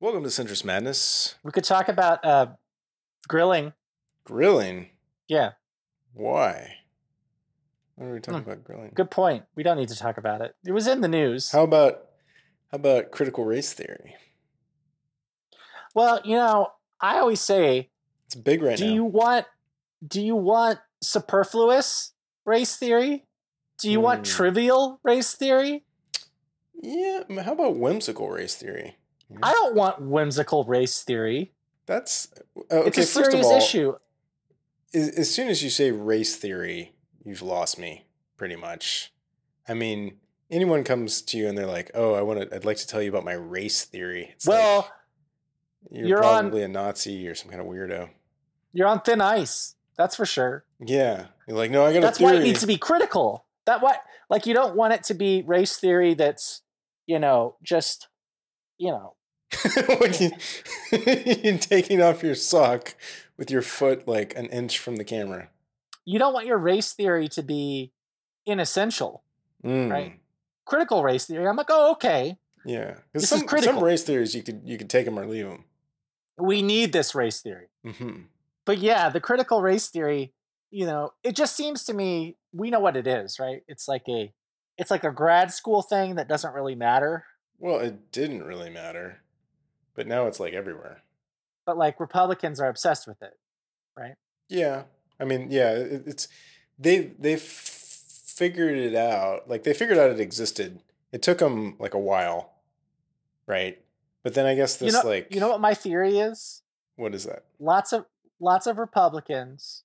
Welcome 0.00 0.22
to 0.22 0.28
Centrist 0.28 0.64
Madness. 0.64 1.34
We 1.42 1.50
could 1.50 1.64
talk 1.64 1.88
about 1.88 2.24
uh, 2.24 2.46
grilling. 3.26 3.72
Grilling. 4.24 4.90
Yeah, 5.26 5.52
Why? 6.14 6.74
Why 7.96 8.06
are 8.06 8.14
we 8.14 8.20
talking 8.20 8.42
Hmm. 8.42 8.50
about 8.50 8.64
grilling? 8.64 8.92
good 8.94 9.10
point. 9.10 9.44
We 9.56 9.62
don't 9.62 9.76
need 9.76 9.88
to 9.88 9.96
talk 9.96 10.18
about 10.18 10.40
it. 10.40 10.54
It 10.64 10.72
was 10.72 10.86
in 10.86 11.00
the 11.00 11.08
news. 11.08 11.50
How 11.50 11.64
about 11.64 12.04
how 12.70 12.76
about 12.76 13.10
critical 13.10 13.44
race 13.44 13.72
theory? 13.72 14.14
Well, 15.94 16.20
you 16.24 16.36
know, 16.36 16.68
I 17.00 17.18
always 17.18 17.40
say, 17.40 17.90
It's 18.26 18.34
big 18.36 18.62
right 18.62 18.76
do 18.78 18.86
now. 18.86 18.92
you 18.94 19.04
want 19.04 19.46
do 20.06 20.20
you 20.22 20.36
want 20.36 20.78
superfluous 21.02 22.12
race 22.46 22.76
theory? 22.76 23.26
Do 23.80 23.90
you 23.90 24.00
want 24.00 24.20
Hmm. 24.20 24.32
trivial 24.36 25.00
race 25.02 25.34
theory? 25.34 25.84
Yeah. 26.74 27.24
How 27.42 27.52
about 27.52 27.76
whimsical 27.76 28.28
race 28.30 28.54
theory? 28.54 28.96
I 29.42 29.52
don't 29.52 29.74
want 29.74 30.00
whimsical 30.00 30.64
race 30.64 31.02
theory. 31.02 31.52
That's 31.86 32.28
uh, 32.70 32.74
okay. 32.74 32.88
it's 32.88 32.98
a 32.98 33.00
first 33.00 33.14
serious 33.14 33.46
of 33.46 33.52
all, 33.52 33.58
issue. 33.58 33.94
As, 34.94 35.08
as 35.10 35.34
soon 35.34 35.48
as 35.48 35.62
you 35.62 35.70
say 35.70 35.90
race 35.90 36.36
theory, 36.36 36.94
you've 37.24 37.42
lost 37.42 37.78
me 37.78 38.06
pretty 38.36 38.56
much. 38.56 39.12
I 39.68 39.74
mean, 39.74 40.16
anyone 40.50 40.84
comes 40.84 41.20
to 41.22 41.36
you 41.38 41.48
and 41.48 41.56
they're 41.56 41.66
like, 41.66 41.90
"Oh, 41.94 42.14
I 42.14 42.22
want 42.22 42.40
to. 42.40 42.54
I'd 42.54 42.64
like 42.64 42.78
to 42.78 42.86
tell 42.86 43.02
you 43.02 43.08
about 43.10 43.24
my 43.24 43.34
race 43.34 43.84
theory." 43.84 44.30
It's 44.34 44.46
like, 44.46 44.58
Well, 44.58 44.90
you're, 45.90 46.06
you're 46.06 46.24
on- 46.24 46.44
probably 46.44 46.62
a 46.62 46.68
Nazi 46.68 47.26
or 47.28 47.34
some 47.34 47.50
kind 47.50 47.60
of 47.60 47.66
weirdo. 47.66 48.10
you're 48.72 48.88
on 48.88 49.00
thin 49.00 49.20
ice. 49.20 49.74
That's 49.96 50.14
for 50.14 50.26
sure. 50.26 50.64
Yeah, 50.80 51.26
you're 51.46 51.56
like, 51.56 51.70
no, 51.70 51.84
I 51.84 51.92
got. 51.92 52.02
That's 52.02 52.20
why 52.20 52.34
it 52.34 52.42
needs 52.42 52.60
to 52.60 52.66
be 52.66 52.78
critical. 52.78 53.44
That 53.66 53.82
what 53.82 54.00
like 54.30 54.46
you 54.46 54.54
don't 54.54 54.76
want 54.76 54.94
it 54.94 55.02
to 55.04 55.14
be 55.14 55.42
race 55.42 55.76
theory 55.76 56.14
that's, 56.14 56.62
you 57.06 57.18
know, 57.18 57.56
just 57.62 58.08
you 58.78 58.90
know, 58.90 59.14
when 60.00 60.12
you, 60.14 60.30
you're 61.42 61.58
taking 61.58 62.02
off 62.02 62.22
your 62.22 62.34
sock 62.34 62.94
with 63.36 63.50
your 63.50 63.62
foot 63.62 64.06
like 64.06 64.36
an 64.36 64.46
inch 64.46 64.78
from 64.78 64.96
the 64.96 65.04
camera. 65.04 65.48
you 66.04 66.18
don't 66.18 66.32
want 66.34 66.46
your 66.46 66.58
race 66.58 66.92
theory 66.92 67.28
to 67.28 67.42
be 67.42 67.92
inessential. 68.46 69.22
Mm, 69.64 69.90
Right. 69.90 70.20
Critical 70.64 71.02
race 71.02 71.26
theory. 71.26 71.46
I'm 71.48 71.56
like, 71.56 71.70
oh, 71.70 71.92
okay. 71.92 72.36
Yeah, 72.64 72.96
because 73.12 73.28
some, 73.28 73.48
some 73.48 73.82
race 73.82 74.04
theories 74.04 74.34
you 74.34 74.42
could 74.42 74.60
you 74.64 74.76
could 74.76 74.90
take 74.90 75.06
them 75.06 75.18
or 75.18 75.24
leave 75.26 75.46
them. 75.48 75.64
We 76.36 76.60
need 76.60 76.92
this 76.92 77.14
race 77.14 77.40
theory. 77.40 77.68
hmm 77.84 78.22
But 78.66 78.78
yeah, 78.78 79.08
the 79.08 79.20
critical 79.20 79.62
race 79.62 79.88
theory, 79.88 80.34
you 80.70 80.84
know, 80.84 81.12
it 81.24 81.34
just 81.34 81.56
seems 81.56 81.84
to 81.84 81.94
me 81.94 82.36
we 82.52 82.68
know 82.70 82.80
what 82.80 82.96
it 82.96 83.06
is, 83.06 83.38
right? 83.38 83.62
It's 83.66 83.88
like 83.88 84.02
a 84.08 84.32
it's 84.76 84.90
like 84.90 85.04
a 85.04 85.10
grad 85.10 85.50
school 85.52 85.80
thing 85.80 86.16
that 86.16 86.28
doesn't 86.28 86.52
really 86.52 86.74
matter. 86.74 87.24
Well, 87.58 87.80
it 87.80 88.12
didn't 88.12 88.44
really 88.44 88.70
matter, 88.70 89.20
but 89.98 90.06
now 90.06 90.28
it's 90.28 90.38
like 90.38 90.54
everywhere. 90.54 91.02
But 91.66 91.76
like 91.76 91.98
Republicans 91.98 92.60
are 92.60 92.68
obsessed 92.68 93.08
with 93.08 93.20
it. 93.20 93.36
Right? 93.96 94.14
Yeah, 94.48 94.84
I 95.18 95.24
mean, 95.24 95.48
yeah, 95.50 95.72
it, 95.72 96.04
it's 96.06 96.28
they 96.78 97.10
they 97.18 97.34
f- 97.34 97.42
figured 97.42 98.78
it 98.78 98.94
out. 98.94 99.50
Like 99.50 99.64
they 99.64 99.74
figured 99.74 99.98
out 99.98 100.10
it 100.10 100.20
existed. 100.20 100.78
It 101.10 101.20
took 101.20 101.38
them 101.38 101.74
like 101.80 101.94
a 101.94 101.98
while, 101.98 102.52
right? 103.48 103.76
But 104.22 104.34
then 104.34 104.46
I 104.46 104.54
guess 104.54 104.76
this 104.76 104.94
you 104.94 105.02
know, 105.02 105.08
like 105.08 105.34
you 105.34 105.40
know 105.40 105.48
what 105.48 105.60
my 105.60 105.74
theory 105.74 106.18
is? 106.18 106.62
what 106.94 107.14
is 107.14 107.24
that? 107.24 107.44
lots 107.60 107.92
of 107.92 108.04
lots 108.40 108.66
of 108.66 108.78
Republicans 108.78 109.82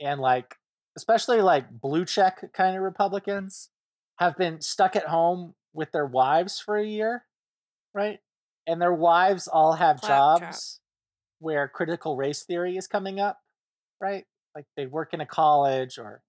and 0.00 0.20
like 0.20 0.56
especially 0.96 1.40
like 1.40 1.70
blue 1.70 2.04
check 2.04 2.52
kind 2.52 2.76
of 2.76 2.82
Republicans 2.82 3.70
have 4.16 4.36
been 4.36 4.60
stuck 4.60 4.96
at 4.96 5.06
home 5.06 5.54
with 5.72 5.92
their 5.92 6.06
wives 6.06 6.60
for 6.60 6.76
a 6.76 6.84
year, 6.84 7.24
right? 7.94 8.18
And 8.66 8.80
their 8.80 8.92
wives 8.94 9.48
all 9.48 9.74
have 9.74 10.00
jobs 10.08 10.80
where 11.40 11.66
critical 11.68 12.16
race 12.16 12.44
theory 12.44 12.76
is 12.76 12.86
coming 12.86 13.18
up, 13.18 13.38
right? 14.00 14.24
Like 14.54 14.66
they 14.76 14.86
work 14.86 15.12
in 15.12 15.20
a 15.20 15.26
college 15.26 15.98
or 15.98 16.22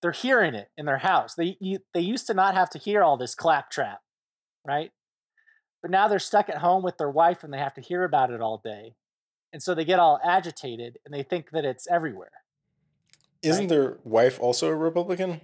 they're 0.00 0.12
hearing 0.12 0.54
it 0.54 0.70
in 0.78 0.86
their 0.86 0.98
house. 0.98 1.34
They 1.34 1.56
you, 1.60 1.80
they 1.92 2.00
used 2.00 2.26
to 2.28 2.34
not 2.34 2.54
have 2.54 2.70
to 2.70 2.78
hear 2.78 3.02
all 3.02 3.16
this 3.18 3.34
claptrap, 3.34 4.00
right? 4.66 4.90
But 5.82 5.90
now 5.90 6.08
they're 6.08 6.18
stuck 6.18 6.48
at 6.48 6.58
home 6.58 6.82
with 6.82 6.96
their 6.98 7.10
wife 7.10 7.44
and 7.44 7.52
they 7.52 7.58
have 7.58 7.74
to 7.74 7.80
hear 7.80 8.04
about 8.04 8.30
it 8.30 8.40
all 8.40 8.60
day. 8.64 8.94
And 9.52 9.62
so 9.62 9.74
they 9.74 9.84
get 9.84 9.98
all 9.98 10.20
agitated 10.24 10.98
and 11.04 11.12
they 11.12 11.22
think 11.22 11.50
that 11.50 11.64
it's 11.64 11.86
everywhere. 11.88 12.30
Isn't 13.42 13.64
Right. 13.64 13.68
their 13.68 13.98
wife 14.04 14.38
also 14.40 14.68
a 14.68 14.74
Republican? 14.74 15.40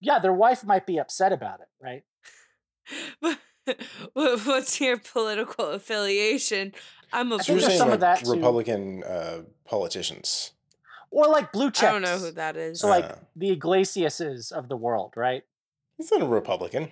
Yeah, 0.00 0.18
their 0.18 0.32
wife 0.32 0.64
might 0.64 0.86
be 0.86 0.98
upset 0.98 1.32
about 1.32 1.60
it, 1.60 1.68
right? 1.82 2.04
What- 4.14 4.40
What's 4.46 4.80
your 4.80 4.98
political 4.98 5.66
affiliation? 5.68 6.72
I'm 7.12 7.32
a 7.32 7.36
I 7.36 7.38
So 7.38 7.44
think 7.54 7.60
there's 7.60 7.78
some 7.78 7.88
like 7.88 7.94
of 7.94 8.00
that 8.00 8.24
too. 8.24 8.30
Republican 8.32 9.02
uh, 9.04 9.42
politicians? 9.64 10.52
Or 11.10 11.26
like 11.26 11.50
blue 11.52 11.70
checks. 11.70 11.82
I 11.88 11.92
don't 11.92 12.02
know 12.02 12.18
who 12.18 12.30
that 12.32 12.56
is. 12.56 12.80
So 12.80 12.88
like 12.88 13.04
Uh. 13.04 13.14
the 13.36 13.50
Yglesiases 13.52 14.52
of 14.52 14.68
the 14.68 14.76
world, 14.76 15.14
right? 15.16 15.42
He's 15.96 16.10
not 16.12 16.22
a 16.22 16.26
Republican. 16.26 16.90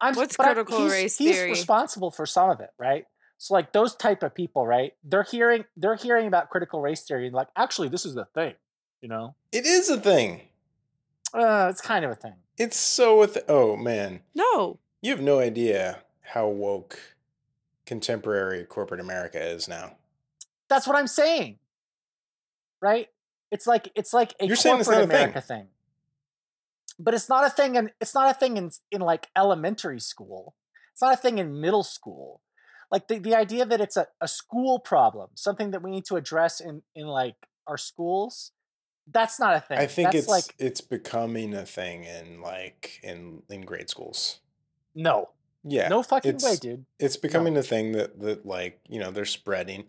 I'm 0.00 0.14
What's 0.14 0.36
but 0.36 0.46
I- 0.46 0.52
critical 0.54 0.82
he's, 0.82 0.92
race 0.92 1.18
he's 1.18 1.36
theory? 1.36 1.50
responsible 1.50 2.10
for 2.10 2.26
some 2.26 2.50
of 2.50 2.60
it, 2.60 2.70
right? 2.78 3.06
So 3.38 3.54
like 3.54 3.72
those 3.72 3.94
type 3.96 4.22
of 4.22 4.34
people, 4.34 4.66
right? 4.66 4.92
They're 5.02 5.22
hearing 5.24 5.64
they're 5.76 5.96
hearing 5.96 6.26
about 6.26 6.50
critical 6.50 6.80
race 6.80 7.02
theory 7.02 7.26
and 7.26 7.34
like 7.34 7.48
actually 7.56 7.88
this 7.88 8.04
is 8.04 8.14
the 8.14 8.26
thing, 8.34 8.54
you 9.00 9.08
know? 9.08 9.34
It 9.50 9.64
is 9.66 9.88
a 9.88 10.00
thing. 10.00 10.42
Uh, 11.34 11.68
it's 11.70 11.80
kind 11.80 12.04
of 12.04 12.10
a 12.10 12.14
thing. 12.14 12.34
It's 12.58 12.76
so. 12.76 13.18
With 13.18 13.38
oh 13.48 13.74
man, 13.76 14.20
no. 14.34 14.78
You 15.02 15.10
have 15.10 15.20
no 15.20 15.40
idea 15.40 15.98
how 16.20 16.48
woke 16.48 16.98
contemporary 17.84 18.64
corporate 18.64 19.00
America 19.00 19.42
is 19.44 19.68
now. 19.68 19.96
That's 20.68 20.86
what 20.86 20.96
I'm 20.96 21.08
saying. 21.08 21.58
Right? 22.80 23.08
It's 23.50 23.66
like 23.66 23.90
it's 23.94 24.14
like 24.14 24.34
a 24.40 24.46
You're 24.46 24.56
corporate 24.56 24.80
it's 24.80 24.88
not 24.88 25.02
a 25.02 25.06
thing. 25.06 25.10
America 25.10 25.40
thing. 25.40 25.66
But 26.98 27.14
it's 27.14 27.28
not 27.28 27.44
a 27.44 27.50
thing 27.50 27.76
and 27.76 27.90
it's 28.00 28.14
not 28.14 28.30
a 28.30 28.34
thing 28.34 28.56
in 28.56 28.70
in 28.90 29.00
like 29.02 29.28
elementary 29.36 30.00
school. 30.00 30.54
It's 30.92 31.02
not 31.02 31.12
a 31.14 31.16
thing 31.16 31.38
in 31.38 31.60
middle 31.60 31.82
school. 31.82 32.40
Like 32.90 33.08
the, 33.08 33.18
the 33.18 33.34
idea 33.34 33.64
that 33.64 33.80
it's 33.80 33.96
a, 33.96 34.06
a 34.20 34.28
school 34.28 34.78
problem, 34.78 35.30
something 35.34 35.70
that 35.70 35.82
we 35.82 35.90
need 35.90 36.04
to 36.06 36.16
address 36.16 36.60
in, 36.60 36.82
in 36.94 37.06
like 37.06 37.36
our 37.66 37.78
schools, 37.78 38.52
that's 39.10 39.40
not 39.40 39.56
a 39.56 39.60
thing. 39.60 39.78
I 39.78 39.86
think 39.86 40.12
that's 40.12 40.18
it's 40.18 40.28
like 40.28 40.54
it's 40.58 40.82
becoming 40.82 41.54
a 41.54 41.64
thing 41.64 42.04
in 42.04 42.40
like 42.42 43.00
in 43.02 43.42
in 43.48 43.62
grade 43.62 43.88
schools. 43.88 44.40
No. 44.94 45.30
Yeah, 45.64 45.86
no 45.88 46.02
fucking 46.02 46.32
way, 46.32 46.36
it's- 46.36 46.58
dude. 46.58 46.84
It's 46.98 47.16
becoming 47.16 47.56
a 47.56 47.62
thing 47.62 47.92
that 47.92 48.18
that 48.20 48.44
like 48.44 48.80
you 48.88 48.98
know 48.98 49.10
they're 49.12 49.24
spreading. 49.24 49.84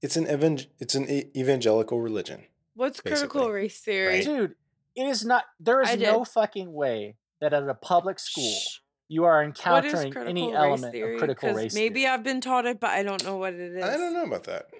It's 0.00 0.16
an 0.16 0.26
evan- 0.26 0.66
it's 0.78 0.94
an 0.94 1.08
e- 1.10 1.30
evangelical 1.36 2.00
religion. 2.00 2.44
What's 2.74 3.00
critical 3.02 3.50
race 3.50 3.78
theory? 3.80 4.14
right? 4.14 4.24
Dude, 4.24 4.54
it 4.96 5.02
is 5.06 5.22
not 5.24 5.44
there 5.60 5.82
is 5.82 5.94
no 5.98 6.24
fucking 6.24 6.72
way 6.72 7.16
that 7.40 7.52
at 7.52 7.68
a 7.68 7.74
public 7.74 8.18
school 8.18 8.50
Shh. 8.50 8.78
you 9.08 9.24
are 9.24 9.42
encountering 9.44 10.16
any 10.16 10.46
race 10.46 10.54
element 10.56 10.92
theory? 10.92 11.14
of 11.16 11.18
critical 11.18 11.48
'Cause 11.50 11.56
race 11.58 11.74
Maybe 11.74 12.00
theory. 12.00 12.06
I've 12.14 12.22
been 12.24 12.40
taught 12.40 12.64
it, 12.64 12.80
but 12.80 12.90
I 12.90 13.02
don't 13.02 13.22
know 13.22 13.36
what 13.36 13.52
it 13.52 13.76
is. 13.76 13.84
I 13.84 13.98
don't 13.98 14.14
know 14.14 14.24
about 14.24 14.44
that. 14.44 14.70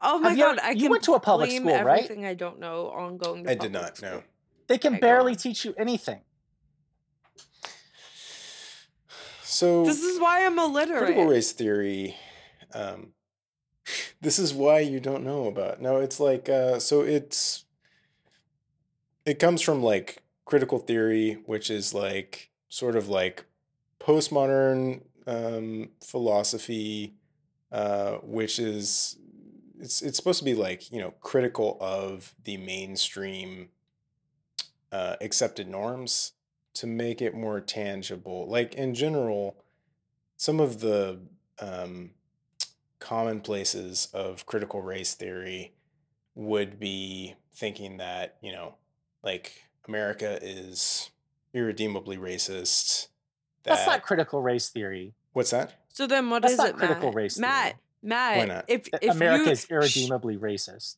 Oh 0.00 0.18
my 0.20 0.30
Have 0.30 0.38
you 0.38 0.44
god! 0.44 0.58
ever- 0.58 0.66
I 0.66 0.70
you 0.70 0.80
can 0.80 0.90
went 0.90 1.02
to 1.04 1.14
a 1.14 1.20
public 1.20 1.50
blame 1.50 1.62
school, 1.64 1.82
right? 1.82 2.02
everything 2.04 2.24
I 2.24 2.32
don't 2.34 2.58
know 2.60 2.88
on 2.90 3.18
going 3.18 3.44
to 3.44 3.50
I 3.50 3.54
did 3.54 3.72
not 3.72 4.00
know. 4.00 4.22
They 4.68 4.78
can 4.78 4.94
Okay, 4.94 5.00
go 5.00 5.06
barely 5.06 5.32
on. 5.32 5.36
teach 5.38 5.64
you 5.66 5.74
anything. 5.76 6.22
So 9.54 9.84
This 9.84 10.02
is 10.02 10.18
why 10.20 10.44
I'm 10.44 10.58
illiterate. 10.58 10.98
critical 10.98 11.26
race 11.26 11.52
theory. 11.52 12.16
Um, 12.72 13.10
this 14.20 14.40
is 14.40 14.52
why 14.52 14.80
you 14.80 14.98
don't 14.98 15.22
know 15.22 15.46
about. 15.46 15.80
No, 15.80 15.98
it's 15.98 16.18
like 16.18 16.48
uh, 16.48 16.80
so 16.80 17.02
it's 17.02 17.64
it 19.24 19.38
comes 19.38 19.62
from 19.62 19.80
like 19.80 20.24
critical 20.44 20.80
theory, 20.80 21.38
which 21.46 21.70
is 21.70 21.94
like 21.94 22.50
sort 22.68 22.96
of 22.96 23.08
like 23.08 23.44
postmodern 24.00 25.02
um, 25.28 25.90
philosophy, 26.02 27.14
uh, 27.70 28.14
which 28.24 28.58
is 28.58 29.16
it's 29.78 30.02
it's 30.02 30.16
supposed 30.16 30.40
to 30.40 30.44
be 30.44 30.54
like 30.54 30.90
you 30.90 30.98
know 30.98 31.12
critical 31.20 31.78
of 31.80 32.34
the 32.42 32.56
mainstream 32.56 33.68
uh, 34.90 35.14
accepted 35.20 35.68
norms 35.68 36.32
to 36.74 36.86
make 36.86 37.22
it 37.22 37.34
more 37.34 37.60
tangible. 37.60 38.48
Like 38.48 38.74
in 38.74 38.94
general, 38.94 39.56
some 40.36 40.60
of 40.60 40.80
the 40.80 41.20
um, 41.60 42.10
commonplaces 42.98 44.08
of 44.12 44.46
critical 44.46 44.82
race 44.82 45.14
theory 45.14 45.74
would 46.34 46.78
be 46.80 47.34
thinking 47.54 47.98
that 47.98 48.36
you 48.42 48.52
know, 48.52 48.74
like 49.22 49.64
America 49.86 50.38
is 50.42 51.10
irredeemably 51.52 52.16
racist. 52.16 53.08
That's 53.62 53.86
not 53.86 54.02
critical 54.02 54.42
race 54.42 54.68
theory. 54.68 55.14
What's 55.32 55.50
that? 55.50 55.80
So 55.88 56.06
then, 56.06 56.28
what 56.28 56.42
That's 56.42 56.54
is 56.54 56.58
not 56.58 56.68
it, 56.70 56.76
critical 56.76 57.08
Matt? 57.08 57.14
race 57.14 57.38
Matt, 57.38 57.64
theory. 57.64 57.78
Matt, 58.02 58.48
not? 58.48 58.64
if 58.68 58.88
if 59.00 59.14
America 59.14 59.44
you 59.46 59.50
is 59.52 59.66
irredeemably 59.70 60.36
racist. 60.36 60.96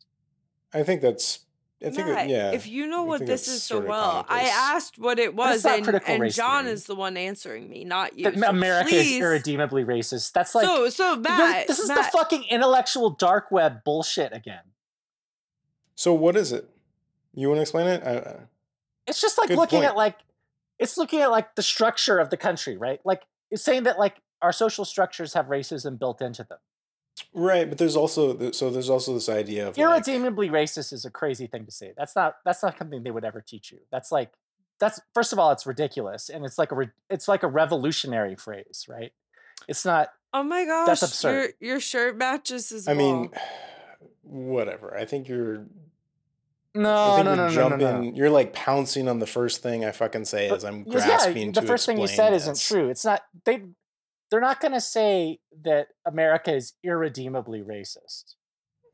I 0.72 0.82
think 0.82 1.00
that's 1.00 1.45
I 1.84 1.90
think 1.90 2.08
Matt, 2.08 2.26
it, 2.26 2.30
yeah. 2.30 2.52
if 2.52 2.66
you 2.66 2.86
know 2.86 3.02
I 3.02 3.06
what 3.06 3.26
this 3.26 3.48
is 3.48 3.62
so 3.62 3.80
well, 3.80 4.24
I 4.28 4.44
asked 4.44 4.98
what 4.98 5.18
it 5.18 5.34
was, 5.34 5.62
and, 5.66 5.86
and 6.06 6.32
John 6.32 6.64
theory. 6.64 6.72
is 6.72 6.86
the 6.86 6.94
one 6.94 7.18
answering 7.18 7.68
me, 7.68 7.84
not 7.84 8.18
you. 8.18 8.32
So 8.32 8.48
America 8.48 8.88
please, 8.88 9.12
is 9.12 9.20
irredeemably 9.20 9.84
racist. 9.84 10.32
That's 10.32 10.54
like 10.54 10.64
so 10.64 10.88
so 10.88 11.10
Really, 11.10 11.20
Matt, 11.22 11.66
this 11.66 11.78
is 11.78 11.88
Matt, 11.88 12.10
the 12.10 12.18
fucking 12.18 12.44
intellectual 12.50 13.10
dark 13.10 13.50
web 13.50 13.84
bullshit 13.84 14.32
again. 14.32 14.62
So 15.94 16.14
what 16.14 16.34
is 16.36 16.50
it? 16.52 16.68
You 17.34 17.48
want 17.48 17.58
to 17.58 17.62
explain 17.62 17.86
it? 17.88 18.02
I, 18.02 18.10
I- 18.16 18.36
It's 19.06 19.20
just 19.20 19.36
like 19.36 19.50
looking 19.50 19.80
point. 19.80 19.90
at 19.90 19.96
like 19.96 20.16
it's 20.78 20.96
looking 20.96 21.20
at 21.20 21.30
like 21.30 21.54
the 21.56 21.62
structure 21.62 22.18
of 22.18 22.30
the 22.30 22.36
country, 22.38 22.78
right? 22.78 23.00
Like 23.04 23.22
it's 23.50 23.62
saying 23.62 23.82
that 23.82 23.98
like 23.98 24.16
our 24.40 24.52
social 24.52 24.84
structures 24.86 25.34
have 25.34 25.46
racism 25.46 25.98
built 25.98 26.22
into 26.22 26.44
them. 26.44 26.58
Right, 27.34 27.68
but 27.68 27.78
there's 27.78 27.96
also 27.96 28.50
so 28.52 28.70
there's 28.70 28.90
also 28.90 29.14
this 29.14 29.28
idea 29.28 29.68
of 29.68 29.76
like, 29.76 29.82
Irredeemably 29.84 30.48
racist 30.50 30.92
is 30.92 31.04
a 31.04 31.10
crazy 31.10 31.46
thing 31.46 31.64
to 31.66 31.72
say. 31.72 31.92
That's 31.96 32.14
not 32.16 32.36
that's 32.44 32.62
not 32.62 32.76
something 32.78 33.02
they 33.02 33.10
would 33.10 33.24
ever 33.24 33.40
teach 33.40 33.72
you. 33.72 33.78
That's 33.90 34.10
like 34.12 34.32
that's 34.78 35.00
first 35.14 35.32
of 35.32 35.38
all 35.38 35.50
it's 35.52 35.66
ridiculous 35.66 36.28
and 36.28 36.44
it's 36.44 36.58
like 36.58 36.72
a 36.72 36.74
re- 36.74 36.90
it's 37.08 37.28
like 37.28 37.42
a 37.42 37.48
revolutionary 37.48 38.36
phrase, 38.36 38.86
right? 38.88 39.12
It's 39.68 39.84
not 39.84 40.12
oh 40.34 40.42
my 40.42 40.64
gosh, 40.64 40.86
That's 40.86 41.02
absurd. 41.02 41.52
Your 41.60 41.70
your 41.72 41.80
shirt 41.80 42.16
matches 42.16 42.70
as 42.72 42.86
I 42.88 42.94
mean, 42.94 43.30
whatever. 44.22 44.96
I 44.96 45.04
think 45.04 45.28
you're. 45.28 45.64
I 46.74 46.78
no 46.78 47.14
think 47.16 47.24
no 47.24 47.34
you're 47.34 47.36
no, 47.36 47.36
no 47.36 47.48
no 47.48 47.54
jumping. 47.78 48.10
no 48.10 48.16
You're 48.16 48.28
like 48.30 48.52
pouncing 48.52 49.08
on 49.08 49.18
the 49.18 49.26
first 49.26 49.62
thing 49.62 49.84
I 49.86 49.92
fucking 49.92 50.26
say 50.26 50.50
But- 50.50 50.56
as 50.56 50.64
I'm 50.64 50.84
Because, 50.84 51.04
grasping 51.06 51.52
the 51.52 51.62
to 51.62 51.66
first 51.66 51.86
thing 51.86 51.96
you 51.96 52.04
explain 52.04 52.28
said 52.28 52.34
isn't 52.34 52.58
true. 52.60 52.90
It's 52.90 53.04
not 53.04 53.22
they 53.44 53.62
they're 54.30 54.40
not 54.40 54.60
going 54.60 54.72
to 54.72 54.80
say 54.80 55.38
that 55.62 55.88
America 56.04 56.52
is 56.54 56.74
irredeemably 56.82 57.60
racist. 57.62 58.34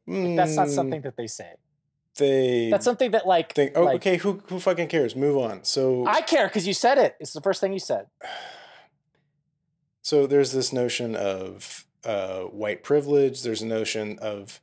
Like, 0.06 0.37
that's 0.37 0.56
not 0.56 0.67
Mm, 0.69 0.75
something 0.75 1.00
that 1.02 1.17
they 1.17 1.26
say. 1.26 1.52
they. 2.17 2.69
That's 2.70 2.84
something 2.84 3.12
that 3.12 3.26
like, 3.26 3.55
think. 3.55 3.73
Oh, 3.76 3.84
like, 3.84 3.96
okay. 3.96 4.17
Who 4.19 4.43
who 4.49 4.58
fucking 4.61 4.88
cares? 4.88 5.14
Move 5.17 5.37
on. 5.38 5.64
So 5.64 6.06
I 6.06 6.20
care 6.23 6.49
because 6.49 6.67
you 6.67 6.75
said 6.75 6.99
it. 6.99 7.17
It's 7.20 7.32
the 7.32 7.40
first 7.40 7.61
thing 7.61 7.73
you 7.73 7.79
said. 7.79 8.06
so 10.02 10.26
there's 10.26 10.52
this 10.52 10.73
notion 10.73 11.14
of 11.14 11.87
uh, 12.05 12.40
white 12.43 12.82
privilege. 12.82 13.43
There's 13.43 13.62
a 13.62 13.67
notion 13.67 14.19
of 14.20 14.61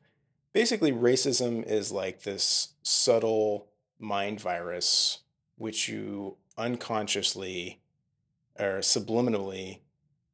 basically 0.54 0.92
racism 0.92 1.66
is 1.66 1.92
like 1.92 2.24
this 2.24 2.74
subtle 2.84 3.68
mind 4.00 4.40
virus 4.42 5.20
which 5.58 5.90
you 5.90 6.38
unconsciously 6.58 7.82
or 8.58 8.80
subliminally, 8.80 9.80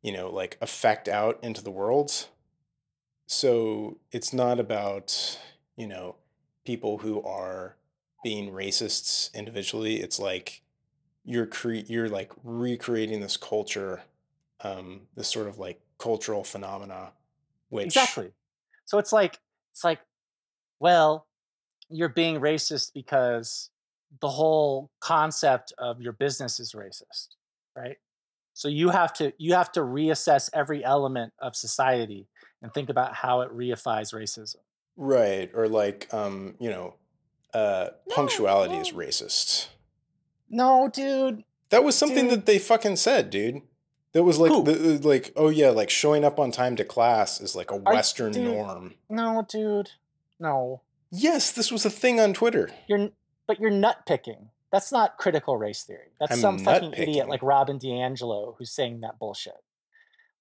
you 0.05 0.11
know, 0.11 0.29
like 0.29 0.55
affect 0.61 1.09
out 1.09 1.39
into 1.41 1.63
the 1.63 1.71
world. 1.71 2.27
So 3.25 3.97
it's 4.11 4.33
not 4.33 4.59
about, 4.59 5.39
you 5.75 5.87
know, 5.87 6.17
people 6.63 6.99
who 6.99 7.23
are 7.23 7.75
being 8.23 8.51
racists 8.51 9.33
individually. 9.33 9.95
It's 10.01 10.19
like 10.19 10.61
you're 11.23 11.47
cre- 11.47 11.87
you're 11.87 12.07
like 12.07 12.31
recreating 12.43 13.19
this 13.19 13.35
culture, 13.35 14.03
um, 14.61 15.07
this 15.15 15.27
sort 15.27 15.47
of 15.47 15.57
like 15.57 15.81
cultural 15.97 16.43
phenomena, 16.43 17.13
which 17.69 17.87
Exactly. 17.87 18.31
So 18.85 18.99
it's 18.99 19.11
like 19.11 19.39
it's 19.71 19.83
like, 19.83 20.01
well, 20.79 21.25
you're 21.89 22.09
being 22.09 22.39
racist 22.39 22.93
because 22.93 23.71
the 24.21 24.29
whole 24.29 24.91
concept 24.99 25.73
of 25.79 25.99
your 25.99 26.13
business 26.13 26.59
is 26.59 26.73
racist, 26.73 27.29
right? 27.75 27.97
So 28.55 28.69
you 28.69 28.89
have 28.89 29.11
to 29.15 29.33
you 29.37 29.53
have 29.53 29.69
to 29.73 29.81
reassess 29.81 30.49
every 30.53 30.81
element 30.83 31.33
of 31.39 31.57
society 31.57 32.29
and 32.61 32.73
think 32.73 32.89
about 32.89 33.13
how 33.13 33.41
it 33.41 33.51
reifies 33.51 34.13
racism. 34.13 34.55
right 34.95 35.51
or 35.53 35.67
like 35.67 36.07
um, 36.13 36.55
you 36.57 36.69
know, 36.69 36.95
uh, 37.53 37.89
No, 38.07 38.15
punctuality 38.15 38.75
is 38.75 38.93
racist. 38.93 39.67
No, 40.49 40.89
dude. 40.91 41.43
That 41.69 41.83
was 41.83 41.97
something 41.97 42.29
Dude. 42.29 42.31
that 42.31 42.45
they 42.45 42.57
fucking 42.57 42.95
said, 42.95 43.29
dude. 43.29 43.61
That 44.13 44.23
was 44.23 44.39
like 44.39 44.51
the, 44.63 45.01
like 45.03 45.33
oh 45.35 45.49
yeah, 45.49 45.71
like 45.71 45.89
showing 45.89 46.23
up 46.23 46.39
on 46.39 46.51
time 46.51 46.77
to 46.77 46.85
class 46.85 47.41
is 47.41 47.57
like 47.57 47.71
a 47.71 47.75
Western 47.75 48.31
dude. 48.31 48.45
norm. 48.45 48.93
No, 49.09 49.45
dude. 49.49 49.91
No. 50.39 50.81
Yes, 51.11 51.51
this 51.51 51.73
was 51.73 51.85
a 51.85 51.89
thing 51.89 52.21
on 52.21 52.33
Twitter. 52.33 52.69
You're 52.87 53.09
but 53.47 53.59
you're 53.59 53.69
nut 53.69 54.05
picking. 54.07 54.51
That's 54.75 54.91
not 54.91 55.15
critical 55.17 55.55
race 55.55 55.83
theory. 55.83 56.11
That's 56.19 56.33
I'm 56.33 56.39
some 56.39 56.59
fucking 56.59 56.89
nut-picking. 56.89 57.13
idiot 57.13 57.29
like 57.29 57.41
Robin 57.41 57.79
DiAngelo 57.79 58.55
who's 58.57 58.73
saying 58.73 58.99
that 58.99 59.17
bullshit. 59.17 59.53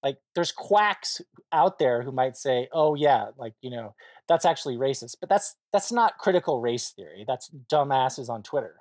Like 0.02 0.18
there's 0.34 0.50
quacks 0.50 1.20
out 1.52 1.78
there 1.78 2.02
who 2.02 2.10
might 2.10 2.36
say, 2.36 2.66
"Oh 2.72 2.96
yeah, 2.96 3.26
like, 3.38 3.52
you 3.60 3.70
know, 3.70 3.94
that's 4.26 4.44
actually 4.44 4.76
racist." 4.76 5.18
But 5.20 5.28
that's 5.28 5.54
that's 5.72 5.92
not 5.92 6.18
critical 6.18 6.60
race 6.60 6.90
theory. 6.90 7.24
That's 7.24 7.48
dumbasses 7.70 8.28
on 8.28 8.42
Twitter. 8.42 8.74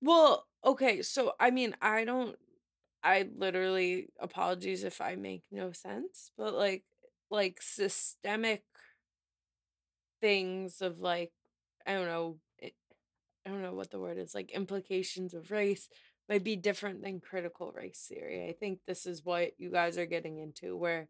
Well, 0.00 0.46
okay, 0.64 1.02
so 1.02 1.34
I 1.38 1.50
mean, 1.50 1.76
I 1.82 2.06
don't 2.06 2.34
I 3.04 3.28
literally 3.36 4.08
apologies 4.18 4.84
if 4.84 5.02
I 5.02 5.16
make 5.16 5.42
no 5.52 5.72
sense, 5.72 6.30
but 6.38 6.54
like 6.54 6.84
like 7.30 7.58
systemic 7.60 8.64
things 10.22 10.80
of 10.80 10.98
like 10.98 11.32
I 11.86 11.92
don't 11.92 12.06
know, 12.06 12.38
I 13.46 13.50
don't 13.50 13.62
know 13.62 13.74
what 13.74 13.90
the 13.90 14.00
word 14.00 14.18
is, 14.18 14.34
like 14.34 14.50
implications 14.50 15.32
of 15.32 15.50
race 15.50 15.88
might 16.28 16.42
be 16.42 16.56
different 16.56 17.02
than 17.02 17.20
critical 17.20 17.72
race 17.72 18.04
theory. 18.08 18.48
I 18.48 18.52
think 18.52 18.80
this 18.86 19.06
is 19.06 19.24
what 19.24 19.52
you 19.58 19.70
guys 19.70 19.96
are 19.98 20.06
getting 20.06 20.38
into 20.38 20.76
where 20.76 21.08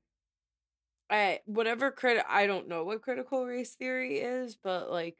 I 1.08 1.40
whatever 1.46 1.90
crit 1.90 2.24
I 2.28 2.46
don't 2.46 2.68
know 2.68 2.84
what 2.84 3.02
critical 3.02 3.46
race 3.46 3.74
theory 3.74 4.18
is, 4.18 4.56
but 4.56 4.90
like 4.90 5.16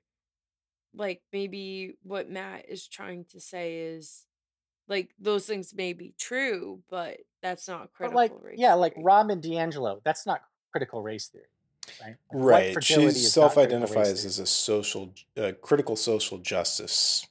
like 0.95 1.23
maybe 1.33 1.95
what 2.03 2.31
Matt 2.31 2.67
is 2.69 2.87
trying 2.87 3.25
to 3.31 3.41
say 3.41 3.79
is 3.79 4.27
like 4.89 5.11
those 5.19 5.47
things 5.47 5.75
may 5.75 5.93
be 5.93 6.15
true, 6.19 6.83
but 6.91 7.19
that's 7.43 7.69
not 7.69 7.91
But 7.99 8.12
critical 8.12 8.17
like 8.17 8.33
race. 8.43 8.57
yeah, 8.59 8.75
like 8.75 8.95
theory. 8.95 9.05
Robin 9.05 9.41
DiAngelo, 9.41 10.01
that's 10.05 10.27
not 10.27 10.43
critical 10.73 11.03
race 11.03 11.29
theory. 11.29 11.47
Right? 12.03 12.17
Right. 12.33 12.85
She 12.85 12.94
is 12.94 13.00
not 13.00 13.03
critical 13.03 13.06
race 13.06 13.33
self-identifies 13.33 14.25
as 14.25 14.38
a 14.38 14.47
social 14.47 15.12
uh, 15.37 15.53
critical 15.61 15.97
social 15.97 16.38
justice 16.38 17.27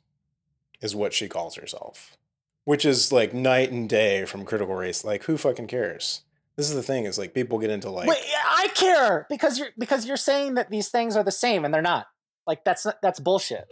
is 0.81 0.95
what 0.95 1.13
she 1.13 1.27
calls 1.27 1.55
herself. 1.55 2.17
Which 2.63 2.85
is 2.85 3.11
like 3.11 3.33
night 3.33 3.71
and 3.71 3.87
day 3.87 4.25
from 4.25 4.43
critical 4.43 4.75
race. 4.75 5.03
Like 5.03 5.23
who 5.25 5.37
fucking 5.37 5.67
cares? 5.67 6.21
This 6.55 6.69
is 6.69 6.75
the 6.75 6.83
thing 6.83 7.05
is 7.05 7.17
like 7.17 7.33
people 7.33 7.59
get 7.59 7.69
into 7.69 7.89
like 7.89 8.07
Wait, 8.07 8.23
I 8.45 8.69
care 8.73 9.27
because 9.29 9.59
you're 9.59 9.69
because 9.77 10.05
you're 10.05 10.17
saying 10.17 10.55
that 10.55 10.69
these 10.69 10.89
things 10.89 11.15
are 11.15 11.23
the 11.23 11.31
same 11.31 11.65
and 11.65 11.73
they're 11.73 11.81
not. 11.81 12.07
Like 12.47 12.63
that's 12.63 12.85
not, 12.85 13.01
that's 13.01 13.19
bullshit. 13.19 13.65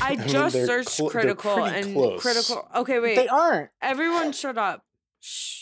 I 0.00 0.16
mean, 0.18 0.28
just 0.28 0.54
they're 0.54 0.66
searched 0.66 0.90
cl- 0.90 1.10
critical 1.10 1.64
and 1.64 1.94
close. 1.94 2.20
critical. 2.20 2.68
Okay, 2.76 2.98
wait. 2.98 3.16
They 3.16 3.28
aren't. 3.28 3.70
Everyone 3.80 4.32
shut 4.32 4.58
up. 4.58 4.84
Shh. 5.20 5.61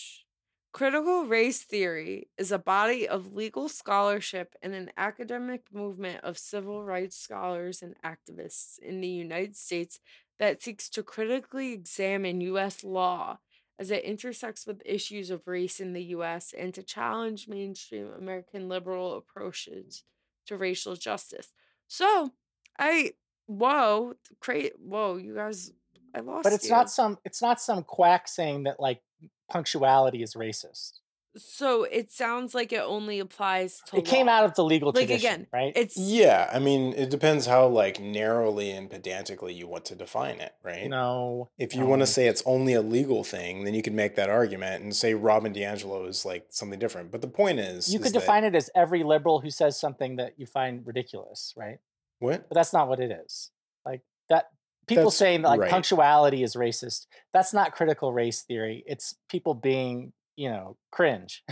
Critical 0.72 1.24
race 1.24 1.62
theory 1.62 2.28
is 2.38 2.52
a 2.52 2.58
body 2.58 3.08
of 3.08 3.34
legal 3.34 3.68
scholarship 3.68 4.54
and 4.62 4.72
an 4.72 4.90
academic 4.96 5.64
movement 5.72 6.22
of 6.22 6.38
civil 6.38 6.84
rights 6.84 7.16
scholars 7.16 7.82
and 7.82 7.96
activists 8.04 8.78
in 8.78 9.00
the 9.00 9.08
United 9.08 9.56
States 9.56 9.98
that 10.38 10.62
seeks 10.62 10.88
to 10.90 11.02
critically 11.02 11.72
examine 11.72 12.40
U.S. 12.42 12.84
law 12.84 13.38
as 13.80 13.90
it 13.90 14.04
intersects 14.04 14.64
with 14.64 14.82
issues 14.84 15.30
of 15.30 15.48
race 15.48 15.80
in 15.80 15.92
the 15.92 16.04
U.S. 16.04 16.54
and 16.56 16.72
to 16.74 16.82
challenge 16.84 17.48
mainstream 17.48 18.12
American 18.16 18.68
liberal 18.68 19.16
approaches 19.16 20.04
to 20.46 20.56
racial 20.56 20.94
justice. 20.94 21.48
So, 21.88 22.30
I 22.78 23.14
whoa, 23.46 24.14
cra- 24.38 24.70
whoa, 24.78 25.16
you 25.16 25.34
guys, 25.34 25.72
I 26.14 26.20
lost. 26.20 26.44
But 26.44 26.52
it's 26.52 26.66
you. 26.66 26.70
not 26.70 26.90
some 26.90 27.18
it's 27.24 27.42
not 27.42 27.60
some 27.60 27.82
quack 27.82 28.28
saying 28.28 28.64
that 28.64 28.78
like 28.78 29.02
punctuality 29.50 30.22
is 30.22 30.34
racist. 30.34 31.00
So 31.36 31.84
it 31.84 32.10
sounds 32.10 32.56
like 32.56 32.72
it 32.72 32.80
only 32.82 33.20
applies 33.20 33.80
to 33.86 33.98
It 33.98 34.04
came 34.04 34.26
law. 34.26 34.32
out 34.32 34.44
of 34.46 34.54
the 34.56 34.64
legal 34.64 34.88
like 34.88 35.06
tradition, 35.06 35.16
again, 35.32 35.46
right? 35.52 35.72
It's 35.76 35.96
Yeah, 35.96 36.50
I 36.52 36.58
mean, 36.58 36.92
it 36.94 37.08
depends 37.08 37.46
how 37.46 37.68
like 37.68 38.00
narrowly 38.00 38.72
and 38.72 38.90
pedantically 38.90 39.54
you 39.54 39.68
want 39.68 39.84
to 39.86 39.94
define 39.94 40.40
it, 40.40 40.54
right? 40.64 40.88
no. 40.88 41.48
If 41.56 41.76
you 41.76 41.86
want 41.86 42.02
to 42.02 42.06
say 42.08 42.26
it's 42.26 42.42
only 42.46 42.72
a 42.74 42.82
legal 42.82 43.22
thing, 43.22 43.62
then 43.62 43.74
you 43.74 43.82
can 43.82 43.94
make 43.94 44.16
that 44.16 44.28
argument 44.28 44.82
and 44.82 44.96
say 44.96 45.14
Robin 45.14 45.54
DiAngelo 45.54 46.08
is 46.08 46.24
like 46.24 46.46
something 46.50 46.80
different. 46.80 47.12
But 47.12 47.20
the 47.20 47.28
point 47.28 47.60
is, 47.60 47.92
you 47.92 48.00
is 48.00 48.06
could 48.06 48.12
that- 48.14 48.20
define 48.20 48.42
it 48.42 48.56
as 48.56 48.68
every 48.74 49.04
liberal 49.04 49.38
who 49.40 49.50
says 49.50 49.78
something 49.78 50.16
that 50.16 50.32
you 50.36 50.46
find 50.46 50.84
ridiculous, 50.84 51.54
right? 51.56 51.78
what? 52.18 52.48
But 52.48 52.56
that's 52.56 52.72
not 52.72 52.88
what 52.88 52.98
it 52.98 53.12
is. 53.12 53.52
Like 53.86 54.00
that 54.30 54.46
people 54.90 55.04
That's 55.04 55.16
saying 55.16 55.42
that 55.42 55.48
like 55.48 55.60
right. 55.60 55.70
punctuality 55.70 56.42
is 56.42 56.54
racist. 56.54 57.06
That's 57.32 57.54
not 57.54 57.72
critical 57.72 58.12
race 58.12 58.42
theory. 58.42 58.84
It's 58.86 59.14
people 59.30 59.54
being, 59.54 60.12
you 60.36 60.50
know, 60.50 60.76
cringe. 60.92 61.42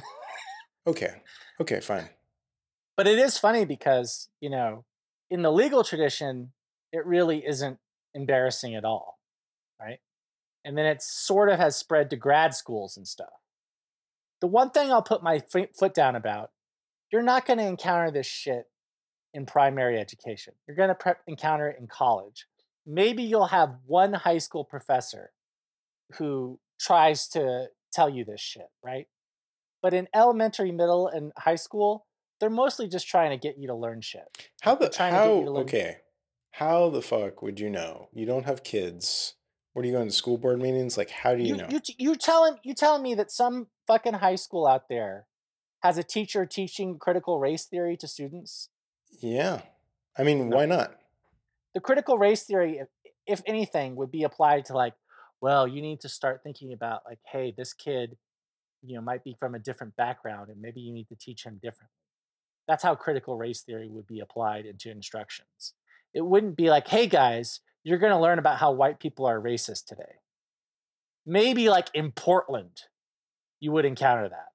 Okay, 0.87 1.23
okay, 1.61 1.81
fine. 1.81 2.09
But 2.97 3.07
it 3.07 3.19
is 3.19 3.39
funny 3.39 3.65
because, 3.65 4.29
you 4.41 4.51
know, 4.51 4.85
in 5.31 5.43
the 5.43 5.53
legal 5.53 5.85
tradition, 5.85 6.53
it 6.93 7.07
really 7.07 7.47
isn't 7.47 7.79
embarrassing 8.15 8.75
at 8.75 8.85
all, 8.85 9.19
right? 9.81 10.01
And 10.65 10.77
then 10.77 10.87
it 10.87 11.01
sort 11.01 11.49
of 11.49 11.59
has 11.59 11.77
spread 11.77 12.11
to 12.11 12.17
grad 12.17 12.55
schools 12.55 12.97
and 12.97 13.07
stuff. 13.07 13.29
The 14.41 14.47
one 14.47 14.71
thing 14.71 14.91
I'll 14.91 15.03
put 15.03 15.23
my 15.23 15.43
f- 15.55 15.77
foot 15.79 15.95
down 15.95 16.17
about, 16.17 16.51
you're 17.13 17.23
not 17.23 17.47
going 17.47 17.59
to 17.59 17.67
encounter 17.67 18.11
this 18.11 18.27
shit 18.27 18.65
in 19.35 19.47
primary 19.47 19.99
education. 19.99 20.55
You're 20.67 20.77
going 20.77 20.89
to 20.89 20.95
pre- 20.95 21.13
encounter 21.27 21.69
it 21.69 21.77
in 21.79 21.87
college. 21.87 22.47
Maybe 22.91 23.23
you'll 23.23 23.49
have 23.49 23.77
one 23.87 24.15
high 24.15 24.39
school 24.39 24.65
professor 24.65 25.31
who 26.15 26.59
tries 26.81 27.29
to 27.29 27.67
tell 27.93 28.09
you 28.09 28.25
this 28.25 28.41
shit, 28.41 28.69
right? 28.83 29.07
But 29.83 29.93
in 29.93 30.09
elementary, 30.15 30.73
middle, 30.73 31.07
and 31.07 31.33
high 31.37 31.57
school, 31.57 32.07
they're 32.41 32.49
mostly 32.49 32.89
just 32.89 33.07
trying 33.07 33.31
to 33.31 33.37
get 33.37 33.59
you 33.59 33.69
to 33.69 33.75
learn 33.75 34.01
shit. 34.01 34.23
How 34.63 34.75
the 34.75 34.81
They're 34.81 34.89
to 34.89 34.97
get 34.99 35.13
how 35.13 35.39
you 35.39 35.45
to 35.45 35.51
learn- 35.51 35.63
okay? 35.65 35.97
How 36.53 36.89
the 36.89 37.03
fuck 37.03 37.43
would 37.43 37.61
you 37.61 37.69
know? 37.69 38.09
You 38.13 38.25
don't 38.25 38.47
have 38.47 38.63
kids. 38.65 39.35
What 39.75 39.85
are 39.85 39.87
you 39.87 39.93
going 39.95 40.09
to 40.09 40.15
school 40.15 40.39
board 40.39 40.61
meetings? 40.61 40.97
Like, 40.97 41.11
how 41.11 41.35
do 41.35 41.43
you, 41.43 41.49
You 41.49 41.57
know? 41.59 41.69
you, 41.69 41.81
you 41.99 42.17
telling 42.17 42.57
you 42.65 42.75
telling 42.75 43.03
me 43.03 43.15
that 43.15 43.31
some 43.31 43.67
fucking 43.87 44.15
high 44.15 44.35
school 44.37 44.67
out 44.67 44.89
there 44.89 45.27
has 45.83 45.99
a 45.99 46.03
teacher 46.03 46.47
teaching 46.47 46.99
critical 46.99 47.39
race 47.39 47.67
theory 47.67 47.97
to 47.99 48.09
students? 48.09 48.71
yeah, 49.21 49.61
I 50.17 50.23
mean, 50.25 50.49
No. 50.49 50.57
why 50.57 50.65
not? 50.67 50.98
The 51.79 51.83
critical 51.83 52.19
race 52.19 52.43
theory 52.43 52.79
if, 52.79 52.89
if 53.25 53.43
anything 53.47 53.95
would 53.95 54.11
be 54.11 54.25
applied 54.25 54.65
to 54.65 54.73
like 54.73 54.95
well 55.41 55.69
you 55.69 55.81
need 55.81 56.01
to 56.01 56.09
start 56.09 56.41
thinking 56.43 56.73
about 56.73 57.03
like 57.09 57.21
hey 57.31 57.55
this 57.57 57.73
kid 57.73 58.17
you 58.83 58.97
know 58.97 59.01
might 59.01 59.23
be 59.23 59.37
from 59.39 59.55
a 59.55 59.61
different 59.61 59.95
background 59.95 60.51
and 60.51 60.61
maybe 60.61 60.81
you 60.81 60.93
need 60.93 61.07
to 61.07 61.15
teach 61.15 61.45
him 61.45 61.61
differently. 61.63 61.95
That's 62.67 62.83
how 62.83 62.97
critical 62.97 63.39
race 63.39 63.63
theory 63.63 63.89
would 63.89 64.09
be 64.09 64.19
applied 64.19 64.67
into 64.67 64.91
instructions. 64.91 65.75
It 66.13 66.23
wouldn't 66.23 66.57
be 66.57 66.69
like 66.69 66.89
hey 66.89 67.07
guys 67.07 67.61
you're 67.85 67.99
going 67.99 68.13
to 68.13 68.19
learn 68.19 68.41
about 68.41 68.59
how 68.59 68.73
white 68.73 68.99
people 68.99 69.25
are 69.27 69.41
racist 69.41 69.87
today. 69.87 70.17
Maybe 71.25 71.71
like 71.71 71.91
in 71.95 72.11
portland 72.11 72.83
you 73.61 73.71
would 73.71 73.85
encounter 73.85 74.29
that. 74.29 74.49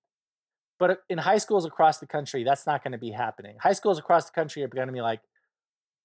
But 0.77 0.89
uh, 0.89 0.95
in 1.09 1.19
high 1.19 1.37
schools 1.37 1.65
across 1.65 1.99
the 1.99 2.07
country 2.07 2.43
that's 2.43 2.67
not 2.67 2.83
going 2.83 2.91
to 2.91 2.97
be 2.97 3.11
happening. 3.11 3.55
High 3.61 3.71
schools 3.71 3.97
across 3.97 4.25
the 4.25 4.33
country 4.33 4.61
are 4.61 4.67
going 4.67 4.87
to 4.87 4.93
be 4.93 4.99
like 4.99 5.21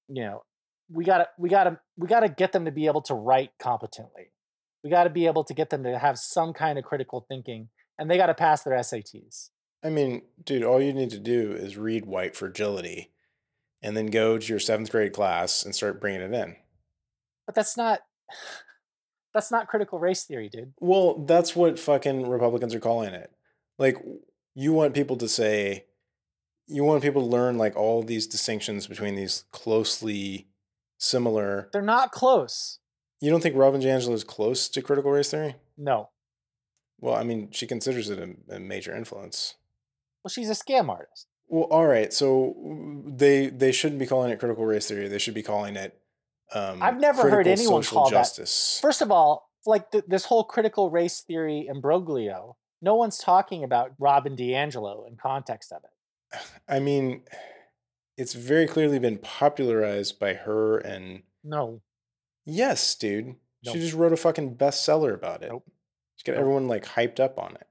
you 0.09 0.23
know 0.23 0.45
we 0.91 1.05
gotta 1.05 1.29
we 1.39 1.49
gotta 1.49 1.79
we 1.97 2.09
gotta 2.09 2.29
get 2.29 2.53
them 2.53 2.65
to 2.65 2.71
be 2.71 2.87
able 2.87 3.03
to 3.03 3.15
write 3.15 3.51
competently 3.59 4.31
we 4.83 4.91
gotta 4.91 5.11
be 5.11 5.27
able 5.27 5.45
to 5.45 5.55
get 5.55 5.71
them 5.71 5.83
to 5.85 5.99
have 5.99 6.19
some 6.19 6.53
kind 6.53 6.79
of 6.79 6.85
critical 6.85 7.25
thinking 7.29 7.69
and 7.99 8.11
they 8.11 8.17
gotta 8.17 8.35
pass 8.35 8.63
their 8.63 8.75
sats 8.75 9.51
I 9.83 9.91
mean, 9.91 10.23
dude, 10.43 10.65
all 10.65 10.83
you 10.83 10.93
need 10.93 11.11
to 11.11 11.19
do 11.19 11.53
is 11.53 11.77
read 11.77 12.05
White 12.05 12.35
Fragility, 12.35 13.13
and 13.81 13.97
then 13.97 14.07
go 14.07 14.39
to 14.39 14.47
your 14.47 14.59
seventh 14.59 14.91
grade 14.91 15.13
class 15.13 15.65
and 15.65 15.75
start 15.75 16.01
bringing 16.01 16.21
it 16.21 16.35
in. 16.35 16.57
but 17.47 17.55
that's 17.55 17.77
not 17.77 18.01
that's 19.35 19.51
not 19.51 19.69
critical 19.69 19.99
race 19.99 20.25
theory 20.25 20.49
dude 20.49 20.73
Well, 20.81 21.25
that's 21.25 21.55
what 21.55 21.79
fucking 21.79 22.29
Republicans 22.29 22.75
are 22.75 22.81
calling 22.81 23.15
it. 23.15 23.31
Like, 23.79 23.99
you 24.55 24.73
want 24.73 24.95
people 24.95 25.17
to 25.19 25.29
say, 25.29 25.85
you 26.67 26.83
want 26.83 27.03
people 27.03 27.23
to 27.23 27.29
learn 27.29 27.57
like 27.57 27.77
all 27.77 28.03
these 28.03 28.27
distinctions 28.27 28.89
between 28.89 29.15
these 29.15 29.45
closely 29.53 30.48
similar. 30.99 31.69
they're 31.73 31.83
not 31.83 32.13
close 32.13 32.79
You 33.21 33.31
don't 33.31 33.41
think 33.43 33.57
Robin 33.57 33.81
DiAngelo 33.81 34.13
is 34.13 34.25
close 34.25 34.69
to 34.69 34.83
critical 34.83 35.11
race 35.11 35.31
theory? 35.31 35.57
no 35.77 36.11
Well, 37.01 37.15
I 37.15 37.23
mean, 37.25 37.51
she 37.53 37.67
considers 37.67 38.11
it 38.11 38.19
a, 38.19 38.57
a 38.57 38.59
major 38.61 38.95
influence. 38.95 39.55
well 40.23 40.31
she's 40.31 40.51
a 40.51 40.55
scam 40.55 40.89
artist 40.89 41.27
Well, 41.49 41.65
all 41.71 41.87
right. 41.87 42.13
So 42.13 42.55
they 43.07 43.47
they 43.47 43.73
shouldn't 43.73 43.99
be 44.01 44.07
calling 44.07 44.31
it 44.31 44.39
critical 44.39 44.65
race 44.67 44.89
theory. 44.89 45.09
They 45.09 45.19
should 45.19 45.35
be 45.35 45.43
calling 45.43 45.77
it. 45.77 45.99
Um, 46.53 46.83
I've 46.83 46.99
never 47.01 47.29
heard 47.31 47.47
anyone 47.47 47.83
call 47.83 48.05
that- 48.11 48.11
justice. 48.17 48.79
first 48.83 49.01
of 49.03 49.11
all 49.11 49.51
like 49.67 49.91
th- 49.91 50.05
this 50.09 50.25
whole 50.27 50.45
critical 50.45 50.91
race 50.91 51.21
theory 51.21 51.67
imbroglio 51.69 52.57
no 52.81 52.95
one's 52.95 53.19
talking 53.19 53.63
about 53.65 53.93
robin 53.99 54.35
diangelo 54.35 55.07
in 55.07 55.17
context 55.17 55.73
of 55.73 55.83
it 55.85 56.41
I 56.69 56.79
mean, 56.81 57.23
it's 58.19 58.35
very 58.35 58.67
clearly 58.67 58.99
been 58.99 59.17
popularized 59.19 60.19
by 60.19 60.35
her 60.35 60.77
and 60.79 61.23
no 61.43 61.81
yes, 62.45 62.95
dude. 62.95 63.37
Nope. 63.65 63.75
She 63.75 63.81
just 63.81 63.95
wrote 63.95 64.13
a 64.13 64.17
fucking 64.17 64.57
bestseller 64.57 65.15
about 65.15 65.43
it. 65.43 65.49
Nope. 65.51 65.65
She 66.17 66.25
got 66.25 66.33
Nope. 66.33 66.41
everyone 66.43 66.69
like 66.69 66.85
hyped 66.85 67.19
up 67.21 67.39
on 67.39 67.55
it. 67.57 67.67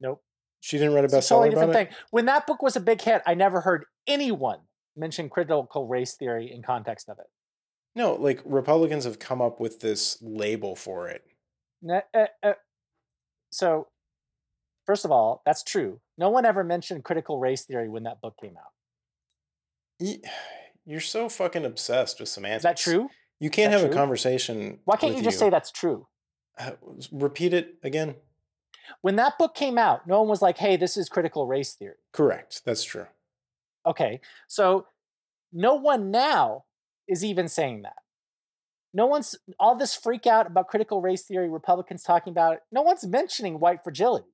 nope 0.00 0.22
She 0.60 0.78
didn't 0.78 0.94
write 0.94 1.02
a 1.02 1.06
It's 1.06 1.14
a 1.14 1.18
bestseller 1.18 1.28
totally 1.28 1.48
about 1.50 1.66
different 1.66 1.88
it. 1.88 1.92
thing. 1.94 2.04
When 2.10 2.26
that 2.26 2.46
book 2.46 2.62
was 2.62 2.76
a 2.76 2.80
big 2.80 3.00
hit, 3.00 3.22
I 3.26 3.34
never 3.34 3.60
heard 3.62 3.84
anyone 4.06 4.60
mention 4.96 5.28
critical 5.28 5.86
race 5.88 6.14
theory 6.14 6.50
in 6.52 6.62
context 6.62 7.08
of 7.08 7.18
it. 7.18 7.26
No, 7.94 8.14
like 8.14 8.40
Republicans 8.44 9.04
have 9.04 9.18
come 9.18 9.40
up 9.42 9.58
with 9.60 9.80
this 9.80 10.18
label 10.22 10.76
for 10.76 11.08
it. 11.08 11.24
Uh, 11.88 12.00
uh, 12.42 12.52
so, 13.50 13.88
first 14.86 15.04
of 15.04 15.10
all, 15.10 15.42
that's 15.46 15.62
true. 15.62 16.00
No 16.16 16.28
one 16.30 16.44
ever 16.44 16.62
mentioned 16.64 17.04
critical 17.04 17.38
race 17.38 17.64
theory 17.64 17.88
when 17.88 18.02
that 18.04 18.20
book 18.20 18.34
came 18.40 18.56
out. 18.56 18.72
You're 20.00 21.00
so 21.00 21.28
fucking 21.28 21.64
obsessed 21.64 22.20
with 22.20 22.28
semantics. 22.28 22.60
Is 22.60 22.62
that 22.64 22.76
true? 22.76 23.08
You 23.40 23.50
can't 23.50 23.72
have 23.72 23.84
a 23.84 23.88
conversation. 23.94 24.80
Why 24.84 24.96
can't 24.96 25.16
you 25.16 25.22
just 25.22 25.38
say 25.38 25.50
that's 25.50 25.70
true? 25.70 26.06
Uh, 26.58 26.72
Repeat 27.12 27.54
it 27.54 27.76
again. 27.82 28.16
When 29.02 29.16
that 29.16 29.38
book 29.38 29.54
came 29.54 29.78
out, 29.78 30.06
no 30.06 30.20
one 30.20 30.28
was 30.28 30.42
like, 30.42 30.58
hey, 30.58 30.76
this 30.76 30.96
is 30.96 31.08
critical 31.08 31.46
race 31.46 31.74
theory. 31.74 31.96
Correct. 32.12 32.62
That's 32.64 32.82
true. 32.82 33.06
Okay, 33.86 34.20
so 34.48 34.86
no 35.52 35.74
one 35.74 36.10
now 36.10 36.64
is 37.06 37.24
even 37.24 37.48
saying 37.48 37.82
that. 37.82 37.96
No 38.94 39.06
one's 39.06 39.36
all 39.60 39.76
this 39.76 39.94
freak 39.94 40.26
out 40.26 40.46
about 40.46 40.68
critical 40.68 41.00
race 41.00 41.22
theory, 41.22 41.48
Republicans 41.48 42.02
talking 42.02 42.30
about 42.30 42.54
it. 42.54 42.60
No 42.72 42.82
one's 42.82 43.06
mentioning 43.06 43.60
white 43.60 43.82
fragility. 43.84 44.28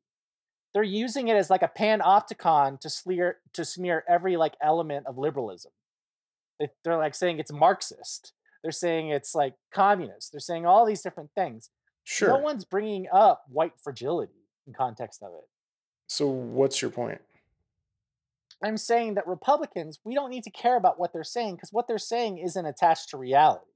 They're 0.74 0.82
using 0.82 1.28
it 1.28 1.36
as 1.36 1.50
like 1.50 1.62
a 1.62 1.68
panopticon 1.78 2.80
to 2.80 2.90
smear 2.90 3.38
to 3.52 3.64
smear 3.64 4.04
every 4.08 4.36
like 4.36 4.54
element 4.60 5.06
of 5.06 5.16
liberalism. 5.16 5.72
They- 6.58 6.70
They're 6.82 6.96
like 6.96 7.14
saying 7.14 7.38
it's 7.38 7.52
Marxist. 7.52 8.32
They're 8.62 8.72
saying 8.72 9.10
it's 9.10 9.34
like 9.34 9.54
communist. 9.72 10.32
They're 10.32 10.40
saying 10.40 10.66
all 10.66 10.84
these 10.84 11.02
different 11.02 11.30
things. 11.34 11.70
Sure. 12.02 12.28
No 12.30 12.38
one's 12.38 12.64
bringing 12.64 13.06
up 13.12 13.44
white 13.48 13.74
fragility 13.82 14.42
in 14.66 14.72
context 14.72 15.22
of 15.22 15.32
it. 15.34 15.48
so 16.06 16.26
what's 16.28 16.80
your 16.82 16.90
point? 16.90 17.20
I'm 18.62 18.76
saying 18.78 19.14
that 19.14 19.26
Republicans, 19.26 19.98
we 20.04 20.14
don't 20.14 20.30
need 20.30 20.44
to 20.44 20.50
care 20.50 20.76
about 20.76 20.98
what 20.98 21.12
they're 21.12 21.24
saying 21.24 21.56
because 21.56 21.72
what 21.72 21.86
they're 21.86 21.98
saying 21.98 22.38
isn't 22.38 22.64
attached 22.64 23.10
to 23.10 23.18
reality. 23.18 23.66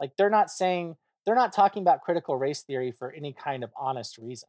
Like 0.00 0.16
they're 0.16 0.30
not 0.30 0.50
saying, 0.50 0.96
they're 1.24 1.36
not 1.36 1.52
talking 1.52 1.82
about 1.82 2.00
critical 2.00 2.36
race 2.36 2.62
theory 2.62 2.90
for 2.90 3.12
any 3.12 3.32
kind 3.32 3.62
of 3.62 3.70
honest 3.78 4.18
reason. 4.18 4.48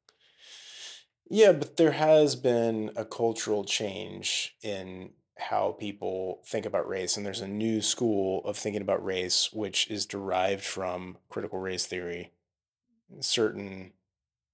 Yeah, 1.29 1.53
but 1.53 1.77
there 1.77 1.91
has 1.91 2.35
been 2.35 2.91
a 2.95 3.05
cultural 3.05 3.63
change 3.63 4.55
in 4.61 5.11
how 5.37 5.75
people 5.79 6.41
think 6.45 6.65
about 6.65 6.87
race, 6.87 7.17
and 7.17 7.25
there's 7.25 7.41
a 7.41 7.47
new 7.47 7.81
school 7.81 8.43
of 8.45 8.57
thinking 8.57 8.81
about 8.81 9.03
race 9.03 9.51
which 9.51 9.89
is 9.89 10.05
derived 10.05 10.63
from 10.63 11.17
critical 11.29 11.59
race 11.59 11.85
theory, 11.85 12.31
certain 13.19 13.93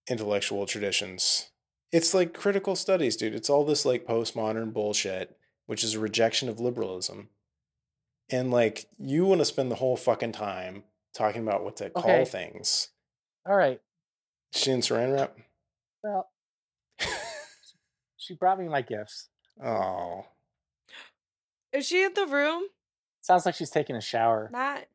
intellectual 0.08 0.66
traditions. 0.66 1.50
It's 1.92 2.14
like 2.14 2.34
critical 2.34 2.76
studies, 2.76 3.16
dude. 3.16 3.36
It's 3.36 3.50
all 3.50 3.66
this 3.66 3.86
like 3.86 4.06
postmodern 4.06 4.74
bullshit, 4.74 5.38
which 5.66 5.84
is 5.84 5.96
a 5.96 6.00
rejection 6.00 6.50
of 6.50 6.60
liberalism. 6.60 7.30
And 8.30 8.52
like 8.52 8.86
you 8.98 9.26
want 9.26 9.42
to 9.42 9.46
spend 9.46 9.72
the 9.72 9.76
whole 9.76 9.98
fucking 9.98 10.34
time 10.34 10.84
talking 11.14 11.42
about 11.42 11.64
what 11.64 11.78
to 11.78 11.90
call 11.90 12.26
things. 12.26 12.90
All 13.46 13.56
right. 13.56 13.82
She 14.52 14.72
in 14.72 14.82
saran 14.82 15.14
wrap? 15.14 15.38
Well, 16.04 16.30
she 18.29 18.36
brought 18.36 18.59
me 18.59 18.67
my 18.67 18.83
gifts. 18.83 19.27
Oh. 19.63 20.24
Is 21.74 21.88
she 21.88 22.03
in 22.03 22.13
the 22.13 22.27
room? 22.27 22.62
Sounds 23.21 23.43
like 23.43 23.55
she's 23.55 23.71
taking 23.71 23.95
a 23.95 24.01
shower. 24.01 24.51
Not. 24.53 24.86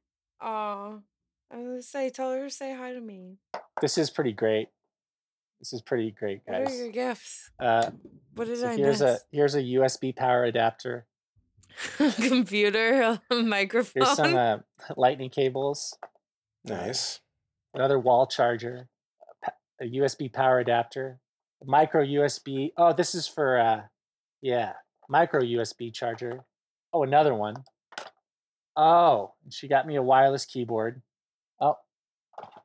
Oh, 0.40 1.00
I 1.50 1.56
was 1.56 1.66
gonna 1.66 1.82
say, 1.82 2.10
tell 2.10 2.30
her 2.30 2.44
to 2.44 2.50
say 2.50 2.76
hi 2.76 2.92
to 2.92 3.00
me. 3.00 3.38
This 3.80 3.98
is 3.98 4.08
pretty 4.08 4.32
great. 4.32 4.68
This 5.58 5.72
is 5.72 5.82
pretty 5.82 6.12
great, 6.12 6.46
guys. 6.46 6.66
What 6.66 6.72
are 6.72 6.76
your 6.76 6.92
gifts? 6.92 7.50
Uh, 7.58 7.90
What 8.36 8.46
did 8.46 8.60
so 8.60 8.68
I 8.68 8.76
here's 8.76 9.00
a 9.00 9.18
here's 9.32 9.56
a 9.56 9.62
USB 9.62 10.14
power 10.14 10.44
adapter. 10.44 11.06
Computer, 11.96 13.20
microphone. 13.32 14.02
Here's 14.04 14.16
some 14.16 14.36
uh, 14.36 14.58
lightning 14.96 15.30
cables. 15.30 15.98
Nice. 16.64 17.18
another 17.74 17.98
wall 17.98 18.28
charger, 18.28 18.88
a 19.80 19.84
USB 19.84 20.32
power 20.32 20.60
adapter, 20.60 21.18
micro 21.66 22.04
USB. 22.04 22.73
Oh, 22.76 22.92
this 22.92 23.14
is 23.14 23.26
for 23.28 23.59
uh 23.59 23.83
yeah, 24.42 24.73
micro 25.09 25.40
USB 25.40 25.92
charger. 25.92 26.44
Oh, 26.92 27.02
another 27.02 27.35
one. 27.35 27.56
Oh, 28.76 29.35
she 29.50 29.68
got 29.68 29.87
me 29.87 29.97
a 29.97 30.02
wireless 30.02 30.44
keyboard. 30.44 31.02
Oh, 31.61 31.76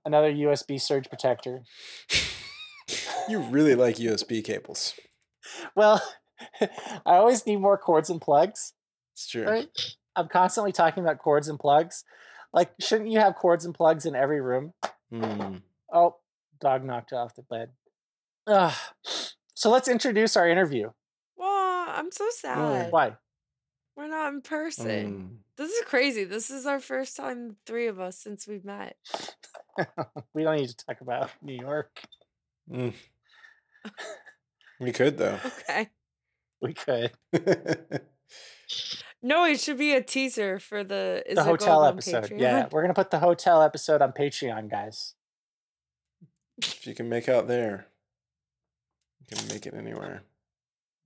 another 0.06 0.32
USB 0.32 0.80
surge 0.82 1.08
protector. 1.10 1.62
You 3.28 3.40
really 3.40 3.76
like 3.76 3.98
USB 3.98 4.44
cables. 4.44 4.96
Well, 5.76 6.02
I 6.62 6.68
always 7.06 7.46
need 7.46 7.58
more 7.58 7.78
cords 7.78 8.10
and 8.10 8.20
plugs, 8.20 8.74
It's 9.14 9.28
true. 9.28 9.46
right? 9.46 9.68
I'm 10.16 10.28
constantly 10.28 10.72
talking 10.72 11.04
about 11.04 11.20
cords 11.20 11.48
and 11.48 11.60
plugs. 11.60 12.04
Like, 12.52 12.72
shouldn't 12.80 13.12
you 13.12 13.20
have 13.20 13.36
cords 13.36 13.66
and 13.66 13.76
plugs 13.76 14.06
in 14.08 14.16
every 14.16 14.42
room? 14.42 14.74
Mm. 15.14 15.62
Oh, 15.94 16.16
dog 16.60 16.84
knocked 16.84 17.14
off 17.14 17.36
the 17.36 17.44
bed. 17.44 17.70
Ugh. 18.50 18.74
So 19.54 19.70
let's 19.70 19.88
introduce 19.88 20.36
our 20.36 20.50
interview. 20.50 20.90
Well, 21.38 21.86
I'm 21.90 22.12
so 22.12 22.26
sad. 22.32 22.92
Why? 22.92 23.16
We're 23.96 24.08
not 24.08 24.34
in 24.34 24.42
person. 24.42 24.88
Mm. 24.88 25.38
This 25.58 25.72
is 25.72 25.84
crazy. 25.86 26.24
This 26.24 26.50
is 26.50 26.66
our 26.66 26.80
first 26.80 27.18
time, 27.18 27.58
three 27.66 27.88
of 27.88 28.00
us, 28.00 28.18
since 28.18 28.48
we've 28.48 28.64
met. 28.64 28.96
we 30.34 30.44
don't 30.44 30.56
need 30.56 30.70
to 30.70 30.86
talk 30.86 31.02
about 31.02 31.30
New 31.42 31.56
York. 31.56 32.02
Mm. 32.72 32.94
we 34.80 34.92
could 34.92 35.18
though. 35.18 35.40
Okay. 35.46 35.90
We 36.62 36.74
could. 36.74 37.12
No, 39.22 39.44
it 39.44 39.60
should 39.60 39.78
be 39.78 39.94
a 39.94 40.02
teaser 40.02 40.60
for 40.60 40.84
the 40.84 41.24
is 41.26 41.36
the 41.36 41.42
it 41.42 41.46
hotel 41.46 41.84
episode. 41.84 42.24
Patreon? 42.24 42.40
Yeah, 42.40 42.68
we're 42.72 42.82
gonna 42.82 42.94
put 42.94 43.12
the 43.12 43.20
hotel 43.20 43.62
episode 43.62 44.02
on 44.02 44.14
Patreon, 44.14 44.70
guys. 44.72 45.16
if 46.58 46.88
you 46.88 46.96
can 46.96 47.10
make 47.10 47.28
out 47.28 47.48
there, 47.48 47.88
you 47.89 47.89
can 49.30 49.48
make 49.48 49.66
it 49.66 49.74
anywhere. 49.74 50.24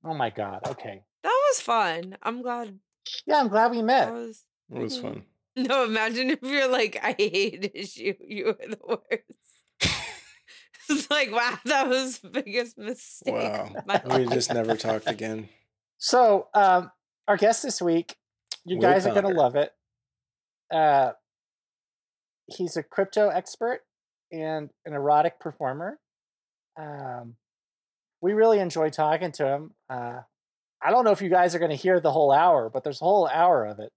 Oh 0.03 0.13
my 0.13 0.29
god. 0.29 0.61
Okay. 0.67 1.03
That 1.23 1.39
was 1.49 1.61
fun. 1.61 2.17
I'm 2.23 2.41
glad 2.41 2.79
Yeah, 3.25 3.39
I'm 3.39 3.47
glad 3.49 3.71
we 3.71 3.77
that 3.77 3.83
met. 3.83 4.11
was. 4.13 4.43
It 4.73 4.77
was 4.79 4.97
Mhm. 4.97 5.01
fun. 5.01 5.23
No, 5.55 5.83
imagine 5.85 6.31
if 6.31 6.39
you're 6.41 6.67
like, 6.67 6.97
I 7.03 7.13
hated 7.17 7.95
you. 7.95 8.15
You 8.19 8.45
were 8.47 8.53
the 8.67 8.79
worst. 8.87 9.53
it's 10.89 11.09
like, 11.11 11.31
wow, 11.31 11.59
that 11.65 11.87
was 11.87 12.17
the 12.19 12.29
biggest 12.29 12.75
mistake. 12.77 13.33
Wow. 13.35 13.69
We 14.17 14.25
just 14.25 14.51
never 14.51 14.75
talked 14.75 15.07
again. 15.07 15.49
So, 15.99 16.47
um, 16.55 16.91
our 17.27 17.37
guest 17.37 17.61
this 17.61 17.81
week, 17.83 18.15
you 18.65 18.77
Will 18.77 18.81
guys 18.83 19.05
are 19.05 19.13
gonna 19.13 19.29
love 19.29 19.55
it. 19.55 19.71
Uh, 20.71 21.11
he's 22.47 22.75
a 22.75 22.81
crypto 22.83 23.29
expert 23.29 23.81
and 24.31 24.71
an 24.85 24.93
erotic 24.93 25.39
performer. 25.39 25.99
Um, 26.77 27.35
we 28.23 28.31
really 28.31 28.59
enjoy 28.59 28.89
talking 28.89 29.33
to 29.33 29.45
him. 29.45 29.71
Uh, 29.89 30.21
I 30.81 30.91
don't 30.91 31.03
know 31.03 31.11
if 31.11 31.21
you 31.21 31.29
guys 31.29 31.53
are 31.53 31.59
going 31.59 31.71
to 31.71 31.75
hear 31.77 31.99
the 31.99 32.11
whole 32.13 32.31
hour, 32.31 32.69
but 32.69 32.85
there's 32.85 33.01
a 33.01 33.03
whole 33.03 33.27
hour 33.27 33.65
of 33.65 33.79
it. 33.79 33.91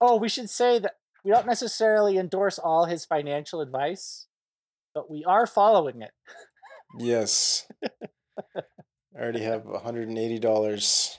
Oh, 0.00 0.16
we 0.16 0.28
should 0.28 0.50
say 0.50 0.80
that 0.80 0.94
we 1.24 1.30
don't 1.30 1.46
necessarily 1.46 2.18
endorse 2.18 2.58
all 2.58 2.86
his 2.86 3.04
financial 3.04 3.60
advice, 3.60 4.26
but 4.92 5.08
we 5.08 5.24
are 5.24 5.46
following 5.46 6.02
it. 6.02 6.10
Yes. 6.98 7.70
I 9.16 9.20
already 9.20 9.42
have 9.42 9.62
$180 9.62 11.16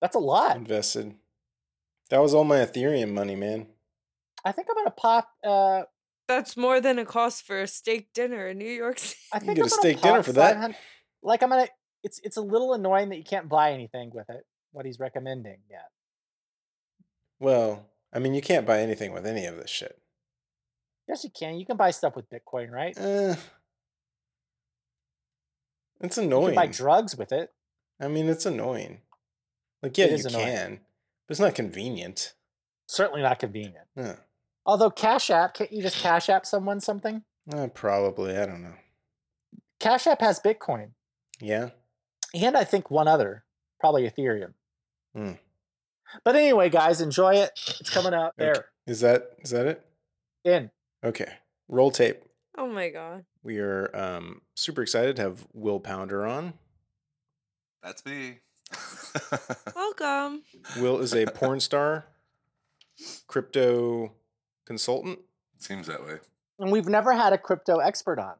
That's 0.00 0.16
a 0.16 0.18
lot. 0.18 0.56
invested. 0.56 1.14
That 2.08 2.22
was 2.22 2.32
all 2.32 2.44
my 2.44 2.56
Ethereum 2.56 3.12
money, 3.12 3.36
man. 3.36 3.66
I 4.44 4.52
think 4.52 4.68
I'm 4.70 4.76
going 4.76 4.86
to 4.86 4.90
pop. 4.92 5.28
Uh, 5.44 5.82
That's 6.26 6.56
more 6.56 6.80
than 6.80 6.98
a 6.98 7.04
cost 7.04 7.46
for 7.46 7.60
a 7.60 7.66
steak 7.66 8.14
dinner 8.14 8.48
in 8.48 8.56
New 8.58 8.64
York 8.70 8.98
City. 8.98 9.20
I 9.32 9.38
You 9.40 9.46
get 9.54 9.58
I'm 9.58 9.66
a 9.66 9.68
steak 9.70 10.00
dinner 10.00 10.22
for 10.22 10.32
that. 10.32 10.74
500 11.22 11.28
Like 11.28 11.42
I'm 11.42 11.48
gonna. 11.50 11.68
It's 12.02 12.20
it's 12.24 12.36
a 12.36 12.42
little 12.42 12.72
annoying 12.72 13.08
that 13.10 13.18
you 13.18 13.24
can't 13.24 13.48
buy 13.48 13.72
anything 13.72 14.10
with 14.14 14.28
it. 14.30 14.44
What 14.72 14.86
he's 14.86 14.98
recommending, 15.00 15.58
yeah. 15.70 15.82
Well, 17.38 17.86
I 18.12 18.18
mean, 18.18 18.34
you 18.34 18.40
can't 18.42 18.66
buy 18.66 18.80
anything 18.80 19.12
with 19.12 19.26
any 19.26 19.46
of 19.46 19.56
this 19.56 19.70
shit. 19.70 20.00
Yes, 21.08 21.24
you 21.24 21.30
can. 21.30 21.56
You 21.58 21.66
can 21.66 21.76
buy 21.76 21.90
stuff 21.90 22.14
with 22.16 22.30
Bitcoin, 22.30 22.70
right? 22.70 22.96
Eh, 22.96 23.34
it's 26.00 26.16
You 26.16 26.22
annoying. 26.24 26.46
can 26.46 26.54
buy 26.54 26.66
drugs 26.66 27.16
with 27.16 27.32
it. 27.32 27.52
I 28.00 28.08
mean, 28.08 28.28
it's 28.28 28.46
annoying. 28.46 29.00
Like, 29.82 29.96
yeah, 29.98 30.06
you 30.06 30.14
annoying. 30.26 30.44
can, 30.46 30.80
but 31.26 31.32
it's 31.32 31.40
not 31.40 31.54
convenient. 31.54 32.34
Certainly 32.86 33.22
not 33.22 33.38
convenient. 33.38 33.86
Yeah. 33.96 34.16
Although 34.66 34.90
Cash 34.90 35.30
App, 35.30 35.54
can't 35.54 35.72
you 35.72 35.82
just 35.82 35.96
Cash 36.02 36.28
App 36.28 36.46
someone 36.46 36.80
something? 36.80 37.22
Uh, 37.52 37.66
probably. 37.68 38.36
I 38.36 38.46
don't 38.46 38.62
know. 38.62 38.74
Cash 39.78 40.06
App 40.06 40.20
has 40.20 40.38
Bitcoin, 40.40 40.90
Yeah. 41.40 41.70
and 42.34 42.56
I 42.56 42.64
think 42.64 42.90
one 42.90 43.08
other, 43.08 43.44
probably 43.80 44.08
Ethereum. 44.08 44.52
Hmm. 45.14 45.32
But 46.24 46.36
anyway, 46.36 46.68
guys, 46.70 47.00
enjoy 47.00 47.36
it. 47.36 47.50
It's 47.80 47.90
coming 47.90 48.14
out 48.14 48.34
Okay. 48.38 48.52
there. 48.52 48.66
Is 48.86 49.00
that 49.00 49.30
is 49.38 49.50
that 49.50 49.66
it? 49.66 49.86
In. 50.44 50.70
Okay. 51.04 51.32
Roll 51.68 51.90
tape. 51.90 52.22
Oh 52.58 52.66
my 52.66 52.88
god. 52.90 53.24
We 53.42 53.58
are 53.58 53.90
um, 53.96 54.42
super 54.54 54.82
excited 54.82 55.16
to 55.16 55.22
have 55.22 55.46
Will 55.52 55.80
Pounder 55.80 56.26
on. 56.26 56.54
That's 57.82 58.04
me. 58.04 58.40
Welcome. 59.74 60.42
Will 60.78 60.98
is 61.00 61.14
a 61.14 61.26
porn 61.26 61.60
star, 61.60 62.06
crypto 63.26 64.12
consultant. 64.66 65.20
Seems 65.58 65.86
that 65.86 66.04
way. 66.04 66.18
And 66.58 66.70
we've 66.70 66.88
never 66.88 67.12
had 67.14 67.32
a 67.32 67.38
crypto 67.38 67.78
expert 67.78 68.18
on. 68.18 68.34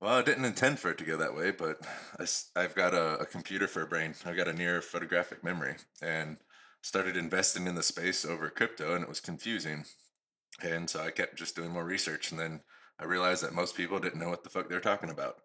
Well, 0.00 0.14
I 0.14 0.22
didn't 0.22 0.44
intend 0.44 0.78
for 0.78 0.90
it 0.90 0.98
to 0.98 1.04
go 1.04 1.16
that 1.16 1.34
way, 1.34 1.52
but 1.52 1.80
I, 2.20 2.60
have 2.60 2.74
got 2.74 2.92
a, 2.92 3.18
a 3.18 3.26
computer 3.26 3.66
for 3.66 3.80
a 3.80 3.86
brain. 3.86 4.14
I've 4.26 4.36
got 4.36 4.48
a 4.48 4.52
near 4.52 4.82
photographic 4.82 5.42
memory 5.42 5.76
and 6.02 6.36
started 6.82 7.16
investing 7.16 7.66
in 7.66 7.76
the 7.76 7.82
space 7.82 8.24
over 8.24 8.50
crypto, 8.50 8.94
and 8.94 9.02
it 9.02 9.08
was 9.08 9.20
confusing. 9.20 9.86
And 10.62 10.90
so 10.90 11.00
I 11.00 11.10
kept 11.10 11.38
just 11.38 11.56
doing 11.56 11.70
more 11.70 11.84
research, 11.84 12.30
and 12.30 12.38
then 12.38 12.60
I 12.98 13.04
realized 13.04 13.42
that 13.42 13.54
most 13.54 13.74
people 13.74 13.98
didn't 13.98 14.20
know 14.20 14.28
what 14.28 14.44
the 14.44 14.50
fuck 14.50 14.68
they're 14.68 14.80
talking 14.80 15.10
about. 15.10 15.36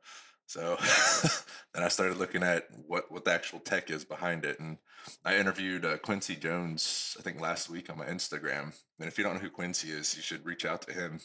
So 0.47 0.75
then 1.73 1.83
I 1.83 1.87
started 1.87 2.17
looking 2.17 2.43
at 2.43 2.67
what, 2.85 3.09
what 3.09 3.23
the 3.23 3.31
actual 3.31 3.59
tech 3.59 3.89
is 3.89 4.03
behind 4.03 4.43
it. 4.43 4.59
And 4.59 4.79
I 5.23 5.37
interviewed 5.37 5.85
uh, 5.85 5.97
Quincy 5.99 6.35
Jones, 6.35 7.15
I 7.17 7.21
think 7.21 7.39
last 7.39 7.69
week 7.69 7.89
on 7.89 7.97
my 7.97 8.05
Instagram. 8.05 8.73
And 8.99 9.07
if 9.07 9.17
you 9.17 9.23
don't 9.23 9.35
know 9.35 9.39
who 9.39 9.49
Quincy 9.49 9.91
is, 9.91 10.13
you 10.17 10.21
should 10.21 10.45
reach 10.45 10.65
out 10.65 10.81
to 10.83 10.93
him 10.93 11.21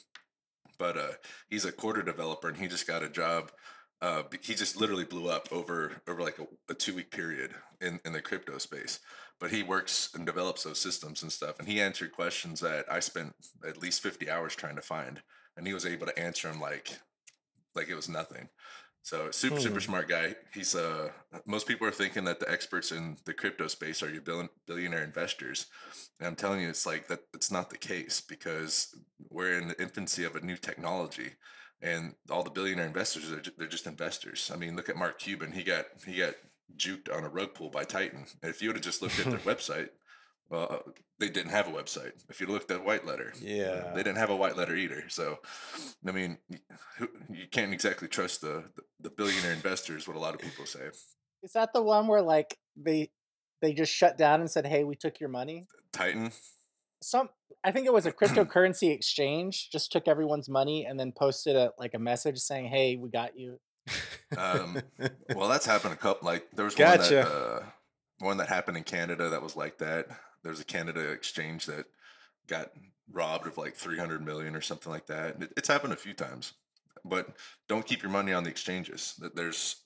but 0.79 0.97
uh, 0.97 1.13
he's 1.49 1.65
a 1.65 1.73
quarter 1.73 2.03
developer 2.03 2.49
and 2.49 2.57
he 2.57 2.69
just 2.69 2.87
got 2.87 3.03
a 3.03 3.09
job. 3.09 3.51
Uh, 4.03 4.23
he 4.43 4.55
just 4.55 4.79
literally 4.79 5.05
blew 5.05 5.29
up 5.29 5.49
over 5.51 6.03
over 6.07 6.23
like 6.23 6.39
a, 6.39 6.47
a 6.71 6.75
two 6.75 6.95
week 6.95 7.11
period 7.11 7.53
in, 7.81 7.99
in 8.05 8.13
the 8.13 8.21
crypto 8.21 8.59
space. 8.59 9.01
But 9.39 9.51
he 9.51 9.63
works 9.63 10.11
and 10.15 10.25
develops 10.25 10.63
those 10.63 10.79
systems 10.79 11.23
and 11.23 11.31
stuff. 11.31 11.59
And 11.59 11.69
he 11.69 11.81
answered 11.81 12.13
questions 12.13 12.61
that 12.61 12.87
I 12.91 13.01
spent 13.01 13.35
at 13.67 13.81
least 13.81 14.03
fifty 14.03 14.31
hours 14.31 14.55
trying 14.55 14.77
to 14.77 14.83
find, 14.83 15.23
and 15.57 15.67
he 15.67 15.75
was 15.75 15.87
able 15.87 16.07
to 16.07 16.19
answer 16.19 16.49
them 16.49 16.61
like 16.61 16.99
like 17.75 17.89
it 17.89 17.95
was 17.95 18.09
nothing. 18.09 18.49
So 19.07 19.31
super 19.31 19.61
super 19.61 19.79
Hmm. 19.79 19.81
smart 19.81 20.09
guy. 20.09 20.35
He's 20.53 20.75
uh 20.75 21.11
most 21.47 21.69
people 21.69 21.87
are 21.87 21.93
thinking 21.93 22.25
that 22.25 22.41
the 22.41 22.51
experts 22.51 22.91
in 22.91 23.17
the 23.25 23.35
crypto 23.35 23.69
space 23.69 24.03
are 24.03 24.11
your 24.11 24.21
billion, 24.23 24.49
billionaire 24.67 25.05
investors. 25.05 25.67
And 26.19 26.27
I'm 26.27 26.35
telling 26.37 26.61
you, 26.61 26.69
it's 26.69 26.87
like 26.87 27.07
that. 27.09 27.21
It's 27.33 27.53
not 27.53 27.71
the 27.71 27.79
case 27.79 28.21
because 28.21 28.89
we're 29.31 29.59
in 29.61 29.69
the 29.69 29.81
infancy 29.81 30.25
of 30.25 30.35
a 30.35 30.41
new 30.41 30.57
technology, 30.57 31.33
and 31.81 32.15
all 32.31 32.43
the 32.43 32.51
billionaire 32.51 32.87
investors 32.87 33.31
are 33.31 33.43
they're 33.57 33.69
just 33.69 33.87
investors. 33.87 34.51
I 34.53 34.57
mean, 34.57 34.75
look 34.77 34.89
at 34.89 34.97
Mark 34.97 35.21
Cuban. 35.21 35.53
He 35.53 35.63
got 35.63 35.87
he 36.05 36.17
got 36.17 36.35
juked 36.77 37.15
on 37.15 37.25
a 37.25 37.29
rug 37.29 37.55
pull 37.55 37.71
by 37.71 37.85
Titan. 37.85 38.27
And 38.43 38.51
if 38.51 38.61
you 38.61 38.69
would 38.71 38.77
have 38.77 38.85
just 38.85 39.03
looked 39.03 39.21
at 39.21 39.31
their 39.31 39.39
website, 39.55 39.91
well, 40.49 40.67
uh, 40.71 40.91
they 41.19 41.29
didn't 41.29 41.51
have 41.51 41.67
a 41.69 41.71
website. 41.73 42.13
If 42.29 42.41
you 42.41 42.47
looked 42.47 42.71
at 42.71 42.85
white 42.85 43.07
letter, 43.07 43.33
Yeah. 43.41 43.93
they 43.95 44.03
didn't 44.03 44.19
have 44.19 44.31
a 44.31 44.37
white 44.37 44.57
letter 44.57 44.75
either. 44.77 45.05
So, 45.09 45.39
I 46.07 46.13
mean, 46.13 46.39
you 47.31 47.47
can't 47.51 47.73
exactly 47.73 48.09
trust 48.09 48.41
the, 48.43 48.65
the 48.77 48.83
the 49.01 49.11
billionaire 49.11 49.53
investors. 49.53 50.07
What 50.09 50.17
a 50.17 50.21
lot 50.21 50.35
of 50.35 50.41
people 50.41 50.67
say. 50.67 50.89
Is 51.43 51.53
that 51.53 51.73
the 51.73 51.83
one 51.83 52.07
where 52.07 52.23
like 52.23 52.57
they 52.77 53.11
they 53.63 53.73
just 53.73 53.93
shut 53.93 54.17
down 54.19 54.41
and 54.41 54.51
said, 54.51 54.67
"Hey, 54.67 54.85
we 54.85 54.95
took 54.97 55.21
your 55.21 55.29
money"? 55.29 55.67
Titan. 55.93 56.33
Some 57.03 57.29
I 57.65 57.73
think 57.73 57.87
it 57.87 57.93
was 57.93 58.07
a 58.07 58.13
cryptocurrency 58.21 58.93
exchange 58.93 59.69
just 59.71 59.93
took 59.93 60.09
everyone's 60.09 60.49
money 60.49 60.85
and 60.87 60.99
then 60.99 61.13
posted 61.13 61.57
a 61.57 61.73
like 61.79 61.95
a 61.95 61.99
message 61.99 62.39
saying, 62.39 62.67
"Hey, 62.67 62.97
we 62.97 63.11
got 63.11 63.39
you." 63.39 63.59
Um, 64.37 64.83
Well, 65.35 65.49
that's 65.49 65.67
happened 65.67 65.95
a 65.95 65.97
couple. 65.97 66.27
Like 66.27 66.51
there 66.53 66.65
was 66.65 66.75
Gotcha. 66.75 67.03
one 67.03 67.25
that 67.25 67.31
uh, 67.31 67.56
one 68.19 68.39
that 68.39 68.49
happened 68.49 68.77
in 68.77 68.85
Canada 68.85 69.29
that 69.29 69.43
was 69.43 69.57
like 69.57 69.79
that. 69.79 70.09
There's 70.43 70.61
a 70.61 70.65
Canada 70.65 71.11
exchange 71.11 71.67
that 71.67 71.87
got 72.47 72.71
robbed 73.13 73.47
of 73.47 73.59
like 73.59 73.75
three 73.75 73.99
hundred 73.99 74.25
million 74.25 74.55
or 74.55 74.61
something 74.61 74.93
like 74.93 75.07
that. 75.07 75.43
It, 75.43 75.53
it's 75.57 75.69
happened 75.69 75.93
a 75.93 75.97
few 75.97 76.15
times, 76.15 76.53
but 77.05 77.29
don't 77.69 77.87
keep 77.87 78.03
your 78.03 78.13
money 78.13 78.33
on 78.33 78.45
the 78.45 78.51
exchanges. 78.51 79.15
That 79.19 79.37
there's 79.37 79.77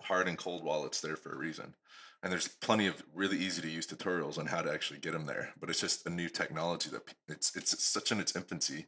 hard 0.00 0.28
and 0.28 0.38
cold 0.38 0.64
wallets 0.64 1.00
there 1.00 1.16
for 1.16 1.32
a 1.32 1.38
reason, 1.38 1.74
and 2.22 2.32
there's 2.32 2.48
plenty 2.48 2.86
of 2.86 3.02
really 3.14 3.38
easy 3.38 3.62
to 3.62 3.68
use 3.68 3.86
tutorials 3.86 4.38
on 4.38 4.46
how 4.46 4.62
to 4.62 4.72
actually 4.72 5.00
get 5.00 5.12
them 5.12 5.26
there. 5.26 5.52
But 5.60 5.70
it's 5.70 5.80
just 5.80 6.06
a 6.06 6.10
new 6.10 6.28
technology 6.28 6.90
that 6.90 7.14
it's 7.28 7.54
it's 7.54 7.84
such 7.84 8.10
in 8.12 8.20
its 8.20 8.34
infancy 8.34 8.86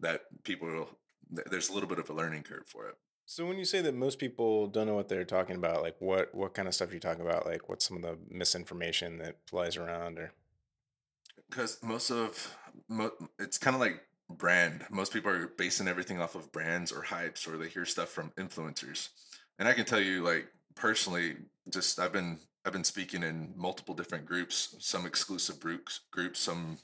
that 0.00 0.22
people 0.44 0.88
there's 1.30 1.70
a 1.70 1.72
little 1.72 1.88
bit 1.88 1.98
of 1.98 2.10
a 2.10 2.14
learning 2.14 2.42
curve 2.42 2.66
for 2.66 2.88
it. 2.88 2.96
So 3.26 3.44
when 3.44 3.58
you 3.58 3.64
say 3.64 3.80
that 3.82 3.94
most 3.94 4.18
people 4.18 4.68
don't 4.68 4.86
know 4.86 4.94
what 4.94 5.08
they're 5.08 5.24
talking 5.24 5.56
about, 5.56 5.82
like 5.82 5.96
what 5.98 6.34
what 6.34 6.54
kind 6.54 6.68
of 6.68 6.74
stuff 6.74 6.90
are 6.90 6.94
you 6.94 7.00
talking 7.00 7.24
about? 7.24 7.44
Like 7.44 7.68
what's 7.68 7.86
some 7.86 7.96
of 7.96 8.02
the 8.02 8.16
misinformation 8.30 9.18
that 9.18 9.36
flies 9.46 9.76
around 9.76 10.18
or 10.18 10.32
because 11.50 11.78
most 11.82 12.10
of 12.10 12.56
mo- 12.88 13.12
it's 13.38 13.58
kind 13.58 13.74
of 13.74 13.80
like 13.80 14.02
brand 14.28 14.84
most 14.90 15.12
people 15.12 15.30
are 15.30 15.46
basing 15.46 15.86
everything 15.86 16.20
off 16.20 16.34
of 16.34 16.50
brands 16.50 16.90
or 16.90 17.02
hypes 17.02 17.46
or 17.46 17.56
they 17.56 17.68
hear 17.68 17.84
stuff 17.84 18.08
from 18.08 18.32
influencers 18.36 19.10
and 19.58 19.68
i 19.68 19.72
can 19.72 19.84
tell 19.84 20.00
you 20.00 20.22
like 20.24 20.48
personally 20.74 21.36
just 21.70 22.00
i've 22.00 22.12
been 22.12 22.38
i've 22.64 22.72
been 22.72 22.82
speaking 22.82 23.22
in 23.22 23.52
multiple 23.54 23.94
different 23.94 24.26
groups 24.26 24.74
some 24.80 25.06
exclusive 25.06 25.60
groups 25.60 26.00
groups 26.10 26.40
some 26.40 26.76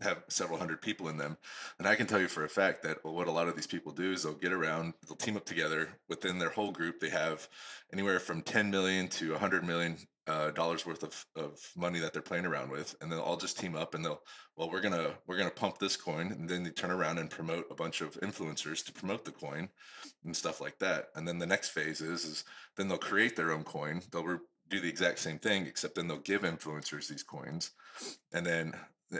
have 0.00 0.22
several 0.28 0.58
hundred 0.58 0.80
people 0.80 1.08
in 1.08 1.16
them 1.16 1.36
and 1.78 1.86
i 1.86 1.94
can 1.94 2.06
tell 2.06 2.20
you 2.20 2.28
for 2.28 2.44
a 2.44 2.48
fact 2.48 2.82
that 2.82 2.98
what 3.04 3.28
a 3.28 3.32
lot 3.32 3.48
of 3.48 3.56
these 3.56 3.66
people 3.66 3.92
do 3.92 4.12
is 4.12 4.22
they'll 4.22 4.32
get 4.34 4.52
around 4.52 4.94
they'll 5.06 5.16
team 5.16 5.36
up 5.36 5.44
together 5.44 5.88
within 6.08 6.38
their 6.38 6.50
whole 6.50 6.72
group 6.72 7.00
they 7.00 7.10
have 7.10 7.48
anywhere 7.92 8.20
from 8.20 8.42
10 8.42 8.70
million 8.70 9.08
to 9.08 9.32
100 9.32 9.64
million 9.64 9.96
uh, 10.30 10.50
dollars 10.52 10.86
worth 10.86 11.02
of, 11.02 11.26
of 11.34 11.60
money 11.76 11.98
that 11.98 12.12
they're 12.12 12.22
playing 12.22 12.46
around 12.46 12.70
with, 12.70 12.94
and 13.00 13.10
they'll 13.10 13.20
all 13.20 13.36
just 13.36 13.58
team 13.58 13.74
up 13.74 13.94
and 13.94 14.04
they'll 14.04 14.22
well 14.56 14.70
we're 14.70 14.80
gonna 14.80 15.10
we're 15.26 15.36
gonna 15.36 15.50
pump 15.50 15.78
this 15.78 15.96
coin, 15.96 16.30
and 16.32 16.48
then 16.48 16.62
they 16.62 16.70
turn 16.70 16.90
around 16.90 17.18
and 17.18 17.30
promote 17.30 17.66
a 17.70 17.74
bunch 17.74 18.00
of 18.00 18.18
influencers 18.20 18.84
to 18.84 18.92
promote 18.92 19.24
the 19.24 19.32
coin 19.32 19.68
and 20.24 20.36
stuff 20.36 20.60
like 20.60 20.78
that. 20.78 21.08
And 21.16 21.26
then 21.26 21.38
the 21.38 21.46
next 21.46 21.70
phase 21.70 22.00
is 22.00 22.24
is 22.24 22.44
then 22.76 22.88
they'll 22.88 22.98
create 22.98 23.34
their 23.34 23.52
own 23.52 23.64
coin. 23.64 24.02
They'll 24.12 24.24
re- 24.24 24.38
do 24.68 24.80
the 24.80 24.88
exact 24.88 25.18
same 25.18 25.38
thing, 25.38 25.66
except 25.66 25.96
then 25.96 26.06
they'll 26.06 26.18
give 26.18 26.42
influencers 26.42 27.08
these 27.08 27.24
coins, 27.24 27.72
and 28.32 28.46
then 28.46 28.74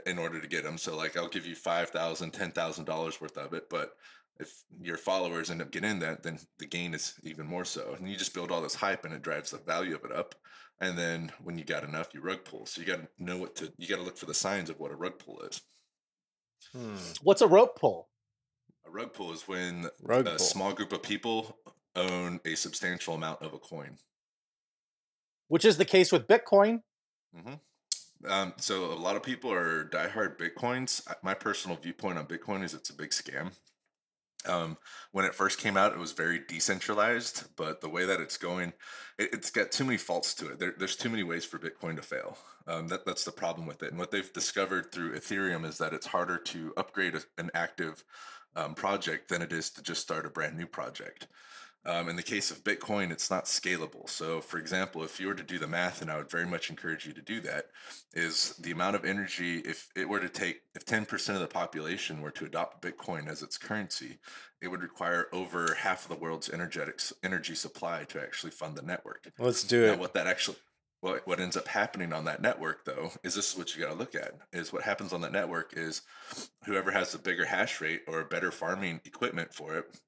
in 0.07 0.18
order 0.18 0.40
to 0.40 0.48
get 0.48 0.64
them, 0.64 0.79
so 0.79 0.96
like 0.96 1.16
I'll 1.16 1.29
give 1.29 1.46
you 1.46 1.55
five 1.55 1.90
thousand, 1.90 2.31
ten 2.33 2.50
thousand 2.53 2.85
dollars 2.85 3.20
worth 3.20 3.37
of 3.37 3.53
it, 3.55 3.68
but 3.70 3.96
if 4.38 4.64
your 4.81 4.96
followers 4.96 5.50
end 5.50 5.61
up 5.61 5.70
getting 5.70 5.98
that, 5.98 6.22
then 6.22 6.38
the 6.59 6.66
gain 6.66 6.94
is 6.94 7.14
even 7.22 7.46
more 7.46 7.64
so. 7.64 7.94
And 7.98 8.09
you 8.09 8.16
just 8.16 8.33
build 8.33 8.50
all 8.50 8.62
this 8.62 8.74
hype 8.74 9.05
and 9.05 9.12
it 9.12 9.20
drives 9.22 9.50
the 9.50 9.59
value 9.59 9.94
of 9.94 10.05
it 10.05 10.12
up. 10.12 10.35
And 10.81 10.96
then 10.96 11.31
when 11.42 11.59
you 11.59 11.64
got 11.64 11.85
enough, 11.85 12.14
you 12.14 12.22
rug 12.22 12.44
pull. 12.44 12.64
So 12.64 12.81
you 12.81 12.87
got 12.87 13.00
to 13.00 13.09
know 13.18 13.37
what 13.37 13.55
to, 13.57 13.70
you 13.76 13.87
got 13.87 13.96
to 13.96 14.03
look 14.03 14.16
for 14.16 14.24
the 14.24 14.33
signs 14.33 14.70
of 14.70 14.81
what 14.81 14.92
a 14.92 14.96
rug 14.96 15.18
pull 15.18 15.40
is. 15.42 15.61
Hmm. 16.72 16.96
What's 17.22 17.42
a 17.42 17.46
rope 17.46 17.79
pull? 17.79 18.09
A 18.87 18.90
rug 18.90 19.12
pull 19.12 19.33
is 19.33 19.46
when 19.46 19.90
Rug 20.03 20.26
a 20.26 20.37
pull. 20.37 20.38
small 20.38 20.72
group 20.72 20.92
of 20.94 21.03
people 21.03 21.59
own 21.94 22.40
a 22.46 22.55
substantial 22.55 23.14
amount 23.14 23.42
of 23.42 23.53
a 23.53 23.59
coin. 23.59 23.98
Which 25.48 25.66
is 25.66 25.76
the 25.76 25.85
case 25.85 26.11
with 26.12 26.26
Bitcoin. 26.26 26.83
hmm 27.35 27.55
Um, 28.28 28.54
so 28.59 28.92
a 28.92 28.94
lot 28.94 29.16
of 29.16 29.22
people 29.22 29.52
are 29.52 29.85
diehard 29.85 30.37
Bitcoins. 30.38 31.06
My 31.22 31.35
personal 31.35 31.76
viewpoint 31.76 32.18
on 32.18 32.26
Bitcoin 32.26 32.62
is 32.62 32.74
it's 32.74 32.90
a 32.90 32.94
big 32.94 33.11
scam. 33.11 33.52
Um, 34.46 34.78
when 35.12 35.26
it 35.26 35.35
first 35.35 35.59
came 35.59 35.76
out, 35.76 35.92
it 35.92 35.98
was 35.98 36.12
very 36.12 36.40
decentralized, 36.48 37.44
but 37.56 37.83
the 37.83 37.90
way 37.90 38.06
that 38.06 38.20
it's 38.20 38.38
going, 38.38 38.72
it, 39.18 39.30
it's 39.35 39.50
got 39.50 39.70
too 39.70 39.85
many 39.85 39.98
faults 39.98 40.35
to 40.35 40.50
it. 40.50 40.59
There, 40.59 40.74
there's 40.78 40.96
too 40.96 41.11
many 41.11 41.22
ways 41.22 41.44
for 41.44 41.59
Bitcoin 41.59 41.96
to 41.96 42.02
fail. 42.02 42.38
Um, 42.66 42.88
that, 42.88 43.04
that's 43.04 43.24
the 43.24 43.33
problem 43.33 43.66
with 43.66 43.83
it. 43.83 43.90
And 43.90 43.98
what 43.98 44.11
they've 44.11 44.33
discovered 44.33 44.92
through 44.92 45.14
Ethereum 45.14 45.66
is 45.66 45.78
that 45.78 45.92
it's 45.92 46.06
harder 46.06 46.38
to 46.38 46.72
upgrade 46.76 47.16
a, 47.16 47.22
an 47.37 47.50
active 47.52 48.02
um, 48.56 48.74
project 48.74 49.28
than 49.28 49.42
it 49.42 49.52
is 49.52 49.70
to 49.70 49.83
just 49.83 50.00
start 50.00 50.26
a 50.26 50.30
brand 50.30 50.56
new 50.56 50.66
project. 50.66 51.26
Um, 51.86 52.10
in 52.10 52.16
the 52.16 52.22
case 52.22 52.50
of 52.50 52.62
Bitcoin, 52.62 53.10
it's 53.10 53.30
not 53.30 53.46
scalable. 53.46 54.08
So, 54.08 54.42
for 54.42 54.58
example, 54.58 55.02
if 55.02 55.18
you 55.18 55.26
were 55.28 55.34
to 55.34 55.42
do 55.42 55.58
the 55.58 55.66
math, 55.66 56.02
and 56.02 56.10
I 56.10 56.18
would 56.18 56.30
very 56.30 56.46
much 56.46 56.68
encourage 56.68 57.06
you 57.06 57.14
to 57.14 57.22
do 57.22 57.40
that, 57.40 57.66
is 58.12 58.54
the 58.58 58.70
amount 58.70 58.96
of 58.96 59.04
energy, 59.06 59.60
if 59.60 59.88
it 59.96 60.08
were 60.08 60.20
to 60.20 60.28
take, 60.28 60.60
if 60.74 60.84
10% 60.84 61.34
of 61.34 61.40
the 61.40 61.46
population 61.46 62.20
were 62.20 62.30
to 62.32 62.44
adopt 62.44 62.82
Bitcoin 62.82 63.28
as 63.28 63.42
its 63.42 63.56
currency, 63.56 64.18
it 64.60 64.68
would 64.68 64.82
require 64.82 65.28
over 65.32 65.74
half 65.74 66.02
of 66.02 66.10
the 66.10 66.22
world's 66.22 66.50
energetics 66.50 67.14
energy 67.22 67.54
supply 67.54 68.04
to 68.04 68.20
actually 68.20 68.50
fund 68.50 68.76
the 68.76 68.82
network. 68.82 69.30
Let's 69.38 69.64
do 69.64 69.86
Now, 69.86 69.92
it. 69.94 69.98
what 69.98 70.12
that 70.14 70.26
actually 70.26 70.58
what, 71.00 71.26
what 71.26 71.40
ends 71.40 71.56
up 71.56 71.66
happening 71.66 72.12
on 72.12 72.26
that 72.26 72.42
network 72.42 72.84
though 72.84 73.10
is 73.24 73.34
this 73.34 73.52
is 73.52 73.56
what 73.58 73.74
you 73.74 73.82
got 73.82 73.88
to 73.90 73.98
look 73.98 74.14
at 74.14 74.34
is 74.52 74.70
what 74.70 74.82
happens 74.82 75.12
on 75.14 75.22
that 75.22 75.32
network 75.32 75.72
is 75.74 76.02
whoever 76.66 76.90
has 76.90 77.12
the 77.12 77.18
bigger 77.18 77.46
hash 77.46 77.80
rate 77.80 78.02
or 78.06 78.22
better 78.24 78.50
farming 78.50 79.00
equipment 79.06 79.54
for 79.54 79.76
it 79.78 79.98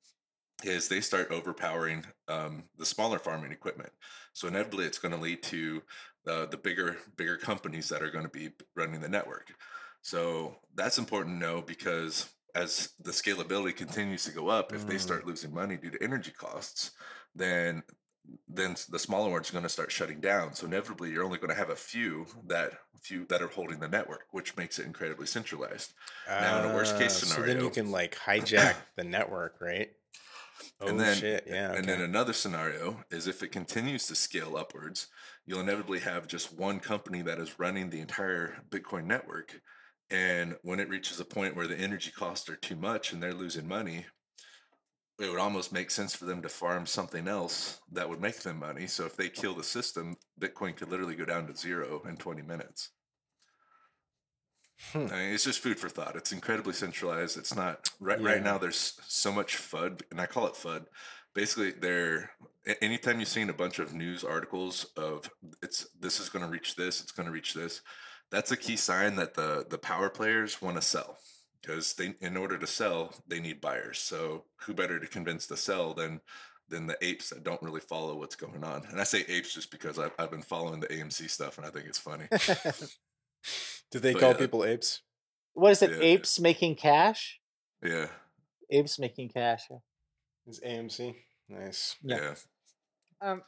is 0.64 0.88
they 0.88 1.00
start 1.00 1.30
overpowering 1.30 2.04
um, 2.28 2.64
the 2.78 2.86
smaller 2.86 3.18
farming 3.18 3.52
equipment 3.52 3.92
so 4.32 4.48
inevitably 4.48 4.84
it's 4.84 4.98
going 4.98 5.14
to 5.14 5.20
lead 5.20 5.42
to 5.42 5.82
uh, 6.26 6.46
the 6.46 6.56
bigger 6.56 6.96
bigger 7.16 7.36
companies 7.36 7.88
that 7.88 8.02
are 8.02 8.10
going 8.10 8.24
to 8.24 8.30
be 8.30 8.50
running 8.76 9.00
the 9.00 9.08
network 9.08 9.52
so 10.02 10.56
that's 10.74 10.98
important 10.98 11.36
to 11.40 11.46
know 11.46 11.62
because 11.62 12.28
as 12.54 12.90
the 13.00 13.10
scalability 13.12 13.74
continues 13.74 14.24
to 14.24 14.32
go 14.32 14.48
up 14.48 14.72
if 14.72 14.86
they 14.86 14.94
Mm. 14.94 15.00
start 15.02 15.26
losing 15.26 15.52
money 15.54 15.76
due 15.76 15.90
to 15.90 16.02
energy 16.02 16.32
costs 16.32 16.92
then 17.34 17.82
then 18.48 18.76
the 18.88 18.98
smaller 18.98 19.30
ones 19.30 19.50
are 19.50 19.52
going 19.52 19.64
to 19.64 19.68
start 19.68 19.90
shutting 19.90 20.20
down. 20.20 20.54
So 20.54 20.66
inevitably, 20.66 21.10
you're 21.10 21.24
only 21.24 21.38
going 21.38 21.50
to 21.50 21.56
have 21.56 21.70
a 21.70 21.76
few 21.76 22.26
that 22.46 22.72
few 23.00 23.26
that 23.26 23.42
are 23.42 23.48
holding 23.48 23.80
the 23.80 23.88
network, 23.88 24.26
which 24.30 24.56
makes 24.56 24.78
it 24.78 24.86
incredibly 24.86 25.26
centralized. 25.26 25.92
Now, 26.38 26.56
in 26.56 26.64
a 26.64 26.68
worst 26.68 26.94
case 26.96 27.16
Ah, 27.16 27.18
So 27.18 27.42
then 27.42 27.60
you 27.60 27.70
can 27.70 27.90
like 27.90 28.14
hijack 28.14 28.76
the 28.96 29.04
network, 29.04 29.60
right? 29.60 29.90
Oh 30.82 30.88
and 30.88 30.98
then, 30.98 31.16
shit! 31.16 31.44
Yeah. 31.46 31.72
and 31.72 31.84
then 31.84 32.00
another 32.00 32.32
scenario 32.32 33.04
is 33.10 33.28
if 33.28 33.42
it 33.42 33.52
continues 33.52 34.06
to 34.08 34.14
scale 34.14 34.56
upwards, 34.56 35.06
you'll 35.46 35.60
inevitably 35.60 36.00
have 36.00 36.26
just 36.26 36.56
one 36.56 36.80
company 36.80 37.22
that 37.22 37.38
is 37.38 37.58
running 37.58 37.90
the 37.90 38.00
entire 38.00 38.64
Bitcoin 38.68 39.04
network. 39.04 39.60
And 40.10 40.56
when 40.62 40.80
it 40.80 40.88
reaches 40.88 41.20
a 41.20 41.24
point 41.24 41.56
where 41.56 41.68
the 41.68 41.78
energy 41.78 42.10
costs 42.10 42.48
are 42.50 42.56
too 42.56 42.76
much 42.76 43.12
and 43.12 43.22
they're 43.22 43.32
losing 43.32 43.66
money, 43.66 44.06
it 45.20 45.30
would 45.30 45.38
almost 45.38 45.72
make 45.72 45.90
sense 45.90 46.14
for 46.14 46.24
them 46.24 46.42
to 46.42 46.48
farm 46.48 46.84
something 46.84 47.28
else 47.28 47.80
that 47.92 48.08
would 48.08 48.20
make 48.20 48.40
them 48.40 48.58
money. 48.58 48.86
So 48.86 49.06
if 49.06 49.16
they 49.16 49.28
kill 49.28 49.54
the 49.54 49.62
system, 49.62 50.16
Bitcoin 50.40 50.76
could 50.76 50.90
literally 50.90 51.14
go 51.14 51.24
down 51.24 51.46
to 51.46 51.56
zero 51.56 52.02
in 52.08 52.16
20 52.16 52.42
minutes. 52.42 52.90
Hmm. 54.92 55.06
I 55.10 55.16
mean, 55.16 55.34
it's 55.34 55.44
just 55.44 55.60
food 55.60 55.78
for 55.78 55.88
thought. 55.88 56.16
It's 56.16 56.32
incredibly 56.32 56.72
centralized. 56.72 57.38
It's 57.38 57.54
not 57.54 57.88
right 58.00 58.20
Yeah. 58.20 58.26
right 58.26 58.42
now. 58.42 58.58
There's 58.58 58.94
so 59.06 59.32
much 59.32 59.56
FUD, 59.56 60.02
and 60.10 60.20
I 60.20 60.26
call 60.26 60.46
it 60.46 60.54
FUD. 60.54 60.86
Basically, 61.34 61.70
there. 61.72 62.32
Anytime 62.80 63.18
you've 63.18 63.28
seen 63.28 63.48
a 63.50 63.54
bunch 63.54 63.78
of 63.78 63.92
news 63.94 64.22
articles 64.22 64.86
of 64.96 65.28
it's 65.62 65.86
this 65.98 66.20
is 66.20 66.28
going 66.28 66.44
to 66.44 66.50
reach 66.50 66.76
this, 66.76 67.00
it's 67.00 67.12
going 67.12 67.26
to 67.26 67.32
reach 67.32 67.54
this, 67.54 67.80
that's 68.30 68.52
a 68.52 68.56
key 68.56 68.76
sign 68.76 69.16
that 69.16 69.34
the 69.34 69.66
the 69.68 69.78
power 69.78 70.08
players 70.10 70.60
want 70.62 70.76
to 70.76 70.82
sell 70.82 71.16
because 71.60 71.94
they 71.94 72.14
in 72.20 72.36
order 72.36 72.58
to 72.58 72.66
sell 72.66 73.14
they 73.26 73.40
need 73.40 73.60
buyers. 73.60 73.98
So 73.98 74.44
who 74.60 74.74
better 74.74 74.98
to 75.00 75.06
convince 75.06 75.46
to 75.48 75.56
sell 75.56 75.94
than 75.94 76.20
than 76.68 76.86
the 76.86 76.96
apes 77.02 77.30
that 77.30 77.42
don't 77.44 77.62
really 77.62 77.80
follow 77.80 78.16
what's 78.16 78.36
going 78.36 78.62
on? 78.62 78.84
And 78.90 79.00
I 79.00 79.04
say 79.04 79.24
apes 79.28 79.52
just 79.54 79.70
because 79.70 79.98
I've, 79.98 80.12
I've 80.18 80.30
been 80.30 80.42
following 80.42 80.80
the 80.80 80.86
AMC 80.88 81.30
stuff 81.30 81.56
and 81.58 81.66
I 81.66 81.70
think 81.70 81.86
it's 81.86 81.98
funny. 81.98 82.26
Do 83.90 83.98
they 83.98 84.12
but 84.12 84.20
call 84.20 84.30
yeah. 84.32 84.36
people 84.38 84.64
apes? 84.64 85.02
What 85.54 85.72
is 85.72 85.82
it? 85.82 85.90
Yeah. 85.90 85.98
Apes 86.00 86.40
making 86.40 86.76
cash? 86.76 87.38
Yeah, 87.82 88.06
Apes 88.70 88.98
making 88.98 89.28
cash. 89.30 89.64
yeah. 89.70 89.78
Is 90.46 90.60
AMC 90.66 91.14
nice? 91.48 91.96
Yeah. 92.02 92.16
yeah. 92.20 92.34
Um, 93.20 93.42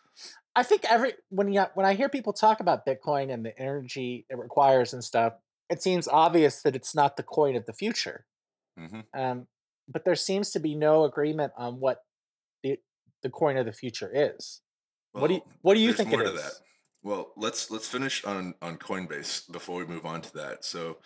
I 0.55 0.63
think 0.63 0.85
every 0.89 1.15
when 1.31 1.53
you 1.53 1.65
when 1.75 1.87
I 1.87 1.95
hear 1.95 2.09
people 2.09 2.33
talk 2.33 2.61
about 2.61 2.87
Bitcoin 2.87 3.33
and 3.33 3.45
the 3.45 3.59
energy 3.59 4.27
it 4.29 4.39
requires 4.39 4.93
and 4.93 5.03
stuff, 5.03 5.35
it 5.69 5.83
seems 5.83 6.07
obvious 6.07 6.63
that 6.63 6.77
it's 6.77 6.95
not 6.95 7.17
the 7.17 7.23
coin 7.23 7.57
of 7.57 7.67
the 7.67 7.73
future. 7.73 8.27
hmm 8.79 9.01
Um, 9.13 9.47
but 9.89 10.05
there 10.05 10.15
seems 10.15 10.51
to 10.53 10.61
be 10.61 10.75
no 10.75 11.05
agreement 11.05 11.53
on 11.57 11.81
what 11.81 11.99
the 12.63 12.79
the 13.23 13.31
coin 13.31 13.57
of 13.57 13.67
the 13.67 13.73
future 13.73 14.11
is. 14.13 14.61
what 15.13 15.29
do 15.29 15.35
you 15.35 15.43
What 15.63 15.75
do 15.75 15.81
you 15.81 15.93
think 15.93 16.13
it 16.13 16.19
more 16.19 16.27
is? 16.27 16.61
Well, 17.05 17.33
let's 17.37 17.71
let's 17.71 17.87
finish 17.87 18.25
on 18.25 18.55
on 18.63 18.79
Coinbase 18.79 19.53
before 19.53 19.77
we 19.77 19.85
move 19.85 20.07
on 20.07 20.23
to 20.23 20.33
that. 20.35 20.65
So 20.65 20.97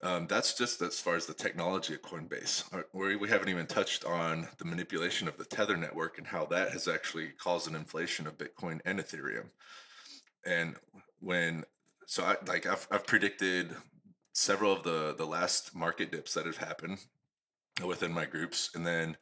um, 0.00 0.28
that's 0.28 0.54
just 0.56 0.80
as 0.80 1.00
far 1.00 1.16
as 1.16 1.26
the 1.26 1.34
technology 1.34 1.92
of 1.94 2.02
Coinbase. 2.02 2.72
Uh, 2.72 2.82
We 2.94 3.16
we 3.16 3.28
haven't 3.28 3.48
even 3.48 3.66
touched 3.66 4.04
on 4.04 4.48
the 4.58 4.64
manipulation 4.64 5.26
of 5.26 5.36
the 5.36 5.44
Tether 5.44 5.76
network 5.76 6.18
and 6.18 6.26
how 6.28 6.46
that 6.46 6.70
has 6.70 6.86
actually 6.86 7.30
caused 7.30 7.68
an 7.68 7.74
inflation 7.74 8.28
of 8.28 8.38
Bitcoin 8.38 8.80
and 8.84 9.00
Ethereum. 9.00 9.50
And 10.46 10.76
when 11.18 11.64
so 12.06 12.22
I 12.22 12.36
like 12.46 12.66
I've 12.66 12.86
I've 12.92 13.06
predicted 13.06 13.74
several 14.32 14.72
of 14.72 14.84
the 14.84 15.16
the 15.18 15.26
last 15.26 15.74
market 15.74 16.12
dips 16.12 16.32
that 16.34 16.46
have 16.46 16.58
happened 16.58 16.98
within 17.84 18.12
my 18.12 18.24
groups, 18.24 18.70
and 18.74 18.86
then 18.86 19.16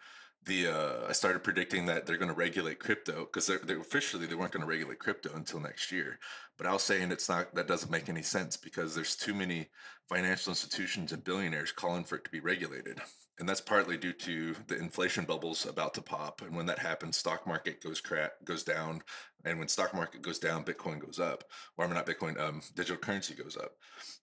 the 0.47 0.69
uh, 0.69 1.09
I 1.09 1.13
started 1.13 1.45
predicting 1.45 1.87
that 1.87 2.07
they're 2.07 2.17
going 2.17 2.31
to 2.31 2.35
regulate 2.35 2.79
crypto 2.79 3.25
because 3.25 3.47
they're 3.47 3.81
officially 3.81 4.27
they 4.27 4.35
weren't 4.35 4.53
going 4.53 4.63
to 4.63 4.69
regulate 4.69 4.99
crypto 4.99 5.31
until 5.35 5.61
next 5.61 5.93
year. 5.93 6.19
But 6.57 6.67
I 6.67 6.73
was 6.73 6.83
saying 6.83 7.11
it's 7.13 7.29
not 7.29 7.55
that 7.55 7.69
doesn't 7.69 7.91
make 7.91 8.09
any 8.09 8.23
sense 8.23 8.57
because 8.57 8.95
there's 8.95 9.17
too 9.17 9.35
many 9.35 9.69
financial 10.09 10.51
institutions 10.51 11.13
and 11.13 11.23
billionaires 11.23 11.71
calling 11.71 12.05
for 12.05 12.17
it 12.17 12.25
to 12.25 12.31
be 12.31 12.41
regulated. 12.41 13.01
And 13.39 13.49
that's 13.49 13.61
partly 13.61 13.97
due 13.97 14.15
to 14.15 14.57
the 14.67 14.77
inflation 14.77 15.25
bubbles 15.25 15.65
about 15.65 15.95
to 15.95 16.03
pop. 16.03 16.43
And 16.43 16.57
when 16.57 16.67
that 16.67 16.81
happens, 16.81 17.17
stock 17.17 17.47
market 17.47 17.83
goes 17.83 18.01
cra- 18.01 18.33
goes 18.45 18.65
down. 18.65 19.03
And 19.45 19.59
when 19.59 19.69
stock 19.69 19.95
market 19.95 20.23
goes 20.23 20.41
down, 20.41 20.65
Bitcoin 20.65 20.99
goes 20.99 21.21
up. 21.21 21.45
Or 21.77 21.85
I 21.85 21.89
mean, 21.89 21.95
not 21.95 22.07
Bitcoin, 22.07 22.41
um, 22.41 22.63
digital 22.75 22.97
currency 22.97 23.35
goes 23.35 23.57
up. 23.57 23.73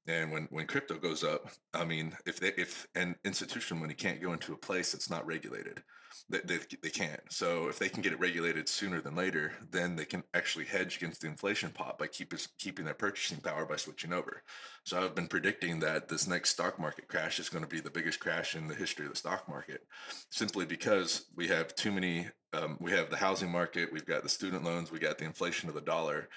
And 0.08 0.32
when 0.32 0.48
when 0.50 0.68
crypto 0.68 0.98
goes 0.98 1.24
up, 1.24 1.50
I 1.74 1.86
mean, 1.86 2.18
if 2.26 2.40
they 2.40 2.50
if 2.58 2.88
an 2.96 3.16
institution 3.24 3.80
money 3.80 3.94
can't 3.94 4.22
go 4.22 4.34
into 4.34 4.54
a 4.54 4.58
place 4.58 4.92
that's 4.92 5.10
not 5.10 5.26
regulated, 5.26 5.82
they, 6.30 6.40
they, 6.40 6.60
they 6.82 6.90
can't. 6.90 7.22
So 7.30 7.68
if 7.68 7.80
they 7.80 7.90
can 7.90 8.02
get 8.02 8.14
it 8.14 8.20
regulated 8.20 8.68
sooner 8.70 9.02
than 9.02 9.16
later, 9.16 9.54
then 9.72 9.96
they 9.96 10.06
can 10.06 10.24
actually 10.34 10.66
hedge 10.66 10.98
against 10.98 11.22
the 11.22 11.28
inflation 11.28 11.72
pop 11.72 12.00
by 12.00 12.08
keep, 12.08 12.34
keeping 12.58 12.86
their 12.86 12.94
purchasing 12.94 13.40
power 13.40 13.66
by 13.66 13.76
switching 13.76 14.14
over. 14.14 14.44
So 14.84 15.04
I've 15.04 15.16
been 15.16 15.28
predicting 15.28 15.80
that 15.80 16.08
this 16.08 16.28
next 16.28 16.52
stock 16.52 16.80
market 16.80 17.08
crash 17.08 17.40
is 17.40 17.50
going 17.50 17.64
to 17.64 17.70
be 17.70 17.80
the 17.80 17.90
biggest 17.90 18.20
crash 18.20 18.56
in 18.56 18.68
the 18.68 18.76
history 18.76 19.06
of 19.06 19.12
the 19.12 19.18
stock 19.18 19.48
market, 19.50 19.86
simply 20.30 20.66
because 20.66 21.26
we 21.36 21.48
have 21.48 21.76
too 21.76 21.92
many. 21.92 22.28
Um, 22.54 22.78
we 22.80 22.92
have 22.92 23.10
the 23.10 23.18
housing 23.18 23.52
market, 23.52 23.92
we've 23.92 24.06
got 24.06 24.24
the 24.24 24.30
student 24.30 24.64
loans, 24.64 24.90
we 24.90 24.98
got 24.98 25.18
the 25.18 25.26
inflation 25.26 25.68
of 25.68 25.76
the 25.76 25.82
dollar, 25.82 26.30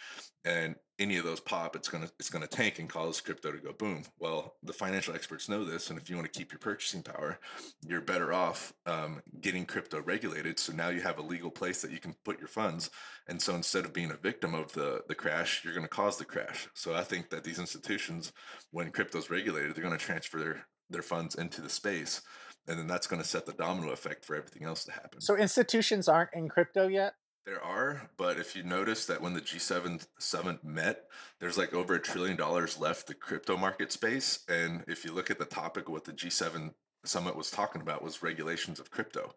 and 0.45 0.75
any 0.99 1.17
of 1.17 1.25
those 1.25 1.41
pop, 1.41 1.77
it's 1.77 1.89
gonna 1.89 2.11
it's 2.19 2.31
gonna 2.31 2.47
tank 2.47 2.79
and 2.79 2.89
cause 2.89 3.21
crypto 3.21 3.53
to 3.53 3.59
go 3.59 3.73
boom. 3.73 4.05
Well, 4.19 4.57
the 4.63 4.73
financial 4.73 5.15
experts 5.15 5.49
know 5.49 5.65
this, 5.65 5.91
and 5.91 5.99
if 5.99 6.11
you 6.11 6.17
want 6.17 6.31
to 6.31 6.39
keep 6.39 6.53
your 6.53 6.59
purchasing 6.59 7.03
power, 7.03 7.39
you're 7.87 8.01
better 8.01 8.33
off 8.33 8.73
um, 8.87 9.23
getting 9.41 9.65
crypto 9.65 10.01
regulated. 10.01 10.59
So 10.59 10.73
now 10.73 10.89
you 10.89 11.01
have 11.01 11.19
a 11.19 11.23
legal 11.23 11.51
place 11.51 11.83
that 11.83 11.93
you 11.93 11.99
can 11.99 12.15
put 12.25 12.39
your 12.39 12.49
funds, 12.49 12.91
and 13.27 13.41
so 13.41 13.55
instead 13.55 13.85
of 13.85 13.93
being 13.93 14.11
a 14.11 14.17
victim 14.17 14.55
of 14.55 14.73
the 14.73 15.03
the 15.09 15.15
crash, 15.15 15.65
you're 15.65 15.75
to 15.87 15.89
cause 15.89 16.19
the 16.19 16.25
crash. 16.25 16.69
So 16.75 16.95
I 16.95 17.03
think 17.03 17.31
that 17.31 17.45
these 17.45 17.59
institutions, 17.59 18.33
when 18.71 18.91
crypto's 18.91 19.31
regulated, 19.31 19.75
they're 19.75 19.85
to 19.99 20.05
transfer 20.05 20.39
their 20.39 20.67
their 20.91 21.03
funds 21.03 21.35
into 21.35 21.61
the 21.61 21.69
space, 21.69 22.23
and 22.67 22.79
then 22.79 22.87
that's 22.87 23.07
to 23.23 23.29
set 23.29 23.47
the 23.47 23.53
domino 23.53 23.93
effect 23.93 24.25
for 24.25 24.35
everything 24.35 24.65
else 24.65 24.85
to 24.85 24.93
happen. 24.93 25.21
So 25.21 25.37
institutions 25.37 26.09
aren't 26.09 26.31
in 26.33 26.49
crypto 26.49 26.89
yet. 26.89 27.15
There 27.49 27.65
are, 27.65 28.11
but 28.19 28.39
if 28.39 28.55
you 28.55 28.63
notice 28.63 29.07
that 29.07 29.23
when 29.23 29.33
the 29.33 29.41
G7 29.41 30.07
summit 30.19 30.63
met, 30.63 31.07
there's 31.41 31.57
like 31.57 31.73
over 31.73 31.95
a 31.95 31.99
trillion 31.99 32.37
dollars 32.37 32.79
left 32.79 33.07
the 33.07 33.15
crypto 33.15 33.57
market 33.57 33.91
space. 33.91 34.41
And 34.51 34.85
if 34.87 35.03
you 35.03 35.15
look 35.15 35.31
at 35.31 35.39
the 35.39 35.47
topic 35.47 35.89
what 35.89 36.05
the 36.05 36.13
G7 36.13 36.75
summit 37.07 37.37
was 37.37 37.51
talking 37.51 37.81
about 37.81 38.03
was 38.03 38.23
regulations 38.23 38.79
of 38.79 38.91
crypto. 38.91 39.35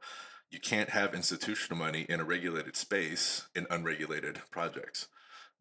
You 0.50 0.60
can't 0.60 0.89
have 0.89 1.13
institutional 1.13 1.80
money 1.80 2.06
in 2.10 2.19
a 2.19 2.26
regulated 2.26 2.76
space 2.76 3.47
in 3.56 3.65
unregulated 3.69 4.41
projects. 4.52 5.08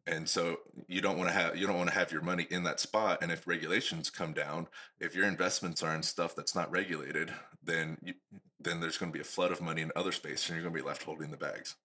And 0.05 0.27
so 0.27 0.57
you 0.89 0.99
don't 0.99 1.17
want 1.17 1.29
to 1.29 1.33
have 1.33 1.55
you 1.55 1.65
don't 1.67 1.77
want 1.77 1.89
to 1.91 1.95
have 1.95 2.11
your 2.11 2.21
money 2.21 2.47
in 2.49 2.63
that 2.63 2.81
spot. 2.81 3.19
And 3.21 3.31
if 3.31 3.47
regulations 3.47 4.09
come 4.09 4.33
down, 4.33 4.67
if 4.99 5.15
your 5.15 5.25
investments 5.25 5.83
are 5.83 5.95
in 5.95 6.03
stuff 6.03 6.35
that's 6.35 6.53
not 6.53 6.69
regulated, 6.69 7.33
then 7.63 7.97
you, 8.03 8.15
then 8.59 8.81
there's 8.81 8.97
going 8.97 9.13
to 9.13 9.17
be 9.17 9.21
a 9.21 9.23
flood 9.23 9.53
of 9.53 9.61
money 9.61 9.81
in 9.81 9.93
other 9.95 10.11
space, 10.11 10.49
and 10.49 10.57
you're 10.57 10.63
going 10.63 10.75
to 10.75 10.83
be 10.83 10.85
left 10.85 11.03
holding 11.03 11.31
the 11.31 11.37
bags. 11.37 11.77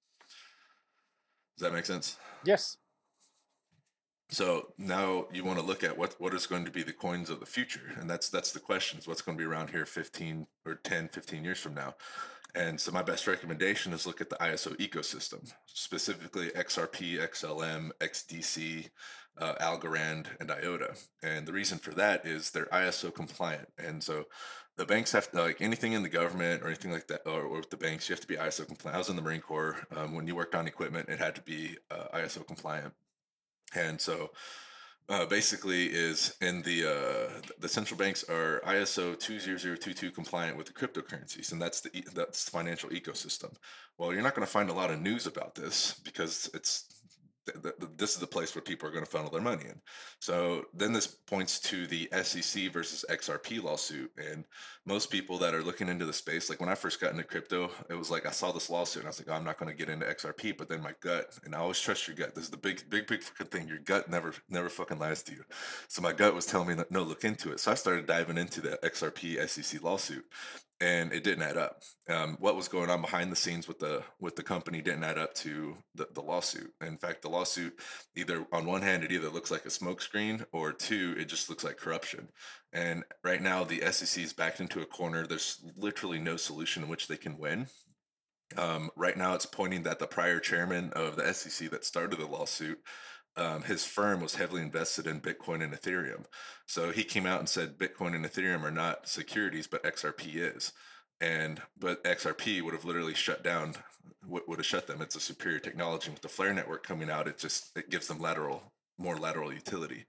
Does 1.57 1.69
that 1.69 1.73
make 1.73 1.87
sense? 1.87 2.17
Yes. 2.45 2.77
So 4.29 4.73
now 4.77 5.27
you 5.33 5.45
want 5.45 5.59
to 5.61 5.65
look 5.65 5.85
at 5.85 5.97
what 5.97 6.21
what 6.21 6.35
is 6.35 6.47
going 6.47 6.65
to 6.65 6.71
be 6.71 6.83
the 6.83 6.93
coins 6.93 7.31
of 7.31 7.41
the 7.41 7.47
future, 7.47 7.93
and 7.99 8.11
that's 8.11 8.29
that's 8.29 8.53
the 8.53 8.61
question: 8.61 8.99
is 8.99 9.07
what's 9.07 9.23
going 9.23 9.39
to 9.39 9.43
be 9.43 9.49
around 9.49 9.71
here 9.71 9.87
15 9.87 10.47
or 10.65 10.75
10, 10.75 11.09
15 11.09 11.45
years 11.45 11.61
from 11.61 11.75
now. 11.75 11.95
And 12.55 12.81
so 12.81 12.91
my 12.91 13.03
best 13.03 13.27
recommendation 13.27 13.93
is 13.93 14.07
look 14.07 14.23
at 14.23 14.31
the 14.31 14.37
ISO 14.37 14.75
ecosystem, 14.79 15.53
specifically 15.67 16.49
XRP, 16.49 17.21
XLM, 17.21 17.91
XDC, 18.01 18.89
uh, 19.39 19.55
Algorand, 19.61 20.29
and 20.41 20.51
IOTA. 20.51 20.95
And 21.23 21.47
the 21.47 21.53
reason 21.53 21.77
for 21.77 21.91
that 21.93 22.25
is 22.25 22.51
they're 22.51 22.65
ISO 22.67 23.15
compliant. 23.15 23.69
And 23.77 24.03
so 24.03 24.25
the 24.77 24.85
banks 24.85 25.13
have 25.13 25.31
to, 25.31 25.43
like 25.43 25.61
anything 25.61 25.93
in 25.93 26.03
the 26.03 26.09
government 26.09 26.63
or 26.63 26.67
anything 26.67 26.93
like 26.93 27.07
that, 27.09 27.23
or, 27.27 27.43
or 27.43 27.59
with 27.59 27.71
the 27.71 27.77
banks, 27.77 28.09
you 28.09 28.15
have 28.15 28.21
to 28.21 28.27
be 28.27 28.37
ISO 28.37 28.67
compliant. 28.67 28.97
I 28.97 28.99
was 28.99 29.09
in 29.09 29.17
the 29.17 29.23
Marine 29.23 29.41
Corps. 29.41 29.77
Um, 29.95 30.15
when 30.15 30.27
you 30.27 30.35
worked 30.35 30.55
on 30.55 30.67
equipment, 30.67 31.09
it 31.09 31.19
had 31.19 31.35
to 31.37 31.43
be 31.43 31.77
uh, 31.91 32.09
ISO 32.15 32.47
compliant. 32.47 32.93
And 33.75 34.01
so 34.01 34.31
uh, 35.09 35.25
basically 35.27 35.87
is 35.87 36.35
in 36.41 36.63
the 36.63 36.85
uh, 36.85 37.41
the 37.59 37.69
central 37.69 37.97
banks 37.97 38.25
are 38.29 38.61
ISO 38.67 39.19
20022 39.19 40.11
compliant 40.11 40.57
with 40.57 40.67
the 40.67 40.73
cryptocurrencies, 40.73 41.53
and 41.53 41.63
that's 41.63 41.81
the 41.81 42.05
that's 42.15 42.45
the 42.45 42.51
financial 42.51 42.91
ecosystem. 42.91 43.55
Well, 43.99 44.13
you're 44.13 44.23
not 44.23 44.35
going 44.35 44.47
to 44.47 44.53
find 44.53 44.69
a 44.69 44.75
lot 44.75 44.91
of 44.91 45.01
news 45.01 45.27
about 45.27 45.55
this 45.55 45.95
because 46.05 46.51
it's 46.55 46.96
this 47.97 48.15
is 48.15 48.19
the 48.19 48.27
place 48.27 48.55
where 48.55 48.63
people 48.63 48.89
are 48.89 48.93
going 48.93 49.05
to 49.05 49.11
funnel 49.11 49.31
their 49.31 49.41
money 49.41 49.65
in. 49.65 49.81
So 50.21 50.67
then 50.75 50.93
this 50.93 51.07
points 51.07 51.61
to 51.61 51.87
the 51.87 52.09
SEC 52.23 52.73
versus 52.73 53.05
XRP 53.09 53.63
lawsuit. 53.63 54.11
And 54.17 54.45
most 54.85 55.11
people 55.11 55.39
that 55.39 55.55
are 55.55 55.63
looking 55.63 55.89
into 55.89 56.07
the 56.07 56.13
space, 56.13 56.51
like 56.51 56.61
when 56.61 56.69
I 56.69 56.75
first 56.75 57.01
got 57.01 57.13
into 57.13 57.25
crypto, 57.25 57.71
it 57.89 57.95
was 57.95 58.11
like 58.11 58.27
I 58.27 58.31
saw 58.31 58.53
this 58.53 58.69
lawsuit 58.69 59.03
and 59.03 59.07
I 59.07 59.11
was 59.11 59.21
like, 59.21 59.29
oh, 59.31 59.35
I'm 59.35 59.45
not 59.45 59.59
going 59.59 59.71
to 59.71 59.77
get 59.77 59.89
into 59.89 60.07
XRP. 60.07 60.57
But 60.57 60.69
then 60.69 60.83
my 60.83 60.95
gut, 61.01 61.39
and 61.45 61.55
I 61.55 61.59
always 61.59 61.81
trust 61.81 62.07
your 62.09 62.17
gut. 62.17 62.35
This 62.35 62.45
is 62.45 62.51
the 62.51 62.57
big, 62.57 62.89
big, 62.91 63.07
big 63.07 63.23
fucking 63.23 63.47
thing. 63.47 63.69
Your 63.69 63.79
gut 63.79 64.11
never, 64.11 64.35
never 64.49 64.69
fucking 64.69 64.99
lies 64.99 65.23
to 65.25 65.33
you. 65.33 65.45
So 65.89 66.03
my 66.03 66.13
gut 66.13 66.35
was 66.35 66.47
telling 66.47 66.69
me 66.69 66.85
no, 66.91 67.03
look 67.03 67.25
into 67.25 67.53
it. 67.53 67.61
So 67.61 67.71
I 67.71 67.75
started 67.75 68.07
diving 68.07 68.39
into 68.39 68.61
the 68.61 68.79
XRP 68.83 69.49
SEC 69.49 69.83
lawsuit 69.83 70.25
and 70.81 71.13
it 71.13 71.25
didn't 71.25 71.43
add 71.43 71.57
up. 71.57 71.83
Um, 72.09 72.37
what 72.39 72.57
was 72.57 72.69
going 72.69 72.91
on 72.91 73.01
behind 73.01 73.33
the 73.33 73.37
scenes 73.37 73.67
with 73.67 73.79
the 73.79 74.03
with 74.21 74.37
the 74.37 74.43
company 74.43 74.83
didn't 74.83 75.05
add 75.05 75.19
up 75.19 75.35
to 75.35 75.77
the, 75.95 76.09
the 76.13 76.21
lawsuit. 76.21 76.73
In 76.81 76.99
fact, 76.99 77.23
the 77.23 77.31
lawsuit 77.31 77.79
either 78.15 78.47
on 78.53 78.67
one 78.67 78.83
hand 78.83 79.03
it 79.03 79.13
either 79.13 79.31
looks 79.31 79.51
like 79.51 79.65
a 79.65 79.71
smokescreen 79.71 80.45
or 80.53 80.73
two 80.73 81.15
it 81.19 81.27
just 81.27 81.49
looks 81.49 81.65
like 81.65 81.79
corruption. 81.79 82.29
And 82.73 83.05
right 83.25 83.43
now 83.43 83.65
the 83.65 83.81
SEC 83.91 84.23
is 84.23 84.33
backed 84.33 84.61
into 84.61 84.83
a 84.83 84.87
corner. 84.87 85.27
There's 85.27 85.61
literally 85.77 86.19
no 86.19 86.37
solution 86.37 86.83
in 86.83 86.89
which 86.89 87.09
they 87.09 87.17
can 87.17 87.39
win. 87.39 87.69
Um, 88.57 88.91
right 88.97 89.17
now, 89.17 89.35
it's 89.35 89.47
pointing 89.47 89.83
that 89.83 89.99
the 89.99 90.07
prior 90.07 90.39
chairman 90.39 90.93
of 90.93 91.17
the 91.17 91.35
SEC 91.35 91.69
that 91.71 91.85
started 91.85 92.21
the 92.21 92.27
lawsuit 92.27 92.79
um, 93.37 93.63
his 93.63 93.85
firm 93.85 94.21
was 94.21 94.37
heavily 94.37 94.63
invested 94.63 95.07
in 95.07 95.21
Bitcoin 95.21 95.63
and 95.63 95.73
Ethereum. 95.73 96.25
So 96.67 96.91
he 96.91 97.05
came 97.05 97.27
out 97.27 97.41
and 97.41 97.49
said 97.49 97.79
Bitcoin 97.79 98.15
and 98.15 98.25
Ethereum 98.25 98.63
are 98.63 98.71
not 98.71 99.09
securities, 99.09 99.67
but 99.67 99.85
XRP 99.85 100.35
is. 100.35 100.73
And 101.21 101.63
but 101.79 102.03
XRP 102.05 102.63
would 102.63 102.75
have 102.75 102.85
literally 102.85 103.15
shut 103.15 103.43
down, 103.43 103.75
would, 104.27 104.43
would 104.47 104.59
have 104.59 104.67
shut 104.67 104.87
them. 104.87 105.01
It's 105.01 105.17
a 105.17 105.21
superior 105.21 105.59
technology. 105.59 106.11
With 106.11 106.21
the 106.21 106.29
Flare 106.29 106.53
network 106.53 106.87
coming 106.87 107.11
out, 107.11 107.29
it 107.29 107.39
just 107.39 107.77
it 107.77 107.91
gives 107.91 108.07
them 108.07 108.21
lateral, 108.21 108.73
more 108.99 109.17
lateral 109.17 109.53
utility. 109.53 110.07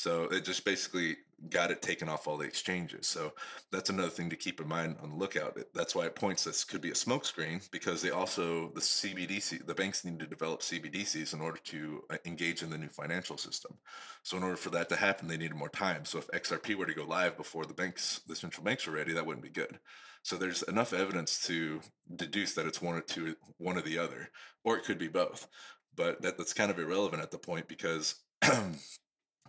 So 0.00 0.24
it 0.30 0.46
just 0.46 0.64
basically 0.64 1.18
got 1.50 1.70
it 1.70 1.82
taken 1.82 2.08
off 2.08 2.26
all 2.26 2.38
the 2.38 2.46
exchanges. 2.46 3.06
So 3.06 3.34
that's 3.70 3.90
another 3.90 4.08
thing 4.08 4.30
to 4.30 4.36
keep 4.36 4.58
in 4.58 4.66
mind 4.66 4.96
on 5.02 5.10
the 5.10 5.16
lookout. 5.16 5.58
That's 5.74 5.94
why 5.94 6.06
it 6.06 6.14
points 6.14 6.42
this 6.42 6.64
could 6.64 6.80
be 6.80 6.88
a 6.88 6.94
smokescreen 6.94 7.70
because 7.70 8.00
they 8.00 8.08
also 8.08 8.70
the 8.74 8.80
CBDC 8.80 9.66
the 9.66 9.74
banks 9.74 10.02
need 10.02 10.18
to 10.20 10.26
develop 10.26 10.62
CBDCs 10.62 11.34
in 11.34 11.42
order 11.42 11.58
to 11.64 12.02
uh, 12.08 12.16
engage 12.24 12.62
in 12.62 12.70
the 12.70 12.78
new 12.78 12.88
financial 12.88 13.36
system. 13.36 13.76
So 14.22 14.38
in 14.38 14.42
order 14.42 14.56
for 14.56 14.70
that 14.70 14.88
to 14.88 14.96
happen, 14.96 15.28
they 15.28 15.36
needed 15.36 15.54
more 15.54 15.68
time. 15.68 16.06
So 16.06 16.16
if 16.16 16.28
XRP 16.28 16.76
were 16.76 16.86
to 16.86 16.94
go 16.94 17.04
live 17.04 17.36
before 17.36 17.66
the 17.66 17.74
banks, 17.74 18.22
the 18.26 18.34
central 18.34 18.64
banks 18.64 18.88
are 18.88 18.92
ready, 18.92 19.12
that 19.12 19.26
wouldn't 19.26 19.44
be 19.44 19.50
good. 19.50 19.80
So 20.22 20.36
there's 20.36 20.62
enough 20.62 20.94
evidence 20.94 21.46
to 21.46 21.82
deduce 22.16 22.54
that 22.54 22.64
it's 22.64 22.80
one 22.80 22.94
or 22.94 23.02
two, 23.02 23.36
one 23.58 23.76
or 23.76 23.82
the 23.82 23.98
other, 23.98 24.30
or 24.64 24.78
it 24.78 24.84
could 24.84 24.98
be 24.98 25.08
both. 25.08 25.46
But 25.94 26.22
that, 26.22 26.38
that's 26.38 26.54
kind 26.54 26.70
of 26.70 26.78
irrelevant 26.78 27.22
at 27.22 27.32
the 27.32 27.38
point 27.38 27.68
because 27.68 28.14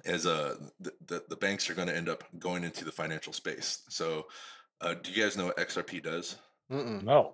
as 0.06 0.26
uh 0.26 0.56
the, 0.80 0.94
the, 1.06 1.24
the 1.30 1.36
banks 1.36 1.70
are 1.70 1.74
going 1.74 1.88
to 1.88 1.96
end 1.96 2.10
up 2.10 2.24
going 2.40 2.64
into 2.64 2.84
the 2.86 2.92
financial 2.92 3.34
space. 3.34 3.84
So, 3.90 4.28
uh, 4.82 4.96
do 4.96 5.12
you 5.12 5.24
guys 5.24 5.38
know 5.38 5.46
what 5.48 5.58
XRP 5.58 6.02
does? 6.04 6.38
Mm-mm. 6.72 7.04
No. 7.04 7.34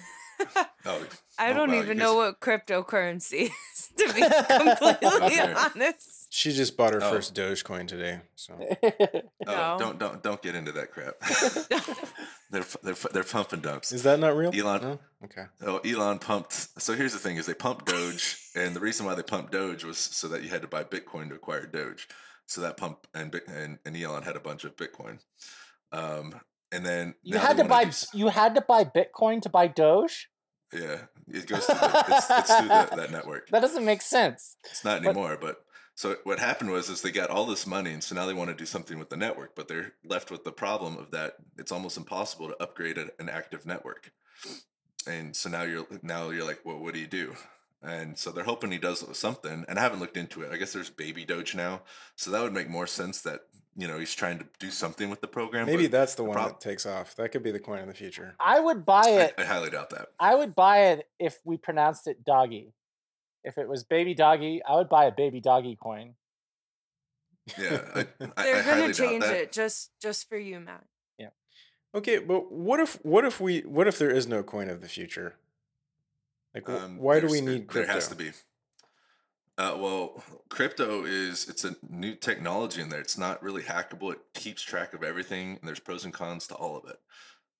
Oh, 0.87 1.01
I 1.39 1.51
oh, 1.51 1.53
don't 1.53 1.69
wow, 1.71 1.75
even 1.81 1.97
guys- 1.97 2.03
know 2.03 2.15
what 2.15 2.39
cryptocurrency 2.41 3.49
is, 3.73 3.89
to 3.97 4.13
be 4.13 4.21
completely 4.59 5.39
Okay. 5.39 5.53
honest. 5.53 6.24
She 6.37 6.51
just 6.51 6.75
bought 6.75 6.93
her 6.93 7.01
Oh. 7.01 7.11
first 7.11 7.33
Dogecoin 7.33 7.87
today. 7.87 8.19
So 8.35 8.53
Oh, 8.83 9.21
No. 9.45 9.77
don't 9.79 9.97
don't 9.97 10.21
don't 10.21 10.41
get 10.41 10.53
into 10.53 10.73
that 10.73 10.91
crap. 10.91 11.13
they're 12.51 12.65
they're 12.83 12.95
they're 13.13 13.23
pumping 13.23 13.61
dumps. 13.61 13.93
is 13.93 14.03
that 14.03 14.19
not 14.19 14.35
real? 14.35 14.51
Elon- 14.53 14.81
No? 14.81 14.99
Okay. 15.23 15.45
Oh, 15.65 15.77
Elon 15.79 16.19
pumped. 16.19 16.51
So 16.81 16.93
here's 16.93 17.13
the 17.13 17.19
thing: 17.19 17.37
is 17.37 17.45
they 17.45 17.53
pumped 17.53 17.85
Doge, 17.85 18.37
and 18.53 18.75
the 18.75 18.81
reason 18.81 19.05
why 19.05 19.15
they 19.15 19.23
pumped 19.23 19.53
Doge 19.53 19.85
was 19.85 19.97
so 19.97 20.27
that 20.27 20.43
you 20.43 20.49
had 20.49 20.61
to 20.61 20.67
buy 20.67 20.83
Bitcoin 20.83 21.29
to 21.29 21.35
acquire 21.35 21.65
Doge. 21.65 22.07
So 22.47 22.59
that 22.61 22.75
pump 22.75 23.07
and 23.13 23.33
and, 23.47 23.79
and 23.85 23.95
Elon 23.95 24.23
had 24.23 24.35
a 24.35 24.41
bunch 24.41 24.65
of 24.65 24.75
Bitcoin. 24.75 25.19
Um, 25.93 26.41
and 26.71 26.85
then 26.85 27.15
You 27.23 27.37
had 27.37 27.55
to 27.57 27.63
wanna 27.63 27.69
buy 27.69 27.85
do 27.85 27.91
you 28.13 28.27
had 28.27 28.55
to 28.55 28.61
buy 28.61 28.83
Bitcoin 28.83 29.41
to 29.43 29.49
buy 29.49 29.67
Doge? 29.67 30.29
Yeah, 30.73 30.97
it 31.29 31.47
goes 31.47 31.65
through 31.65 31.75
the, 31.75 32.05
it's, 32.09 32.29
it's 32.29 32.55
through 32.57 32.67
the, 32.67 32.89
that 32.97 33.11
network. 33.11 33.47
That 33.51 33.61
doesn't 33.61 33.85
make 33.85 34.01
sense. 34.01 34.57
It's 34.65 34.83
not 34.83 35.01
But- 35.01 35.09
anymore, 35.11 35.37
but 35.39 35.63
so 35.95 36.17
what 36.25 36.39
happened 36.39 36.71
was 36.71 36.89
is 36.89 37.01
they 37.01 37.11
got 37.11 37.29
all 37.29 37.45
this 37.45 37.65
money, 37.65 37.93
and 37.93 38.03
so 38.03 38.15
now 38.15 38.25
they 38.25 38.33
want 38.33 38.49
to 38.49 38.55
do 38.55 38.65
something 38.65 38.99
with 38.99 39.09
the 39.09 39.15
network, 39.15 39.55
but 39.55 39.69
they're 39.69 39.93
left 40.03 40.29
with 40.29 40.43
the 40.43 40.51
problem 40.51 40.97
of 40.97 41.11
that 41.11 41.37
it's 41.57 41.71
almost 41.71 41.95
impossible 41.95 42.49
to 42.49 42.61
upgrade 42.61 42.97
a, 42.97 43.07
an 43.17 43.29
active 43.29 43.65
network. 43.65 44.11
And 45.07 45.33
so 45.33 45.49
now 45.49 45.63
you're 45.63 45.87
now 46.01 46.31
you're 46.31 46.45
like, 46.45 46.59
well, 46.65 46.79
what 46.79 46.93
do 46.93 46.99
you 46.99 47.07
do? 47.07 47.35
And 47.81 48.17
so 48.17 48.31
they're 48.31 48.43
hoping 48.43 48.71
he 48.71 48.77
does 48.77 49.05
something. 49.17 49.63
And 49.69 49.79
I 49.79 49.81
haven't 49.81 49.99
looked 49.99 50.17
into 50.17 50.41
it. 50.41 50.51
I 50.51 50.57
guess 50.57 50.73
there's 50.73 50.89
baby 50.89 51.23
Doge 51.23 51.55
now, 51.55 51.81
so 52.17 52.29
that 52.31 52.43
would 52.43 52.53
make 52.53 52.69
more 52.69 52.87
sense 52.87 53.21
that 53.21 53.41
you 53.77 53.87
know 53.87 53.97
he's 53.97 54.13
trying 54.13 54.39
to 54.39 54.45
do 54.59 54.71
something 54.71 55.09
with 55.09 55.21
the 55.21 55.27
program. 55.27 55.65
Maybe 55.65 55.83
but 55.83 55.91
that's 55.91 56.15
the 56.15 56.23
the 56.23 56.29
one 56.29 56.35
prob- 56.35 56.49
that 56.49 56.59
takes 56.59 56.85
off. 56.85 57.15
That 57.15 57.31
could 57.31 57.43
be 57.43 57.51
the 57.51 57.59
coin 57.59 57.79
in 57.79 57.87
the 57.87 57.93
future. 57.93 58.35
I 58.37 58.59
would 58.59 58.85
buy 58.85 59.03
I, 59.05 59.09
it. 59.11 59.35
I 59.37 59.45
highly 59.45 59.69
doubt 59.69 59.91
that. 59.91 60.09
I 60.19 60.35
would 60.35 60.55
buy 60.55 60.87
it 60.87 61.07
if 61.19 61.39
we 61.45 61.55
pronounced 61.55 62.07
it 62.07 62.25
doggy. 62.25 62.73
If 63.45 63.57
it 63.57 63.67
was 63.69 63.83
baby 63.83 64.13
doggy, 64.13 64.61
I 64.67 64.75
would 64.75 64.89
buy 64.89 65.05
a 65.05 65.11
baby 65.11 65.39
doggy 65.39 65.77
coin. 65.81 66.15
Yeah, 67.57 67.81
I, 67.93 67.99
I, 68.37 68.43
They're 68.43 68.63
I 68.63 68.79
gonna 68.81 68.93
change 68.93 69.23
it 69.23 69.51
just 69.51 69.91
just 70.01 70.27
for 70.27 70.37
you, 70.37 70.59
Matt. 70.59 70.83
Yeah. 71.19 71.29
Okay, 71.93 72.17
but 72.17 72.51
what 72.51 72.79
if 72.79 72.95
what 73.05 73.23
if 73.25 73.39
we 73.39 73.59
what 73.61 73.87
if 73.87 73.99
there 73.99 74.09
is 74.11 74.27
no 74.27 74.41
coin 74.43 74.69
of 74.69 74.81
the 74.81 74.87
future? 74.87 75.35
Like, 76.53 76.67
Um, 76.69 76.97
why 76.97 77.19
do 77.19 77.27
we 77.27 77.41
need 77.41 77.67
crypto? 77.67 77.85
There 77.87 77.95
has 77.95 78.07
to 78.07 78.15
be. 78.15 78.31
Uh, 79.57 79.77
well, 79.79 80.23
crypto 80.49 81.05
is 81.05 81.47
it's 81.47 81.63
a 81.63 81.75
new 81.89 82.15
technology 82.15 82.81
in 82.81 82.89
there. 82.89 82.99
It's 82.99 83.17
not 83.17 83.41
really 83.43 83.61
hackable. 83.63 84.11
It 84.11 84.19
keeps 84.33 84.61
track 84.61 84.93
of 84.93 85.03
everything, 85.03 85.51
and 85.59 85.67
there's 85.67 85.79
pros 85.79 86.03
and 86.03 86.13
cons 86.13 86.47
to 86.47 86.55
all 86.55 86.77
of 86.77 86.89
it. 86.89 86.97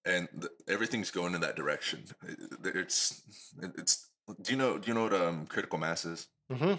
and 0.05 0.27
th- 0.39 0.51
everything's 0.67 1.09
going 1.11 1.33
in 1.35 1.41
that 1.41 1.55
direction. 1.55 2.05
It- 2.27 2.75
It's 2.75 3.21
it's. 3.61 4.09
Do 4.41 4.51
you 4.51 4.57
know? 4.57 4.77
Do 4.77 4.87
you 4.87 4.93
know 4.93 5.03
what 5.03 5.13
um, 5.13 5.45
critical 5.45 5.77
mass 5.77 6.05
is? 6.05 6.27
Mm-hmm. 6.51 6.75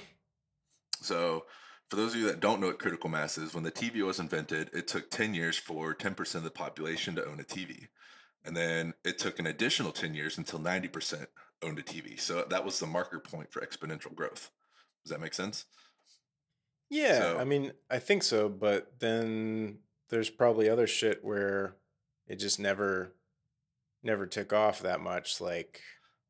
So, 1.01 1.45
for 1.89 1.97
those 1.97 2.15
of 2.15 2.21
you 2.21 2.27
that 2.27 2.41
don't 2.41 2.61
know 2.61 2.69
what 2.69 2.79
critical 2.79 3.11
mass 3.11 3.39
is, 3.39 3.55
when 3.55 3.63
the 3.65 3.71
TV 3.71 4.03
was 4.03 4.19
invented, 4.19 4.71
it 4.73 4.89
took 4.89 5.11
10 5.11 5.35
years 5.35 5.57
for 5.57 5.95
10% 5.95 6.35
of 6.35 6.43
the 6.43 6.51
population 6.51 7.15
to 7.15 7.25
own 7.27 7.39
a 7.39 7.45
TV. 7.45 7.89
And 8.45 8.57
then 8.57 8.95
it 9.05 9.19
took 9.19 9.39
an 9.39 9.47
additional 9.47 9.93
10 9.93 10.15
years 10.15 10.39
until 10.39 10.59
90% 10.59 11.27
owned 11.63 11.79
a 11.79 11.83
TV. 11.83 12.19
So 12.19 12.45
that 12.49 12.65
was 12.65 12.79
the 12.79 12.87
marker 12.87 13.21
point 13.21 13.53
for 13.53 13.61
exponential 13.61 14.15
growth. 14.15 14.51
Does 15.05 15.11
that 15.11 15.21
make 15.21 15.35
sense? 15.35 15.67
Yeah, 16.89 17.19
So- 17.19 17.39
I 17.39 17.45
mean, 17.45 17.73
I 17.91 17.99
think 17.99 18.23
so, 18.23 18.49
but 18.49 18.99
then 19.01 19.79
there's 20.09 20.31
probably 20.31 20.69
other 20.69 20.87
shit 20.87 21.25
where 21.25 21.77
it 22.27 22.37
just 22.37 22.59
never 22.59 23.13
never 24.03 24.27
took 24.27 24.53
off 24.53 24.81
that 24.81 25.01
much 25.01 25.41
like 25.41 25.81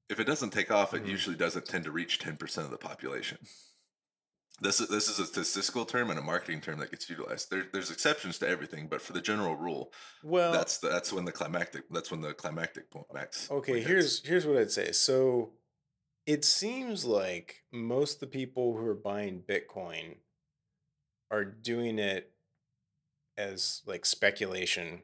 If 0.08 0.20
it 0.20 0.24
doesn't 0.24 0.50
take 0.50 0.70
off, 0.70 0.94
it 0.94 1.04
Mhm. 1.04 1.08
usually 1.08 1.36
doesn't 1.36 1.66
tend 1.66 1.84
to 1.84 1.90
reach 1.90 2.18
10% 2.18 2.64
of 2.64 2.70
the 2.70 2.78
population. 2.78 3.38
This 4.60 4.80
is, 4.80 4.88
this 4.88 5.08
is 5.08 5.18
a 5.18 5.26
statistical 5.26 5.84
term 5.84 6.08
and 6.08 6.18
a 6.18 6.22
marketing 6.22 6.62
term 6.62 6.78
that 6.78 6.90
gets 6.90 7.10
utilized. 7.10 7.50
There, 7.50 7.64
there's 7.72 7.90
exceptions 7.90 8.38
to 8.38 8.48
everything, 8.48 8.88
but 8.88 9.02
for 9.02 9.12
the 9.12 9.20
general 9.20 9.54
rule, 9.56 9.92
well 10.22 10.50
that's 10.52 10.78
the, 10.78 10.88
that's 10.88 11.12
when 11.12 11.26
the 11.26 11.32
climactic 11.32 11.84
that's 11.90 12.10
when 12.10 12.22
the 12.22 12.32
climactic 12.32 12.90
point 12.90 13.12
max. 13.12 13.50
Okay, 13.50 13.72
point 13.72 13.78
hits. 13.86 13.88
here's 13.88 14.24
here's 14.24 14.46
what 14.46 14.56
I'd 14.56 14.70
say. 14.70 14.92
So 14.92 15.52
it 16.24 16.42
seems 16.44 17.04
like 17.04 17.64
most 17.70 18.14
of 18.14 18.20
the 18.20 18.26
people 18.28 18.74
who 18.78 18.86
are 18.86 18.94
buying 18.94 19.42
Bitcoin 19.42 20.16
are 21.30 21.44
doing 21.44 21.98
it 21.98 22.32
as 23.36 23.82
like 23.84 24.06
speculation 24.06 25.02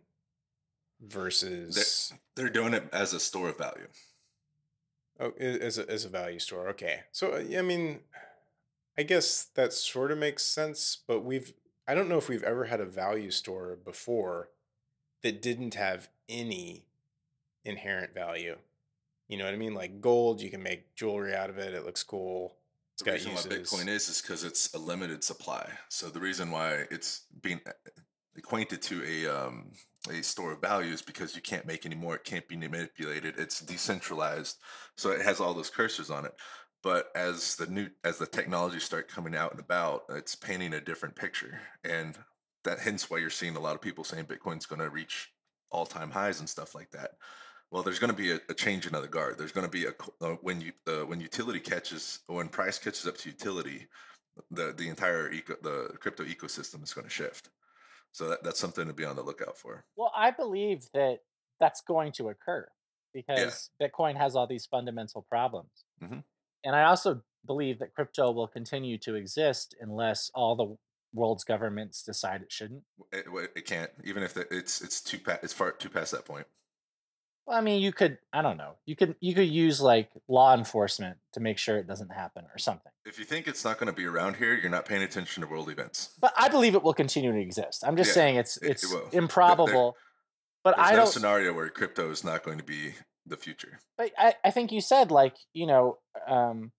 versus 1.01 2.13
they're 2.37 2.49
doing 2.49 2.73
it 2.73 2.89
as 2.93 3.13
a 3.13 3.21
store 3.21 3.51
of 3.51 3.59
value. 3.59 3.89
Oh, 5.21 5.33
as 5.39 5.79
a, 5.79 5.89
as 5.91 6.05
a 6.05 6.09
value 6.09 6.39
store. 6.39 6.69
Okay, 6.71 7.01
so 7.13 7.33
uh, 7.33 7.59
I 7.59 7.63
mean, 7.63 8.01
I 8.97 9.03
guess 9.03 9.45
that 9.55 9.73
sort 9.73 10.11
of 10.11 10.19
makes 10.19 10.43
sense. 10.45 10.99
But 11.07 11.21
we've 11.25 11.53
I 11.87 11.95
don't 11.95 12.09
know 12.09 12.19
if 12.19 12.29
we've 12.29 12.43
ever 12.43 12.65
had 12.65 12.81
a 12.81 12.87
value 12.87 13.31
store 13.31 13.79
before 13.85 14.49
that 15.23 15.43
didn't 15.43 15.75
have 15.75 16.09
any 16.29 16.85
inherent 17.65 18.15
value. 18.15 18.57
You 19.29 19.39
know 19.39 19.45
what 19.45 19.55
I 19.55 19.57
mean? 19.57 19.75
Like 19.75 20.01
gold, 20.01 20.41
you 20.41 20.51
can 20.51 20.63
make 20.63 20.95
jewelry 20.95 21.35
out 21.35 21.51
of 21.51 21.59
it. 21.59 21.75
It 21.75 21.85
looks 21.85 22.03
cool. 22.03 22.57
It's 22.95 23.03
The 23.03 23.07
got 23.07 23.13
reason 23.15 23.31
why 23.33 23.57
uses. 23.57 23.73
Bitcoin 23.73 23.89
is 23.89 24.09
is 24.09 24.21
because 24.23 24.45
it's 24.45 24.75
a 24.75 24.79
limited 24.79 25.25
supply. 25.25 25.71
So 25.89 26.09
the 26.09 26.21
reason 26.21 26.51
why 26.51 26.85
it's 26.91 27.23
being 27.41 27.61
uh, 27.67 27.71
acquainted 28.37 28.83
to 28.83 29.03
a 29.05 29.47
um, 29.47 29.73
a 30.11 30.23
store 30.23 30.53
of 30.53 30.61
value 30.61 30.93
is 30.93 31.03
because 31.03 31.37
you 31.37 31.43
can't 31.43 31.67
make 31.67 31.87
any 31.87 31.95
more. 31.95 32.17
It 32.17 32.25
can't 32.25 32.49
be 32.49 32.57
manipulated. 32.57 33.35
It's 33.39 33.61
decentralized, 33.61 34.59
so 34.97 35.11
it 35.11 35.23
has 35.23 35.41
all 35.41 35.55
those 35.55 35.71
cursors 35.71 36.15
on 36.15 36.25
it. 36.25 36.35
But 36.83 37.07
as 37.15 37.55
the 37.57 37.67
new 37.67 37.89
as 38.03 38.19
the 38.19 38.27
technology 38.27 38.81
start 38.81 39.09
coming 39.09 39.37
out 39.37 39.53
and 39.53 39.61
about, 39.61 40.03
it's 40.11 40.35
painting 40.35 40.75
a 40.75 40.81
different 40.81 41.15
picture, 41.15 41.61
and 41.85 42.19
that 42.65 42.81
hence 42.81 43.09
why 43.09 43.19
you're 43.19 43.31
seeing 43.31 43.57
a 43.57 43.61
lot 43.61 43.75
of 43.75 43.81
people 43.81 44.05
saying 44.05 44.25
Bitcoin's 44.25 44.67
going 44.67 44.81
to 44.81 44.91
reach 44.91 45.31
all 45.71 45.87
time 45.87 46.11
highs 46.11 46.41
and 46.41 46.49
stuff 46.49 46.75
like 46.75 46.91
that. 46.91 47.13
Well, 47.71 47.83
there's 47.83 47.99
going 47.99 48.11
to 48.13 48.17
be 48.17 48.33
a, 48.33 48.41
a 48.49 48.55
change 48.55 48.87
in 48.87 48.93
the 48.93 49.09
guard. 49.09 49.39
There's 49.39 49.53
going 49.53 49.67
to 49.67 49.71
be 49.71 49.87
a 49.87 49.95
uh, 50.21 50.37
when 50.43 50.61
you 50.61 50.73
uh, 50.87 51.07
when 51.07 51.21
utility 51.21 51.61
catches 51.61 52.21
when 52.27 52.49
price 52.49 52.79
catches 52.79 53.07
up 53.07 53.17
to 53.19 53.29
utility, 53.29 53.87
the 54.51 54.75
the 54.77 54.89
entire 54.89 55.31
eco, 55.31 55.55
the 55.63 55.97
crypto 56.01 56.25
ecosystem 56.25 56.83
is 56.83 56.93
going 56.93 57.07
to 57.07 57.11
shift. 57.11 57.49
So 58.13 58.29
that, 58.29 58.43
that's 58.43 58.61
something 58.61 58.87
to 58.87 58.93
be 58.93 59.05
on 59.05 59.17
the 59.17 59.23
lookout 59.23 59.57
for. 59.57 59.85
Well, 59.97 60.13
I 60.15 60.31
believe 60.31 60.87
that 60.95 61.19
that's 61.59 61.81
going 61.81 62.13
to 62.13 62.29
occur 62.29 62.69
because 63.15 63.71
Bitcoin 63.81 64.17
has 64.17 64.37
all 64.37 64.47
these 64.47 64.67
fundamental 64.67 65.23
problems. 65.29 65.85
Mhm. 66.03 66.23
And 66.65 66.77
I 66.77 66.85
also 66.85 67.23
believe 67.47 67.79
that 67.81 67.95
crypto 67.95 68.31
will 68.31 68.47
continue 68.49 68.99
to 68.99 69.15
exist 69.15 69.75
unless 69.81 70.31
all 70.35 70.55
the 70.57 70.77
world's 71.13 71.45
governments 71.45 72.03
decide 72.03 72.43
it 72.43 72.53
shouldn't. 72.53 72.83
It, 73.13 73.27
it 73.57 73.67
can't 73.67 73.91
even 74.05 74.23
if 74.23 74.35
the, 74.35 74.47
it's 74.55 74.81
it's 74.81 75.01
too 75.01 75.19
pa- 75.19 75.39
it's 75.43 75.53
far 75.53 75.73
too 75.73 75.89
past 75.89 76.13
that 76.13 76.25
point. 76.25 76.47
Well, 77.47 77.59
I 77.59 77.61
mean, 77.61 77.83
you 77.83 77.93
could, 77.93 78.19
I 78.33 78.41
don't 78.41 78.57
know, 78.57 78.75
you 78.87 78.95
could, 78.95 79.17
you 79.21 79.35
could 79.35 79.49
use 79.49 79.81
like 79.81 80.11
law 80.29 80.55
enforcement 80.55 81.19
to 81.33 81.41
make 81.41 81.59
sure 81.59 81.77
it 81.77 81.87
doesn't 81.89 82.11
happen 82.13 82.45
or 82.53 82.59
something. 82.59 82.93
If 83.05 83.19
you 83.19 83.25
think 83.25 83.49
it's 83.49 83.65
not 83.65 83.79
going 83.79 83.89
to 83.89 83.93
be 83.93 84.07
around 84.07 84.37
here, 84.37 84.55
you're 84.55 84.71
not 84.71 84.85
paying 84.87 85.03
attention 85.03 85.43
to 85.43 85.49
world 85.49 85.69
events. 85.69 86.11
But 86.21 86.33
I 86.37 86.49
believe 86.49 86.75
it 86.77 86.83
will 86.85 86.95
continue 86.95 87.33
to 87.33 87.39
exist. 87.39 87.83
I'm 87.85 87.97
just 87.97 88.09
Yeah, 88.11 88.15
saying 88.15 88.37
it's 88.37 88.57
it- 88.59 88.63
it 88.65 88.71
it's 88.71 88.93
will. 88.93 89.09
There- 89.11 89.21
improbable. 89.21 89.97
But 90.65 90.77
There's 90.77 90.89
I 90.89 90.93
no 90.93 90.97
don't. 90.99 91.07
scenario 91.09 91.53
where 91.53 91.69
crypto 91.69 92.11
is 92.13 92.23
not 92.23 92.45
going 92.45 92.59
to 92.59 92.65
be 92.65 92.95
the 93.27 93.37
future. 93.37 93.81
But 93.99 94.13
I, 94.17 94.35
I 94.45 94.51
think 94.53 94.71
you 94.71 94.81
said 94.81 95.11
like 95.11 95.35
you 95.53 95.67
know, 95.67 95.99
um, 96.29 96.71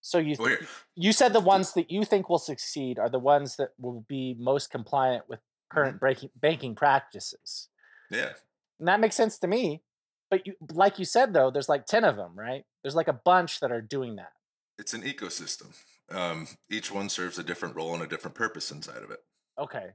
so 0.00 0.18
you 0.18 0.34
Well, 0.36 0.56
you 0.96 1.12
said 1.12 1.32
the 1.32 1.38
ones 1.40 1.74
that 1.74 1.88
you 1.92 2.04
think 2.04 2.28
will 2.28 2.38
succeed 2.38 2.98
are 2.98 3.08
the 3.08 3.20
ones 3.20 3.54
that 3.56 3.70
will 3.78 4.04
be 4.08 4.34
most 4.38 4.70
compliant 4.70 5.28
with 5.28 5.38
Mm-hmm. 5.38 5.78
current 5.78 6.00
breaking 6.00 6.30
banking 6.36 6.74
practices, 6.76 7.68
yeah, 8.08 8.34
and 8.78 8.88
that 8.88 9.00
makes 9.00 9.16
sense 9.16 9.38
to 9.38 9.46
me. 9.46 9.82
But 10.30 10.46
you, 10.46 10.54
like 10.72 10.98
you 10.98 11.04
said 11.04 11.32
though, 11.32 11.50
there's 11.50 11.68
like 11.68 11.86
ten 11.86 12.04
of 12.04 12.16
them, 12.16 12.32
right? 12.36 12.64
There's 12.82 12.94
like 12.96 13.08
a 13.08 13.12
bunch 13.24 13.60
that 13.60 13.70
are 13.72 13.80
doing 13.82 14.16
that. 14.16 14.32
it's 14.78 14.92
an 14.92 15.02
ecosystem. 15.02 15.74
Um, 16.10 16.46
each 16.70 16.92
one 16.92 17.08
serves 17.08 17.38
a 17.38 17.42
different 17.42 17.74
role 17.76 17.94
and 17.94 18.02
a 18.02 18.06
different 18.06 18.34
purpose 18.34 18.70
inside 18.70 19.02
of 19.02 19.10
it. 19.10 19.20
Okay. 19.58 19.90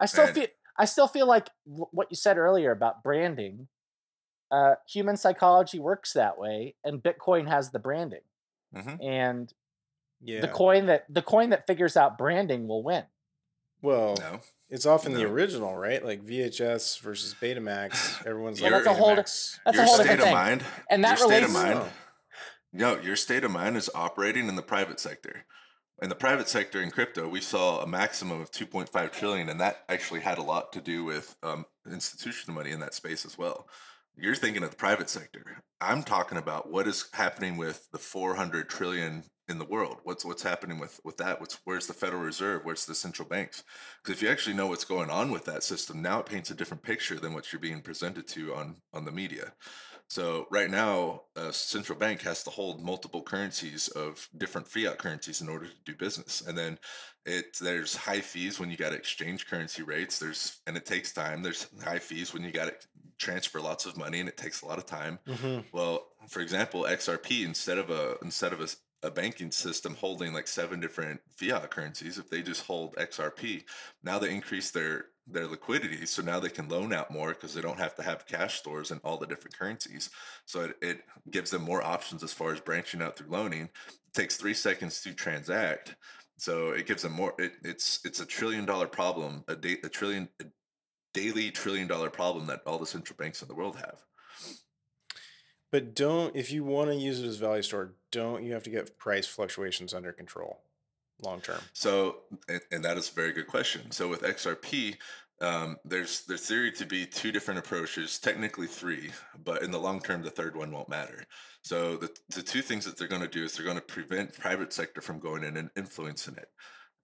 I 0.00 0.06
still 0.06 0.26
And- 0.26 0.34
feel 0.34 0.46
I 0.78 0.86
still 0.86 1.06
feel 1.08 1.26
like 1.26 1.48
what 1.64 2.06
you 2.10 2.16
said 2.16 2.38
earlier 2.38 2.70
about 2.70 3.02
branding. 3.02 3.68
Uh, 4.50 4.76
human 4.88 5.16
psychology 5.18 5.78
works 5.78 6.12
that 6.14 6.38
way, 6.38 6.74
and 6.84 7.02
Bitcoin 7.02 7.46
has 7.48 7.70
the 7.70 7.78
branding. 7.78 8.22
Mhm. 8.74 9.02
And 9.04 9.52
Yeah. 10.20 10.40
the 10.40 10.48
coin 10.48 10.86
that 10.86 11.04
the 11.12 11.20
coin 11.22 11.50
that 11.50 11.66
figures 11.66 11.96
out 11.96 12.16
branding 12.16 12.66
will 12.68 12.82
win. 12.82 13.04
well, 13.82 14.14
No, 14.18 14.40
it's 14.72 14.86
often 14.86 15.12
the 15.12 15.24
original, 15.24 15.76
right? 15.76 16.04
Like 16.04 16.24
VHS 16.24 16.98
versus 17.00 17.34
Betamax. 17.40 18.26
Everyone's 18.26 18.60
Well, 18.60 18.72
like 18.72 18.84
that's 18.84 18.96
a 18.96 18.98
whole 18.98 19.14
di- 19.14 19.22
Betamax. 19.22 19.58
That's 19.64 19.76
your 19.76 19.84
a 19.84 19.86
whole 19.86 19.94
state 19.96 20.02
different 20.04 20.20
of 20.20 20.24
thing. 20.26 20.34
mind, 20.34 20.64
And 20.90 21.04
that 21.04 21.18
your 21.18 21.28
state 21.28 21.42
of 21.44 21.54
relates- 21.54 21.74
mind. 21.78 21.90
No, 22.72 22.98
your 23.00 23.16
state 23.16 23.44
of 23.44 23.50
mind 23.50 23.76
is 23.76 23.90
operating 23.94 24.48
in 24.48 24.56
the 24.56 24.62
private 24.62 24.98
sector. 24.98 25.44
In 26.00 26.08
the 26.08 26.14
private 26.16 26.48
sector 26.48 26.80
in 26.80 26.90
crypto, 26.90 27.28
we 27.28 27.40
saw 27.42 27.80
a 27.82 27.86
maximum 27.86 28.40
of 28.40 28.50
2.5 28.50 29.12
trillion, 29.12 29.48
and 29.50 29.60
that 29.60 29.84
actually 29.88 30.20
had 30.20 30.38
a 30.38 30.42
lot 30.42 30.72
to 30.72 30.80
do 30.80 31.04
with 31.04 31.36
um, 31.42 31.66
institutional 31.88 32.54
money 32.56 32.70
in 32.70 32.80
that 32.80 32.94
space 32.94 33.24
as 33.26 33.36
well. 33.38 33.68
You're 34.16 34.34
thinking 34.34 34.62
of 34.62 34.70
the 34.70 34.76
private 34.76 35.08
sector. 35.10 35.62
I'm 35.80 36.02
talking 36.02 36.38
about 36.38 36.70
what 36.70 36.88
is 36.88 37.04
happening 37.12 37.56
with 37.56 37.88
the 37.92 37.98
400 37.98 38.68
trillion 38.68 39.24
in 39.48 39.58
the 39.58 39.64
world. 39.64 39.98
What's 40.04 40.24
what's 40.24 40.42
happening 40.42 40.78
with 40.78 41.00
with 41.04 41.16
that? 41.18 41.40
What's 41.40 41.58
where's 41.64 41.86
the 41.86 41.92
Federal 41.94 42.22
Reserve? 42.22 42.64
Where's 42.64 42.86
the 42.86 42.94
central 42.94 43.28
banks? 43.28 43.64
Because 44.02 44.16
if 44.18 44.22
you 44.22 44.28
actually 44.30 44.56
know 44.56 44.68
what's 44.68 44.84
going 44.84 45.10
on 45.10 45.30
with 45.30 45.44
that 45.46 45.62
system, 45.62 46.00
now 46.02 46.20
it 46.20 46.26
paints 46.26 46.50
a 46.50 46.54
different 46.54 46.82
picture 46.82 47.18
than 47.18 47.34
what 47.34 47.52
you're 47.52 47.60
being 47.60 47.82
presented 47.82 48.26
to 48.28 48.54
on 48.54 48.76
on 48.92 49.04
the 49.04 49.12
media. 49.12 49.54
So 50.08 50.46
right 50.50 50.70
now, 50.70 51.22
a 51.36 51.52
central 51.54 51.98
bank 51.98 52.20
has 52.22 52.44
to 52.44 52.50
hold 52.50 52.82
multiple 52.84 53.22
currencies 53.22 53.88
of 53.88 54.28
different 54.36 54.68
fiat 54.68 54.98
currencies 54.98 55.40
in 55.40 55.48
order 55.48 55.66
to 55.66 55.72
do 55.86 55.94
business, 55.94 56.42
and 56.46 56.56
then 56.56 56.78
it 57.24 57.56
there's 57.60 57.96
high 57.96 58.20
fees 58.20 58.60
when 58.60 58.70
you 58.70 58.76
got 58.76 58.90
to 58.90 58.96
exchange 58.96 59.46
currency 59.48 59.82
rates. 59.82 60.18
There's 60.18 60.60
and 60.66 60.76
it 60.76 60.84
takes 60.84 61.12
time. 61.12 61.42
There's 61.42 61.66
high 61.82 61.98
fees 61.98 62.34
when 62.34 62.42
you 62.44 62.50
got 62.52 62.66
to 62.66 62.74
transfer 63.18 63.60
lots 63.60 63.86
of 63.86 63.96
money, 63.96 64.20
and 64.20 64.28
it 64.28 64.36
takes 64.36 64.62
a 64.62 64.66
lot 64.66 64.78
of 64.78 64.84
time. 64.86 65.18
Mhm. 65.26 65.64
Well, 65.72 66.08
for 66.28 66.40
example, 66.40 66.86
XRP 66.86 67.44
instead 67.44 67.78
of 67.78 67.88
a 67.88 68.18
instead 68.22 68.52
of 68.52 68.60
a, 68.60 68.68
a 69.02 69.10
banking 69.10 69.50
system 69.50 69.94
holding 69.94 70.32
like 70.32 70.46
seven 70.46 70.80
different 70.80 71.20
fiat 71.30 71.70
currencies, 71.70 72.18
if 72.18 72.30
they 72.30 72.42
just 72.42 72.66
hold 72.66 72.94
XRP, 72.96 73.64
now 74.02 74.18
they 74.18 74.34
increase 74.34 74.70
their 74.70 75.06
their 75.26 75.46
liquidity, 75.46 76.04
so 76.04 76.20
now 76.20 76.40
they 76.40 76.48
can 76.48 76.68
loan 76.68 76.92
out 76.92 77.10
more 77.10 77.28
because 77.28 77.54
they 77.54 77.60
don't 77.60 77.78
have 77.78 77.94
to 77.94 78.02
have 78.02 78.26
cash 78.26 78.58
stores 78.58 78.90
in 78.90 78.98
all 79.04 79.16
the 79.16 79.26
different 79.26 79.56
currencies. 79.56 80.10
So 80.46 80.64
it, 80.64 80.76
it 80.82 81.00
gives 81.30 81.52
them 81.52 81.62
more 81.62 81.80
options 81.80 82.24
as 82.24 82.32
far 82.32 82.52
as 82.52 82.60
branching 82.60 83.00
out 83.00 83.16
through 83.16 83.30
loaning. 83.30 83.62
It 83.86 84.14
takes 84.14 84.36
three 84.36 84.54
seconds 84.54 85.00
to 85.02 85.14
transact, 85.14 85.94
so 86.38 86.70
it 86.70 86.86
gives 86.86 87.02
them 87.02 87.12
more. 87.12 87.34
It, 87.38 87.52
it's 87.62 88.00
it's 88.04 88.20
a 88.20 88.26
trillion 88.26 88.64
dollar 88.66 88.88
problem, 88.88 89.44
a, 89.46 89.54
day, 89.54 89.76
a 89.84 89.88
trillion 89.88 90.28
a 90.40 90.44
daily 91.14 91.50
trillion 91.50 91.86
dollar 91.86 92.10
problem 92.10 92.46
that 92.46 92.62
all 92.66 92.78
the 92.78 92.86
central 92.86 93.16
banks 93.16 93.42
in 93.42 93.48
the 93.48 93.54
world 93.54 93.76
have. 93.76 94.02
But 95.72 95.94
don't 95.94 96.36
if 96.36 96.52
you 96.52 96.62
want 96.62 96.90
to 96.90 96.96
use 96.96 97.18
it 97.18 97.26
as 97.26 97.36
value 97.36 97.62
store, 97.62 97.94
don't 98.12 98.44
you 98.44 98.52
have 98.52 98.62
to 98.64 98.70
get 98.70 98.98
price 98.98 99.26
fluctuations 99.26 99.94
under 99.94 100.12
control 100.12 100.60
long 101.20 101.40
term? 101.40 101.60
So, 101.72 102.16
and, 102.70 102.84
that 102.84 102.98
is 102.98 103.10
a 103.10 103.14
very 103.14 103.32
good 103.32 103.46
question. 103.46 103.90
So 103.90 104.06
with 104.06 104.20
XRP, 104.20 104.96
um, 105.40 105.78
there's 105.84 106.24
there's 106.26 106.46
theory 106.46 106.72
to 106.72 106.84
be 106.84 107.06
two 107.06 107.32
different 107.32 107.58
approaches, 107.58 108.18
technically 108.18 108.66
three, 108.66 109.10
but 109.42 109.62
in 109.62 109.70
the 109.70 109.78
long 109.78 110.00
term, 110.00 110.22
the 110.22 110.30
third 110.30 110.54
one 110.54 110.70
won't 110.70 110.90
matter. 110.90 111.24
So 111.62 111.96
the 111.96 112.10
the 112.28 112.42
two 112.42 112.60
things 112.60 112.84
that 112.84 112.98
they're 112.98 113.08
going 113.08 113.22
to 113.22 113.28
do 113.28 113.44
is 113.44 113.54
they're 113.54 113.64
going 113.64 113.76
to 113.76 113.82
prevent 113.82 114.38
private 114.38 114.74
sector 114.74 115.00
from 115.00 115.20
going 115.20 115.42
in 115.42 115.56
and 115.56 115.70
influencing 115.74 116.36
it. 116.36 116.48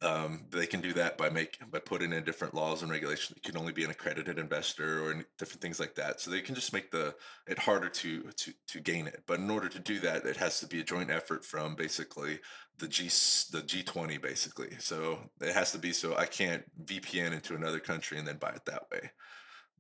Um, 0.01 0.44
they 0.51 0.66
can 0.66 0.80
do 0.80 0.92
that 0.92 1.18
by 1.18 1.28
make 1.28 1.59
by 1.72 1.80
putting 1.80 2.12
in 2.12 2.22
different 2.22 2.55
laws 2.55 2.82
and 2.82 2.90
regulations. 2.90 3.36
You 3.36 3.51
can 3.51 3.61
only 3.61 3.72
be 3.72 3.82
an 3.82 3.90
accredited 3.90 4.38
investor 4.38 5.05
or 5.05 5.24
different 5.38 5.61
things 5.61 5.80
like 5.80 5.96
that. 5.96 6.20
So 6.20 6.30
they 6.30 6.40
can 6.40 6.55
just 6.55 6.72
make 6.72 6.92
the 6.92 7.16
it 7.49 7.59
harder 7.59 7.88
to 7.88 8.22
to 8.22 8.53
to 8.68 8.80
gain 8.80 9.09
it. 9.09 9.24
But 9.26 9.40
in 9.40 9.51
order 9.51 9.68
to 9.68 9.78
do 9.80 9.99
that, 10.01 10.24
it 10.24 10.36
has 10.36 10.61
to 10.61 10.68
be 10.68 10.80
a 10.80 10.84
joint 10.84 11.11
effort 11.11 11.44
from 11.44 11.74
basically 11.74 12.38
the 12.78 12.86
G 12.86 13.05
the 13.05 13.62
G20 13.62 14.22
basically. 14.22 14.76
So 14.78 15.18
it 15.40 15.53
has 15.53 15.72
to 15.72 15.78
be 15.78 15.92
so 15.92 16.16
I 16.16 16.26
can't 16.26 16.62
VPN 16.84 17.32
into 17.32 17.57
another 17.57 17.80
country 17.80 18.18
and 18.18 18.28
then 18.28 18.36
buy 18.36 18.51
it 18.51 18.66
that 18.66 18.88
way. 18.92 19.11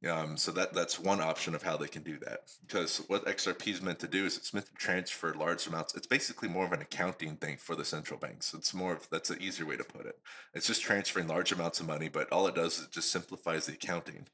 Um, 0.06 0.36
so 0.36 0.52
that 0.52 0.74
that's 0.74 1.00
one 1.00 1.20
option 1.20 1.56
of 1.56 1.62
how 1.62 1.76
they 1.76 1.88
can 1.88 2.04
do 2.04 2.18
that. 2.20 2.42
Because 2.66 2.98
what 3.08 3.26
XRP 3.26 3.68
is 3.68 3.82
meant 3.82 3.98
to 4.00 4.06
do 4.06 4.26
is 4.26 4.36
it's 4.36 4.54
meant 4.54 4.66
to 4.66 4.74
transfer 4.74 5.34
large 5.34 5.66
amounts. 5.66 5.94
It's 5.96 6.06
basically 6.06 6.48
more 6.48 6.64
of 6.64 6.72
an 6.72 6.82
accounting 6.82 7.36
thing 7.36 7.56
for 7.56 7.74
the 7.74 7.84
central 7.84 8.18
banks. 8.18 8.54
It's 8.54 8.72
more 8.72 8.92
of 8.92 9.08
that's 9.10 9.30
an 9.30 9.42
easier 9.42 9.66
way 9.66 9.76
to 9.76 9.84
put 9.84 10.06
it. 10.06 10.18
It's 10.54 10.68
just 10.68 10.82
transferring 10.82 11.26
large 11.26 11.50
amounts 11.50 11.80
of 11.80 11.86
money, 11.88 12.08
but 12.08 12.32
all 12.32 12.46
it 12.46 12.54
does 12.54 12.78
is 12.78 12.84
it 12.84 12.92
just 12.92 13.10
simplifies 13.10 13.66
the 13.66 13.72
accounting. 13.72 14.28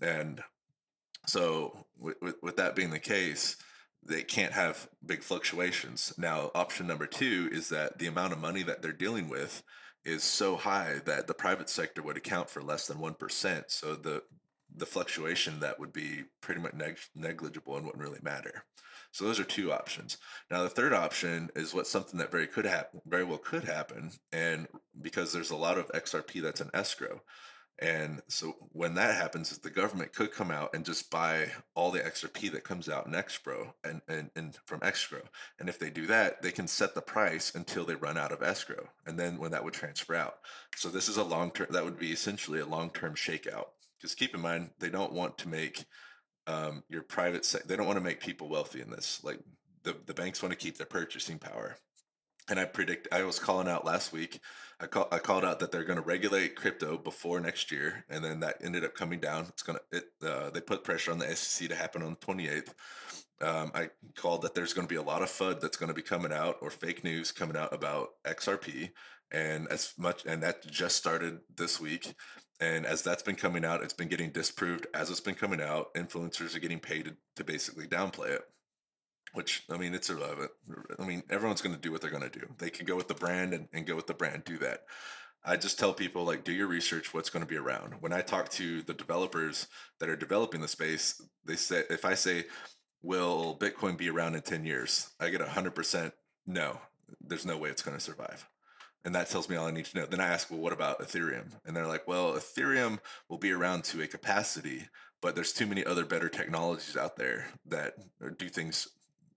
And 0.00 0.42
so 1.26 1.86
with, 1.98 2.16
with, 2.22 2.36
with 2.42 2.56
that 2.56 2.76
being 2.76 2.90
the 2.90 2.98
case, 3.00 3.56
they 4.04 4.22
can't 4.22 4.52
have 4.52 4.88
big 5.04 5.22
fluctuations. 5.22 6.12
Now, 6.16 6.50
option 6.54 6.86
number 6.86 7.06
two 7.06 7.48
is 7.52 7.68
that 7.70 7.98
the 7.98 8.06
amount 8.06 8.32
of 8.32 8.40
money 8.40 8.62
that 8.64 8.82
they're 8.82 8.92
dealing 8.92 9.28
with 9.28 9.62
is 10.04 10.24
so 10.24 10.56
high 10.56 11.00
that 11.04 11.28
the 11.28 11.34
private 11.34 11.70
sector 11.70 12.02
would 12.02 12.16
account 12.16 12.50
for 12.50 12.62
less 12.62 12.86
than 12.86 12.98
1%. 12.98 13.64
So 13.68 13.94
the 13.94 14.22
the 14.74 14.86
fluctuation 14.86 15.60
that 15.60 15.78
would 15.78 15.92
be 15.92 16.24
pretty 16.40 16.60
much 16.60 16.74
neg- 16.74 16.98
negligible 17.14 17.76
and 17.76 17.86
wouldn't 17.86 18.02
really 18.02 18.20
matter. 18.22 18.64
So 19.10 19.24
those 19.24 19.38
are 19.38 19.44
two 19.44 19.72
options. 19.72 20.16
Now 20.50 20.62
the 20.62 20.70
third 20.70 20.92
option 20.92 21.50
is 21.54 21.74
what 21.74 21.86
something 21.86 22.18
that 22.18 22.30
very 22.30 22.46
could 22.46 22.64
happen, 22.64 23.02
very 23.06 23.24
well 23.24 23.38
could 23.38 23.64
happen, 23.64 24.12
and 24.32 24.68
because 25.00 25.32
there's 25.32 25.50
a 25.50 25.56
lot 25.56 25.78
of 25.78 25.88
XRP 25.92 26.40
that's 26.42 26.60
in 26.60 26.70
escrow, 26.72 27.20
and 27.78 28.22
so 28.28 28.54
when 28.70 28.94
that 28.94 29.16
happens, 29.16 29.56
the 29.58 29.70
government 29.70 30.14
could 30.14 30.32
come 30.32 30.52
out 30.52 30.70
and 30.72 30.84
just 30.84 31.10
buy 31.10 31.48
all 31.74 31.90
the 31.90 31.98
XRP 31.98 32.52
that 32.52 32.62
comes 32.62 32.88
out 32.88 33.06
in 33.06 33.14
escrow 33.14 33.74
and, 33.82 34.02
and, 34.06 34.30
and 34.36 34.56
from 34.66 34.80
escrow. 34.82 35.22
And 35.58 35.68
if 35.68 35.80
they 35.80 35.90
do 35.90 36.06
that, 36.06 36.42
they 36.42 36.52
can 36.52 36.68
set 36.68 36.94
the 36.94 37.02
price 37.02 37.52
until 37.54 37.84
they 37.84 37.96
run 37.96 38.16
out 38.16 38.30
of 38.30 38.42
escrow. 38.42 38.90
And 39.04 39.18
then 39.18 39.38
when 39.38 39.50
that 39.50 39.64
would 39.64 39.74
transfer 39.74 40.14
out. 40.14 40.38
So 40.76 40.90
this 40.90 41.08
is 41.08 41.16
a 41.16 41.24
long 41.24 41.50
term 41.50 41.68
that 41.70 41.84
would 41.84 41.98
be 41.98 42.12
essentially 42.12 42.60
a 42.60 42.66
long 42.66 42.90
term 42.90 43.14
shakeout 43.14 43.68
because 44.02 44.14
keep 44.14 44.34
in 44.34 44.40
mind 44.40 44.70
they 44.80 44.90
don't 44.90 45.12
want 45.12 45.38
to 45.38 45.48
make 45.48 45.84
um, 46.48 46.82
your 46.88 47.02
private 47.02 47.44
se- 47.44 47.62
they 47.66 47.76
don't 47.76 47.86
want 47.86 47.98
to 47.98 48.04
make 48.04 48.20
people 48.20 48.48
wealthy 48.48 48.80
in 48.80 48.90
this 48.90 49.22
like 49.22 49.38
the, 49.84 49.96
the 50.06 50.14
banks 50.14 50.42
want 50.42 50.52
to 50.52 50.58
keep 50.58 50.76
their 50.76 50.86
purchasing 50.86 51.38
power 51.38 51.76
and 52.50 52.58
i 52.58 52.64
predict 52.64 53.06
i 53.12 53.22
was 53.22 53.38
calling 53.38 53.68
out 53.68 53.84
last 53.84 54.12
week 54.12 54.40
i, 54.80 54.86
call, 54.86 55.06
I 55.12 55.18
called 55.18 55.44
out 55.44 55.60
that 55.60 55.70
they're 55.70 55.84
going 55.84 56.00
to 56.00 56.04
regulate 56.04 56.56
crypto 56.56 56.98
before 56.98 57.40
next 57.40 57.70
year 57.70 58.04
and 58.10 58.24
then 58.24 58.40
that 58.40 58.56
ended 58.60 58.84
up 58.84 58.94
coming 58.94 59.20
down 59.20 59.46
it's 59.48 59.62
going 59.62 59.78
to 59.78 59.98
it 59.98 60.04
uh, 60.26 60.50
they 60.50 60.60
put 60.60 60.84
pressure 60.84 61.12
on 61.12 61.18
the 61.18 61.36
sec 61.36 61.68
to 61.68 61.76
happen 61.76 62.02
on 62.02 62.16
the 62.20 62.26
28th 62.26 62.74
um, 63.42 63.72
I 63.74 63.90
called 64.14 64.42
that 64.42 64.54
there's 64.54 64.72
going 64.72 64.86
to 64.86 64.92
be 64.92 64.98
a 64.98 65.02
lot 65.02 65.22
of 65.22 65.28
FUD 65.28 65.60
that's 65.60 65.76
going 65.76 65.88
to 65.88 65.94
be 65.94 66.02
coming 66.02 66.32
out 66.32 66.56
or 66.62 66.70
fake 66.70 67.02
news 67.02 67.32
coming 67.32 67.56
out 67.56 67.74
about 67.74 68.10
XRP. 68.24 68.90
And 69.32 69.66
as 69.68 69.94
much, 69.98 70.24
and 70.26 70.42
that 70.42 70.64
just 70.66 70.96
started 70.96 71.38
this 71.56 71.80
week. 71.80 72.14
And 72.62 72.86
as 72.86 73.02
that's 73.02 73.24
been 73.24 73.34
coming 73.34 73.64
out, 73.64 73.82
it's 73.82 73.92
been 73.92 74.06
getting 74.06 74.30
disproved 74.30 74.86
as 74.94 75.10
it's 75.10 75.18
been 75.18 75.34
coming 75.34 75.60
out. 75.60 75.92
Influencers 75.94 76.54
are 76.54 76.60
getting 76.60 76.78
paid 76.78 77.06
to, 77.06 77.16
to 77.34 77.42
basically 77.42 77.88
downplay 77.88 78.36
it, 78.36 78.42
which 79.32 79.64
I 79.68 79.76
mean, 79.76 79.94
it's 79.94 80.08
irrelevant. 80.08 80.52
I 80.96 81.04
mean, 81.04 81.24
everyone's 81.28 81.60
going 81.60 81.74
to 81.74 81.80
do 81.80 81.90
what 81.90 82.00
they're 82.00 82.10
going 82.10 82.22
to 82.22 82.38
do. 82.38 82.46
They 82.58 82.70
can 82.70 82.86
go 82.86 82.94
with 82.94 83.08
the 83.08 83.14
brand 83.14 83.52
and, 83.52 83.66
and 83.72 83.84
go 83.84 83.96
with 83.96 84.06
the 84.06 84.14
brand, 84.14 84.44
do 84.44 84.58
that. 84.58 84.84
I 85.44 85.56
just 85.56 85.76
tell 85.76 85.92
people 85.92 86.22
like 86.22 86.44
do 86.44 86.52
your 86.52 86.68
research 86.68 87.12
what's 87.12 87.30
going 87.30 87.44
to 87.44 87.50
be 87.50 87.56
around. 87.56 87.94
When 87.98 88.12
I 88.12 88.20
talk 88.20 88.48
to 88.50 88.82
the 88.82 88.94
developers 88.94 89.66
that 89.98 90.08
are 90.08 90.14
developing 90.14 90.60
the 90.60 90.68
space, 90.68 91.20
they 91.44 91.56
say 91.56 91.82
if 91.90 92.04
I 92.04 92.14
say 92.14 92.44
will 93.02 93.56
Bitcoin 93.58 93.98
be 93.98 94.08
around 94.08 94.36
in 94.36 94.42
10 94.42 94.64
years? 94.64 95.10
I 95.18 95.30
get 95.30 95.40
100% 95.40 96.12
no. 96.46 96.78
There's 97.20 97.44
no 97.44 97.58
way 97.58 97.70
it's 97.70 97.82
going 97.82 97.96
to 97.96 98.04
survive 98.04 98.46
and 99.04 99.14
that 99.14 99.28
tells 99.28 99.48
me 99.48 99.56
all 99.56 99.66
I 99.66 99.72
need 99.72 99.86
to 99.86 99.98
know. 99.98 100.06
Then 100.06 100.20
I 100.20 100.28
ask, 100.28 100.50
well, 100.50 100.60
what 100.60 100.72
about 100.72 101.00
Ethereum? 101.00 101.52
And 101.64 101.76
they're 101.76 101.86
like, 101.86 102.06
well, 102.06 102.34
Ethereum 102.34 102.98
will 103.28 103.38
be 103.38 103.52
around 103.52 103.84
to 103.84 104.02
a 104.02 104.06
capacity, 104.06 104.88
but 105.20 105.34
there's 105.34 105.52
too 105.52 105.66
many 105.66 105.84
other 105.84 106.04
better 106.04 106.28
technologies 106.28 106.96
out 106.96 107.16
there 107.16 107.46
that 107.66 107.94
do 108.38 108.48
things 108.48 108.88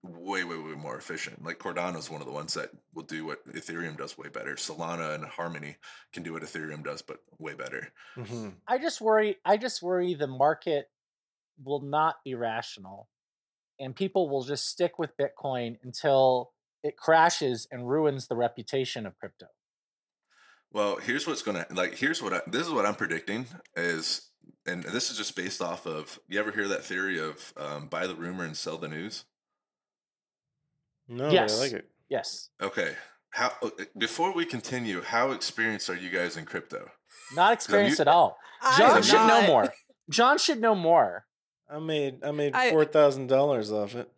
way, 0.02 0.44
way, 0.44 0.56
way 0.56 0.74
more 0.74 0.96
efficient. 0.96 1.44
Like 1.44 1.58
Cardano 1.58 1.98
is 1.98 2.10
one 2.10 2.20
of 2.20 2.26
the 2.26 2.32
ones 2.32 2.54
that 2.54 2.70
will 2.94 3.02
do 3.02 3.26
what 3.26 3.44
Ethereum 3.52 3.96
does 3.96 4.16
way 4.16 4.28
better. 4.28 4.54
Solana 4.54 5.14
and 5.14 5.24
Harmony 5.24 5.76
can 6.12 6.22
do 6.22 6.32
what 6.32 6.42
Ethereum 6.42 6.84
does, 6.84 7.02
but 7.02 7.18
way 7.38 7.54
better. 7.54 7.92
Mm-hmm. 8.16 8.50
I 8.68 8.78
just 8.78 9.00
worry. 9.00 9.36
I 9.44 9.56
just 9.56 9.82
worry 9.82 10.14
the 10.14 10.26
market 10.26 10.88
will 11.64 11.80
not 11.80 12.16
be 12.24 12.34
rational, 12.34 13.08
and 13.80 13.96
people 13.96 14.28
will 14.28 14.44
just 14.44 14.68
stick 14.68 14.98
with 14.98 15.16
Bitcoin 15.16 15.76
until 15.82 16.52
it 16.86 16.96
crashes 16.96 17.66
and 17.70 17.88
ruins 17.88 18.28
the 18.28 18.36
reputation 18.36 19.06
of 19.06 19.18
crypto. 19.18 19.46
Well, 20.72 20.96
here's 20.96 21.26
what's 21.26 21.42
gonna 21.42 21.66
like. 21.70 21.96
Here's 21.96 22.22
what 22.22 22.32
I, 22.32 22.40
this 22.46 22.66
is 22.66 22.72
what 22.72 22.86
I'm 22.86 22.94
predicting 22.94 23.46
is, 23.74 24.30
and 24.66 24.82
this 24.82 25.10
is 25.10 25.16
just 25.16 25.34
based 25.34 25.60
off 25.60 25.86
of. 25.86 26.18
You 26.28 26.38
ever 26.38 26.52
hear 26.52 26.68
that 26.68 26.84
theory 26.84 27.18
of 27.18 27.52
um, 27.56 27.86
buy 27.88 28.06
the 28.06 28.14
rumor 28.14 28.44
and 28.44 28.56
sell 28.56 28.76
the 28.76 28.88
news? 28.88 29.24
No, 31.08 31.30
yes. 31.30 31.56
I 31.56 31.60
like 31.60 31.72
it. 31.72 31.88
Yes. 32.08 32.50
Okay. 32.60 32.94
How 33.30 33.52
uh, 33.62 33.70
before 33.96 34.34
we 34.34 34.44
continue, 34.44 35.02
how 35.02 35.30
experienced 35.30 35.88
are 35.88 35.96
you 35.96 36.10
guys 36.10 36.36
in 36.36 36.44
crypto? 36.44 36.90
Not 37.34 37.52
experienced 37.52 37.98
you, 37.98 38.02
at 38.02 38.08
all. 38.08 38.38
John 38.76 39.02
should 39.02 39.14
not. 39.14 39.28
know 39.28 39.46
more. 39.46 39.74
John 40.10 40.38
should 40.38 40.60
know 40.60 40.74
more. 40.74 41.26
I 41.68 41.78
made 41.78 42.24
I 42.24 42.30
made 42.30 42.54
four 42.70 42.84
thousand 42.84 43.28
dollars 43.28 43.72
off 43.72 43.94
it. 43.94 44.10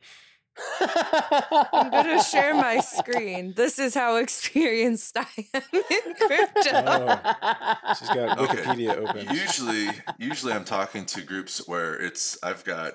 I'm 0.81 1.91
going 1.91 2.19
to 2.19 2.23
share 2.25 2.55
my 2.55 2.81
screen. 2.81 3.55
This 3.55 3.79
is 3.79 3.95
how 3.95 4.17
experienced 4.17 5.17
I 5.17 5.27
am 5.55 5.63
in 5.73 6.15
crypto. 6.15 6.71
Oh, 6.87 7.95
she's 7.99 8.09
got 8.09 8.39
Wikipedia 8.39 8.97
okay. 8.97 9.01
open. 9.01 9.35
Usually, 9.35 9.89
usually 10.19 10.53
I'm 10.53 10.65
talking 10.65 11.05
to 11.07 11.23
groups 11.23 11.67
where 11.67 11.95
it's 11.95 12.39
I've 12.43 12.65
got 12.65 12.95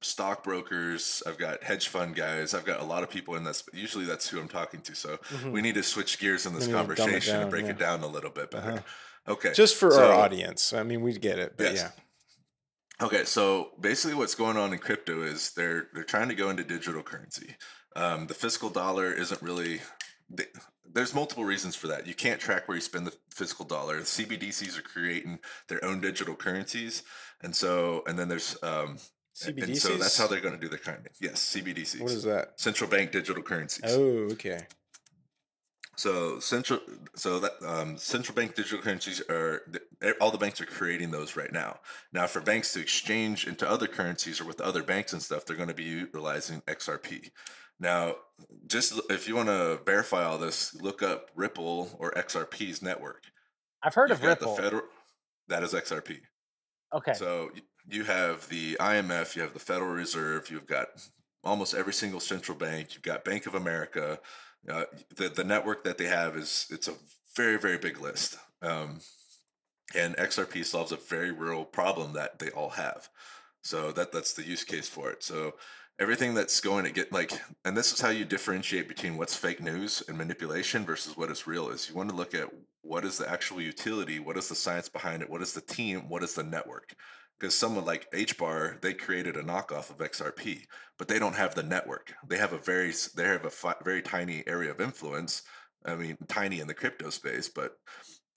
stockbrokers, 0.00 1.22
I've 1.26 1.38
got 1.38 1.62
hedge 1.62 1.88
fund 1.88 2.14
guys, 2.14 2.52
I've 2.52 2.66
got 2.66 2.80
a 2.80 2.84
lot 2.84 3.02
of 3.02 3.10
people 3.10 3.36
in 3.36 3.44
this. 3.44 3.64
Usually, 3.72 4.04
that's 4.04 4.28
who 4.28 4.38
I'm 4.38 4.48
talking 4.48 4.80
to. 4.82 4.94
So 4.94 5.16
mm-hmm. 5.16 5.50
we 5.50 5.62
need 5.62 5.74
to 5.74 5.82
switch 5.82 6.18
gears 6.18 6.46
in 6.46 6.54
this 6.54 6.68
conversation 6.68 7.34
down, 7.34 7.42
and 7.42 7.50
break 7.50 7.64
yeah. 7.64 7.70
it 7.70 7.78
down 7.78 8.02
a 8.02 8.06
little 8.06 8.30
bit 8.30 8.50
better. 8.50 8.72
Uh-huh. 8.72 8.82
Okay, 9.26 9.52
just 9.54 9.76
for 9.76 9.90
so, 9.90 10.06
our 10.06 10.12
audience. 10.12 10.74
I 10.74 10.82
mean, 10.82 11.00
we 11.00 11.16
get 11.16 11.38
it, 11.38 11.54
but 11.56 11.72
yes. 11.72 11.76
yeah. 11.76 12.03
Okay, 13.02 13.24
so 13.24 13.70
basically, 13.80 14.14
what's 14.14 14.34
going 14.34 14.56
on 14.56 14.72
in 14.72 14.78
crypto 14.78 15.22
is 15.22 15.52
they're 15.52 15.88
they're 15.92 16.04
trying 16.04 16.28
to 16.28 16.34
go 16.34 16.50
into 16.50 16.62
digital 16.64 17.02
currency. 17.02 17.56
Um, 17.96 18.26
the 18.26 18.34
fiscal 18.34 18.70
dollar 18.70 19.12
isn't 19.12 19.42
really. 19.42 19.80
They, 20.30 20.46
there's 20.90 21.14
multiple 21.14 21.44
reasons 21.44 21.74
for 21.74 21.88
that. 21.88 22.06
You 22.06 22.14
can't 22.14 22.40
track 22.40 22.68
where 22.68 22.76
you 22.76 22.80
spend 22.80 23.06
the 23.06 23.14
physical 23.30 23.64
dollar. 23.64 23.98
The 23.98 24.04
CBDCs 24.04 24.78
are 24.78 24.82
creating 24.82 25.40
their 25.68 25.84
own 25.84 26.00
digital 26.00 26.36
currencies, 26.36 27.02
and 27.42 27.54
so 27.54 28.04
and 28.06 28.18
then 28.18 28.28
there's 28.28 28.56
um, 28.62 28.98
CBDCs. 29.34 29.62
And 29.64 29.76
so 29.76 29.96
that's 29.96 30.16
how 30.16 30.28
they're 30.28 30.40
going 30.40 30.54
to 30.54 30.60
do 30.60 30.68
their 30.68 30.78
kind. 30.78 31.04
Of 31.04 31.12
yes, 31.20 31.54
CBDCs. 31.54 32.00
What 32.00 32.12
is 32.12 32.22
that? 32.24 32.60
Central 32.60 32.88
bank 32.88 33.10
digital 33.10 33.42
currencies. 33.42 33.92
Oh, 33.92 34.28
okay. 34.32 34.66
So 35.96 36.40
central, 36.40 36.80
so 37.14 37.38
that 37.40 37.52
um, 37.64 37.96
central 37.96 38.34
bank 38.34 38.54
digital 38.54 38.80
currencies 38.80 39.22
are 39.28 39.62
all 40.20 40.30
the 40.30 40.38
banks 40.38 40.60
are 40.60 40.66
creating 40.66 41.10
those 41.10 41.36
right 41.36 41.52
now. 41.52 41.78
Now, 42.12 42.26
for 42.26 42.40
banks 42.40 42.72
to 42.72 42.80
exchange 42.80 43.46
into 43.46 43.68
other 43.68 43.86
currencies 43.86 44.40
or 44.40 44.44
with 44.44 44.60
other 44.60 44.82
banks 44.82 45.12
and 45.12 45.22
stuff, 45.22 45.46
they're 45.46 45.56
going 45.56 45.68
to 45.68 45.74
be 45.74 45.84
utilizing 45.84 46.62
XRP. 46.62 47.30
Now, 47.78 48.16
just 48.66 49.00
if 49.10 49.28
you 49.28 49.36
want 49.36 49.48
to 49.48 49.80
verify 49.84 50.24
all 50.24 50.38
this, 50.38 50.74
look 50.80 51.02
up 51.02 51.30
Ripple 51.34 51.96
or 51.98 52.12
XRP's 52.12 52.82
network. 52.82 53.22
I've 53.82 53.94
heard 53.94 54.10
You've 54.10 54.20
of 54.20 54.24
Ripple. 54.24 54.56
Federal, 54.56 54.82
that 55.48 55.62
is 55.62 55.74
XRP. 55.74 56.20
Okay. 56.94 57.12
So 57.12 57.50
you 57.88 58.04
have 58.04 58.48
the 58.48 58.76
IMF, 58.80 59.36
you 59.36 59.42
have 59.42 59.52
the 59.52 59.58
Federal 59.58 59.90
Reserve, 59.90 60.50
you've 60.50 60.66
got 60.66 60.88
almost 61.42 61.74
every 61.74 61.92
single 61.92 62.20
central 62.20 62.56
bank, 62.56 62.94
you've 62.94 63.02
got 63.02 63.24
Bank 63.24 63.46
of 63.46 63.54
America 63.54 64.20
uh, 64.68 64.84
the 65.16 65.28
the 65.28 65.44
network 65.44 65.84
that 65.84 65.98
they 65.98 66.06
have 66.06 66.36
is 66.36 66.66
it's 66.70 66.88
a 66.88 66.94
very 67.36 67.58
very 67.58 67.78
big 67.78 68.00
list, 68.00 68.38
um, 68.62 69.00
and 69.94 70.16
XRP 70.16 70.64
solves 70.64 70.92
a 70.92 70.96
very 70.96 71.30
real 71.30 71.64
problem 71.64 72.12
that 72.14 72.38
they 72.38 72.50
all 72.50 72.70
have. 72.70 73.08
So 73.62 73.92
that 73.92 74.12
that's 74.12 74.34
the 74.34 74.44
use 74.44 74.64
case 74.64 74.88
for 74.88 75.10
it. 75.10 75.22
So 75.22 75.54
everything 75.98 76.34
that's 76.34 76.60
going 76.60 76.84
to 76.84 76.90
get 76.90 77.12
like, 77.12 77.32
and 77.64 77.76
this 77.76 77.92
is 77.92 78.00
how 78.00 78.10
you 78.10 78.24
differentiate 78.24 78.88
between 78.88 79.16
what's 79.16 79.36
fake 79.36 79.62
news 79.62 80.02
and 80.08 80.18
manipulation 80.18 80.84
versus 80.84 81.16
what 81.16 81.30
is 81.30 81.46
real. 81.46 81.68
Is 81.70 81.88
you 81.88 81.94
want 81.94 82.10
to 82.10 82.16
look 82.16 82.34
at 82.34 82.48
what 82.82 83.04
is 83.04 83.18
the 83.18 83.30
actual 83.30 83.60
utility, 83.60 84.18
what 84.18 84.36
is 84.36 84.48
the 84.48 84.54
science 84.54 84.88
behind 84.88 85.22
it, 85.22 85.30
what 85.30 85.42
is 85.42 85.52
the 85.52 85.60
team, 85.60 86.08
what 86.08 86.22
is 86.22 86.34
the 86.34 86.42
network 86.42 86.94
because 87.38 87.54
someone 87.54 87.84
like 87.84 88.10
HBAR, 88.12 88.80
they 88.80 88.94
created 88.94 89.36
a 89.36 89.42
knockoff 89.42 89.90
of 89.90 89.98
XRP, 89.98 90.62
but 90.98 91.08
they 91.08 91.18
don't 91.18 91.34
have 91.34 91.54
the 91.54 91.62
network. 91.62 92.14
They 92.28 92.38
have 92.38 92.52
a 92.52 92.58
very 92.58 92.92
they 93.16 93.24
have 93.24 93.44
a 93.44 93.50
fi- 93.50 93.74
very 93.84 94.02
tiny 94.02 94.44
area 94.46 94.70
of 94.70 94.80
influence. 94.80 95.42
I 95.84 95.96
mean, 95.96 96.16
tiny 96.28 96.60
in 96.60 96.66
the 96.66 96.74
crypto 96.74 97.10
space, 97.10 97.48
but 97.48 97.76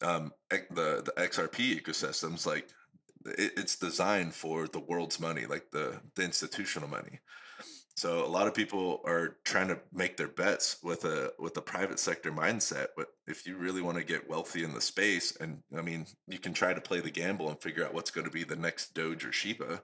um, 0.01 0.31
the 0.49 1.03
the 1.05 1.13
XRP 1.17 1.81
ecosystems 1.81 2.45
like 2.45 2.69
it, 3.25 3.53
it's 3.57 3.77
designed 3.77 4.33
for 4.33 4.67
the 4.67 4.79
world's 4.79 5.19
money, 5.19 5.45
like 5.45 5.71
the 5.71 6.01
the 6.15 6.23
institutional 6.23 6.89
money. 6.89 7.19
So 7.97 8.23
a 8.23 8.27
lot 8.27 8.47
of 8.47 8.53
people 8.53 9.01
are 9.05 9.37
trying 9.43 9.69
to 9.69 9.81
make 9.91 10.17
their 10.17 10.27
bets 10.27 10.77
with 10.83 11.03
a 11.03 11.33
with 11.39 11.57
a 11.57 11.61
private 11.63 11.99
sector 11.99 12.31
mindset. 12.31 12.89
But 12.95 13.07
if 13.27 13.47
you 13.47 13.57
really 13.57 13.81
want 13.81 13.97
to 13.97 14.03
get 14.03 14.29
wealthy 14.29 14.63
in 14.63 14.73
the 14.73 14.81
space, 14.81 15.35
and 15.35 15.63
I 15.75 15.81
mean, 15.81 16.05
you 16.27 16.37
can 16.39 16.53
try 16.53 16.73
to 16.75 16.81
play 16.81 16.99
the 17.01 17.09
gamble 17.11 17.49
and 17.49 17.59
figure 17.61 17.83
out 17.85 17.95
what's 17.95 18.11
going 18.11 18.25
to 18.25 18.31
be 18.31 18.43
the 18.43 18.55
next 18.55 18.93
Doge 18.93 19.25
or 19.25 19.31
Shiba. 19.31 19.83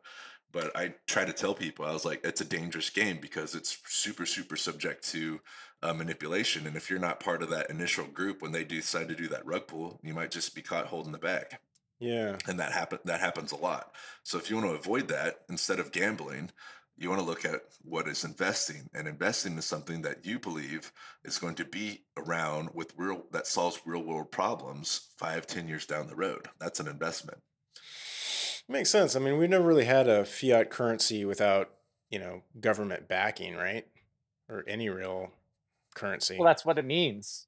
But 0.52 0.76
I 0.78 0.94
try 1.08 1.26
to 1.26 1.34
tell 1.34 1.56
people, 1.56 1.86
I 1.86 1.94
was 1.94 2.06
like, 2.06 2.22
it's 2.24 2.42
a 2.42 2.46
dangerous 2.46 2.92
game 2.92 3.18
because 3.20 3.56
it's 3.56 3.80
super, 3.88 4.28
super 4.28 4.56
subject 4.56 5.04
to 5.10 5.42
uh, 5.82 5.94
manipulation. 5.94 6.68
And 6.68 6.76
if 6.78 6.92
you're 6.92 7.00
not 7.00 7.20
part 7.20 7.42
of 7.42 7.50
that 7.50 7.72
initial 7.72 8.06
group 8.06 8.42
when 8.44 8.52
they 8.52 8.64
decide 8.64 9.10
to 9.10 9.16
do 9.16 9.28
that 9.30 9.46
rug 9.48 9.66
pull, 9.68 10.00
you 10.04 10.14
might 10.14 10.30
just 10.32 10.54
be 10.54 10.62
caught 10.62 10.86
holding 10.88 11.12
the 11.12 11.18
bag 11.18 11.58
Yeah. 12.00 12.42
and 12.48 12.60
that 12.60 12.72
happen 12.72 13.00
that 13.06 13.20
happens 13.20 13.52
a 13.52 13.56
lot. 13.56 13.96
So 14.24 14.38
if 14.38 14.50
you 14.50 14.58
want 14.58 14.68
to 14.70 14.76
avoid 14.76 15.08
that, 15.10 15.40
instead 15.50 15.80
of 15.80 15.92
gambling, 15.92 16.52
you 16.98 17.10
want 17.10 17.22
to 17.22 17.26
look 17.26 17.44
at 17.46 17.62
what 17.84 18.08
is 18.08 18.24
investing, 18.24 18.90
and 18.94 19.08
investing 19.08 19.58
is 19.58 19.66
something 19.66 20.02
that 20.04 20.26
you 20.26 20.40
believe 20.40 20.92
is 21.24 21.40
going 21.40 21.56
to 21.56 21.66
be 21.66 22.04
around 22.18 22.70
with 22.74 22.94
real 22.98 23.24
that 23.32 23.48
solves 23.48 23.80
real 23.86 24.04
world 24.04 24.32
problems 24.32 25.10
five, 25.18 25.48
ten 25.48 25.68
years 25.68 25.86
down 25.86 26.08
the 26.08 26.16
road. 26.16 26.48
That's 26.60 26.80
an 26.80 26.88
investment. 26.88 27.40
Makes 28.70 28.92
sense. 28.92 29.16
I 29.16 29.20
mean, 29.20 29.38
we've 29.38 29.50
never 29.50 29.66
really 29.68 29.86
had 29.86 30.08
a 30.08 30.24
fiat 30.24 30.70
currency 30.70 31.26
without, 31.26 31.70
you 32.10 32.20
know, 32.20 32.44
government 32.60 33.08
backing, 33.10 33.56
right? 33.56 33.86
Or 34.48 34.64
any 34.68 34.90
real 34.90 35.32
currency. 35.96 36.38
Well, 36.38 36.48
that's 36.48 36.66
what 36.66 36.78
it 36.78 36.86
means. 36.86 37.48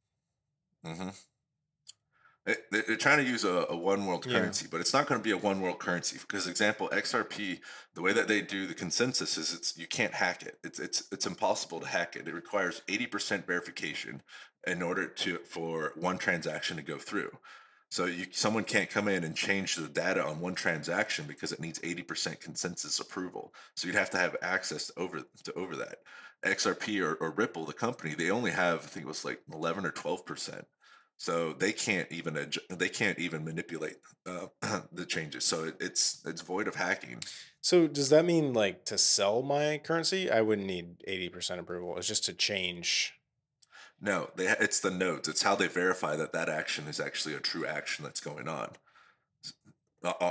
hmm 0.83 0.93
They- 0.93 1.11
They're 2.45 2.95
trying 2.97 3.17
to 3.17 3.29
use 3.29 3.43
a, 3.43 3.65
a 3.69 3.75
one 3.75 4.05
world 4.05 4.25
Yeah. 4.25 4.39
currency, 4.39 4.67
but 4.69 4.79
it's 4.79 4.93
not 4.93 5.07
going 5.07 5.19
to 5.19 5.23
be 5.23 5.31
a 5.31 5.37
one 5.37 5.61
world 5.61 5.79
currency 5.79 6.17
because, 6.19 6.47
example, 6.47 6.89
XRP, 6.93 7.59
the 7.95 8.01
way 8.01 8.13
that 8.13 8.27
they 8.27 8.41
do 8.41 8.67
the 8.67 8.75
consensus 8.75 9.37
is 9.37 9.51
it's 9.53 9.75
you 9.77 9.87
can't 9.87 10.13
hack 10.13 10.43
it. 10.43 10.57
It's 10.63 10.79
it's 10.79 11.03
it's 11.11 11.25
impossible 11.25 11.79
to 11.79 11.87
hack 11.87 12.15
it. 12.15 12.27
It 12.27 12.33
requires 12.33 12.83
eighty 12.87 13.07
percent 13.07 13.47
verification 13.47 14.21
in 14.67 14.81
order 14.83 15.07
to 15.07 15.39
for 15.39 15.93
one 15.95 16.17
transaction 16.19 16.77
to 16.77 16.83
go 16.83 16.97
through. 16.99 17.31
So 17.89 18.05
you 18.05 18.27
someone 18.31 18.63
can't 18.63 18.89
come 18.89 19.07
in 19.07 19.23
and 19.23 19.35
change 19.35 19.75
the 19.75 19.87
data 19.87 20.23
on 20.23 20.39
one 20.39 20.55
transaction 20.55 21.25
because 21.27 21.51
it 21.51 21.59
needs 21.59 21.79
eighty 21.83 22.03
percent 22.03 22.41
consensus 22.41 22.99
approval. 22.99 23.53
So 23.75 23.87
you'd 23.87 23.95
have 23.95 24.09
to 24.11 24.17
have 24.19 24.35
access 24.43 24.91
over 24.97 25.21
to 25.45 25.53
over 25.53 25.75
that. 25.77 25.97
XRP 26.43 27.01
or, 27.03 27.15
or 27.15 27.31
Ripple, 27.31 27.65
the 27.65 27.73
company, 27.73 28.13
they 28.13 28.29
only 28.29 28.51
have 28.51 28.83
I 28.83 28.87
think 28.87 29.05
it 29.05 29.09
was 29.09 29.25
like 29.25 29.39
eleven 29.51 29.83
or 29.85 29.91
twelve 29.91 30.25
percent. 30.25 30.67
So 31.17 31.53
they 31.53 31.71
can't 31.71 32.11
even 32.11 32.33
adju- 32.35 32.67
they 32.77 32.89
can't 32.89 33.17
even 33.19 33.43
manipulate 33.45 33.97
uh, 34.25 34.47
the 34.91 35.05
changes. 35.05 35.45
So 35.45 35.65
it, 35.65 35.75
it's 35.79 36.21
it's 36.25 36.41
void 36.41 36.67
of 36.67 36.75
hacking. 36.75 37.21
so 37.61 37.87
does 37.87 38.09
that 38.09 38.25
mean 38.25 38.53
like 38.53 38.85
to 38.85 38.97
sell 38.97 39.41
my 39.41 39.79
currency, 39.83 40.29
I 40.29 40.41
wouldn't 40.41 40.67
need 40.67 40.99
80% 41.07 41.59
approval. 41.59 41.97
It's 41.97 42.07
just 42.07 42.25
to 42.25 42.33
change. 42.33 43.13
No, 44.01 44.29
they 44.35 44.47
it's 44.47 44.81
the 44.81 44.91
nodes. 44.91 45.27
It's 45.29 45.41
how 45.43 45.55
they 45.55 45.67
verify 45.67 46.15
that 46.17 46.33
that 46.33 46.49
action 46.49 46.87
is 46.87 46.99
actually 46.99 47.33
a 47.35 47.39
true 47.39 47.65
action 47.65 48.03
that's 48.03 48.19
going 48.19 48.47
on 48.47 48.71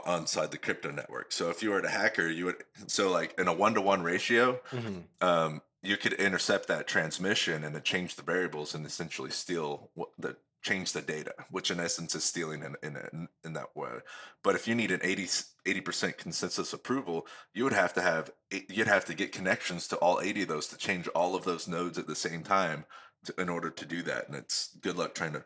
inside 0.07 0.51
the 0.53 0.59
crypto 0.59 0.91
network. 0.93 1.33
So 1.33 1.51
if 1.51 1.63
you 1.63 1.71
were 1.71 1.81
a 1.81 1.91
hacker, 1.91 2.29
you 2.29 2.45
would 2.45 2.63
so 2.87 3.11
like 3.11 3.35
in 3.39 3.49
a 3.49 3.53
one 3.53 3.75
to 3.75 3.81
one 3.81 4.03
ratio, 4.03 4.61
Mhm. 4.71 5.05
um, 5.21 5.63
you 5.83 5.97
could 5.97 6.13
intercept 6.15 6.69
that 6.69 6.87
transmission 6.87 7.65
and 7.65 7.75
then 7.75 7.83
change 7.83 8.15
the 8.15 8.23
variables 8.23 8.75
and 8.75 8.87
essentially 8.87 9.31
steal 9.31 9.91
the 10.19 10.37
change 10.65 10.93
the 10.93 11.03
data, 11.03 11.33
which 11.51 11.71
in 11.71 11.79
essence 11.79 12.15
is 12.15 12.25
stealing 12.25 12.63
in 12.63 12.75
in, 12.83 13.29
in 13.45 13.53
that 13.53 13.77
way. 13.77 13.99
But 14.43 14.57
if 14.57 14.67
you 14.67 14.75
need 14.75 14.91
an 14.91 15.01
80 15.03 15.81
percent 15.83 16.19
consensus 16.19 16.73
approval, 16.73 17.27
you 17.53 17.63
would 17.65 17.73
have 17.73 17.93
to 17.95 18.01
have 18.01 18.31
you'd 18.51 18.89
have 18.89 19.05
to 19.05 19.15
get 19.15 19.31
connections 19.31 19.87
to 19.89 19.97
all 19.97 20.21
eighty 20.21 20.43
of 20.43 20.49
those 20.49 20.67
to 20.69 20.77
change 20.77 21.07
all 21.09 21.37
of 21.37 21.45
those 21.45 21.69
nodes 21.69 21.99
at 21.99 22.07
the 22.07 22.17
same 22.17 22.43
time 22.43 22.87
to, 23.27 23.35
in 23.39 23.49
order 23.49 23.71
to 23.71 23.87
do 23.87 24.03
that. 24.03 24.27
And 24.27 24.37
it's 24.37 24.77
good 24.81 24.97
luck 24.97 25.15
trying 25.15 25.35
to 25.35 25.45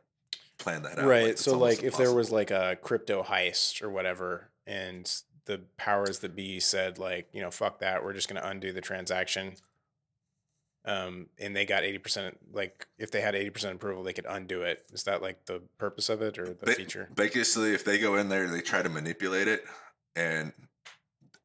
plan 0.59 0.83
that 0.85 0.99
out. 0.99 1.07
Right. 1.07 1.29
it's 1.29 1.43
so 1.43 1.59
like 1.59 1.83
if 1.83 1.97
there 1.97 2.15
was 2.15 2.31
like 2.31 2.51
a 2.51 2.79
crypto 2.81 3.23
heist 3.23 3.83
or 3.83 3.91
whatever 3.91 4.51
and 4.67 5.11
the 5.47 5.63
powers 5.77 6.19
that 6.21 6.37
be 6.37 6.61
said 6.61 6.99
like, 6.99 7.29
you 7.33 7.41
know, 7.41 7.51
fuck 7.51 7.81
that, 7.81 8.05
we're 8.05 8.13
just 8.13 8.29
going 8.29 8.41
to 8.41 8.49
undo 8.49 8.73
the 8.73 8.83
transaction. 8.83 9.55
Um 10.85 11.27
and 11.39 11.55
they 11.55 11.67
got 11.67 11.83
80% 11.83 12.37
like 12.53 12.87
if 12.99 13.11
they 13.11 13.21
had 13.21 13.35
80% 13.35 13.73
approval, 13.75 14.03
they 14.03 14.13
could 14.13 14.27
undo 14.27 14.63
it. 14.63 14.85
Is 14.93 15.05
that 15.05 15.23
like 15.23 15.47
the 15.47 15.63
purpose 15.79 16.09
of 16.09 16.23
it 16.23 16.39
or 16.39 16.47
the 16.47 16.67
Ba- 16.67 16.75
feature? 16.75 17.09
Basically, 17.15 17.75
if 17.75 17.85
they 17.85 17.99
go 17.99 18.17
in 18.17 18.29
there, 18.29 18.49
they 18.49 18.61
try 18.61 18.83
to 18.83 18.89
manipulate 18.89 19.49
it, 19.49 19.65
and 20.17 20.53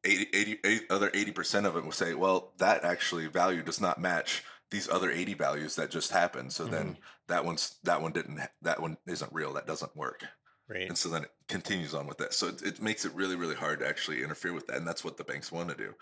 80, 0.04 0.28
80, 0.32 0.58
eight- 0.64 0.86
other 0.90 1.10
80% 1.10 1.66
of 1.66 1.76
it 1.76 1.84
will 1.84 1.92
say, 1.92 2.14
well, 2.14 2.52
that 2.58 2.84
actually 2.84 3.26
value 3.26 3.62
does 3.62 3.80
not 3.80 4.00
match 4.00 4.44
these 4.70 4.88
other 4.88 5.10
80 5.10 5.34
values 5.34 5.76
that 5.76 5.90
just 5.90 6.10
happened. 6.10 6.52
So 6.52 6.64
then 6.64 6.98
that 7.28 7.44
one's 7.44 7.76
that 7.84 8.02
one 8.02 8.12
didn't 8.12 8.40
that 8.62 8.80
one 8.80 8.96
isn't 9.06 9.32
real. 9.32 9.52
That 9.52 9.66
doesn't 9.66 9.96
work. 9.96 10.24
Right. 10.68 10.88
And 10.88 10.96
so 10.96 11.08
then 11.10 11.24
it 11.24 11.30
continues 11.48 11.94
on 11.94 12.06
with 12.06 12.18
that. 12.18 12.32
So 12.34 12.48
it, 12.48 12.62
it 12.62 12.82
makes 12.82 13.04
it 13.04 13.14
really, 13.14 13.36
really 13.36 13.54
hard 13.54 13.80
to 13.80 13.88
actually 13.88 14.22
interfere 14.22 14.52
with 14.52 14.66
that. 14.66 14.76
And 14.76 14.86
that's 14.88 15.04
what 15.04 15.16
the 15.16 15.24
banks 15.24 15.52
want 15.52 15.68
to 15.68 15.76
do. 15.76 15.94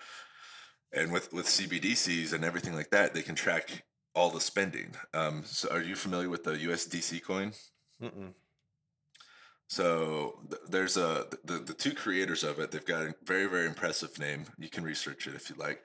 And 0.92 1.10
with, 1.10 1.32
with 1.32 1.46
CBDCs 1.46 2.32
and 2.32 2.44
everything 2.44 2.74
like 2.74 2.90
that, 2.90 3.14
they 3.14 3.22
can 3.22 3.34
track 3.34 3.84
all 4.14 4.30
the 4.30 4.40
spending. 4.40 4.94
Um, 5.14 5.42
so 5.44 5.70
are 5.70 5.80
you 5.80 5.96
familiar 5.96 6.28
with 6.28 6.44
the 6.44 6.52
USDC 6.52 7.22
coin? 7.22 7.52
Mm-mm. 8.02 8.34
So 9.68 10.38
th- 10.50 10.62
there's 10.68 10.98
a 10.98 11.26
the, 11.44 11.58
the 11.58 11.72
two 11.72 11.94
creators 11.94 12.44
of 12.44 12.58
it. 12.58 12.70
They've 12.70 12.84
got 12.84 13.02
a 13.02 13.14
very 13.24 13.46
very 13.46 13.66
impressive 13.66 14.18
name. 14.18 14.44
You 14.58 14.68
can 14.68 14.84
research 14.84 15.26
it 15.26 15.34
if 15.34 15.48
you 15.48 15.56
like. 15.58 15.82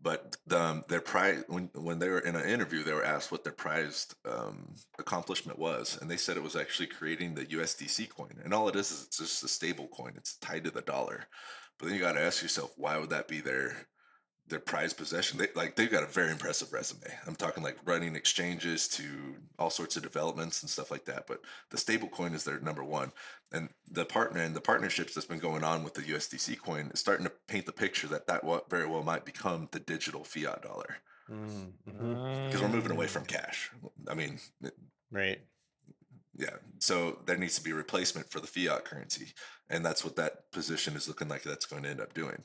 But 0.00 0.36
um, 0.50 0.84
their 0.88 1.00
prize 1.00 1.44
when 1.46 1.70
when 1.74 2.00
they 2.00 2.08
were 2.08 2.20
in 2.20 2.34
an 2.34 2.48
interview, 2.48 2.82
they 2.82 2.92
were 2.92 3.04
asked 3.04 3.30
what 3.30 3.44
their 3.44 3.52
prized 3.52 4.14
um, 4.28 4.74
accomplishment 4.98 5.58
was, 5.58 5.98
and 6.00 6.10
they 6.10 6.16
said 6.16 6.36
it 6.36 6.42
was 6.42 6.56
actually 6.56 6.86
creating 6.88 7.34
the 7.34 7.46
USDC 7.46 8.08
coin. 8.08 8.40
And 8.44 8.52
all 8.52 8.68
it 8.68 8.76
is 8.76 8.90
is 8.90 9.04
it's 9.06 9.18
just 9.18 9.44
a 9.44 9.48
stable 9.48 9.88
coin. 9.88 10.14
It's 10.16 10.36
tied 10.36 10.64
to 10.64 10.70
the 10.70 10.82
dollar. 10.82 11.26
But 11.78 11.86
then 11.86 11.94
you 11.94 12.00
got 12.00 12.14
to 12.14 12.20
ask 12.20 12.42
yourself, 12.42 12.72
why 12.76 12.98
would 12.98 13.10
that 13.10 13.28
be 13.28 13.40
their 13.40 13.86
their 14.48 14.60
prized 14.60 14.96
possession? 14.96 15.38
They 15.38 15.48
like 15.54 15.76
they've 15.76 15.90
got 15.90 16.02
a 16.02 16.06
very 16.06 16.30
impressive 16.30 16.72
resume. 16.72 17.06
I'm 17.26 17.36
talking 17.36 17.62
like 17.62 17.76
running 17.84 18.16
exchanges 18.16 18.88
to 18.88 19.04
all 19.58 19.70
sorts 19.70 19.96
of 19.96 20.02
developments 20.02 20.62
and 20.62 20.70
stuff 20.70 20.90
like 20.90 21.04
that. 21.06 21.26
But 21.26 21.40
the 21.70 21.78
stable 21.78 22.08
coin 22.08 22.34
is 22.34 22.44
their 22.44 22.60
number 22.60 22.84
one 22.84 23.12
and 23.52 23.68
the 23.90 24.04
partner 24.04 24.40
and 24.42 24.54
the 24.54 24.60
partnerships 24.60 25.14
that's 25.14 25.26
been 25.26 25.38
going 25.38 25.64
on 25.64 25.82
with 25.84 25.94
the 25.94 26.02
USDC 26.02 26.58
coin 26.58 26.90
is 26.92 27.00
starting 27.00 27.24
to 27.26 27.32
paint 27.46 27.66
the 27.66 27.72
picture 27.72 28.06
that 28.08 28.26
that 28.26 28.42
very 28.68 28.86
well 28.86 29.02
might 29.02 29.24
become 29.24 29.68
the 29.72 29.80
digital 29.80 30.24
fiat 30.24 30.62
dollar 30.62 30.96
Mm, 31.30 31.72
Mm-hmm. 31.86 32.06
mhm. 32.14 32.46
because 32.46 32.62
we're 32.62 32.68
moving 32.70 32.90
away 32.92 33.06
from 33.06 33.26
cash. 33.26 33.70
I 34.08 34.14
mean, 34.14 34.38
Right. 35.10 35.38
yeah. 36.34 36.56
So 36.78 37.18
there 37.26 37.36
needs 37.36 37.56
to 37.56 37.62
be 37.62 37.72
a 37.72 37.74
replacement 37.74 38.30
for 38.30 38.40
the 38.40 38.46
fiat 38.46 38.86
currency, 38.86 39.34
and 39.68 39.84
that's 39.84 40.02
what 40.04 40.16
that 40.16 40.50
position 40.52 40.96
is 40.96 41.06
looking 41.06 41.28
like. 41.28 41.42
That's 41.42 41.66
going 41.66 41.82
to 41.82 41.90
end 41.90 42.00
up 42.00 42.14
doing. 42.14 42.44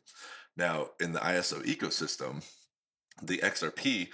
Now, 0.56 0.90
in 1.00 1.14
the 1.14 1.20
ISO 1.20 1.64
ecosystem, 1.66 2.44
the 3.22 3.40
XRP. 3.40 4.10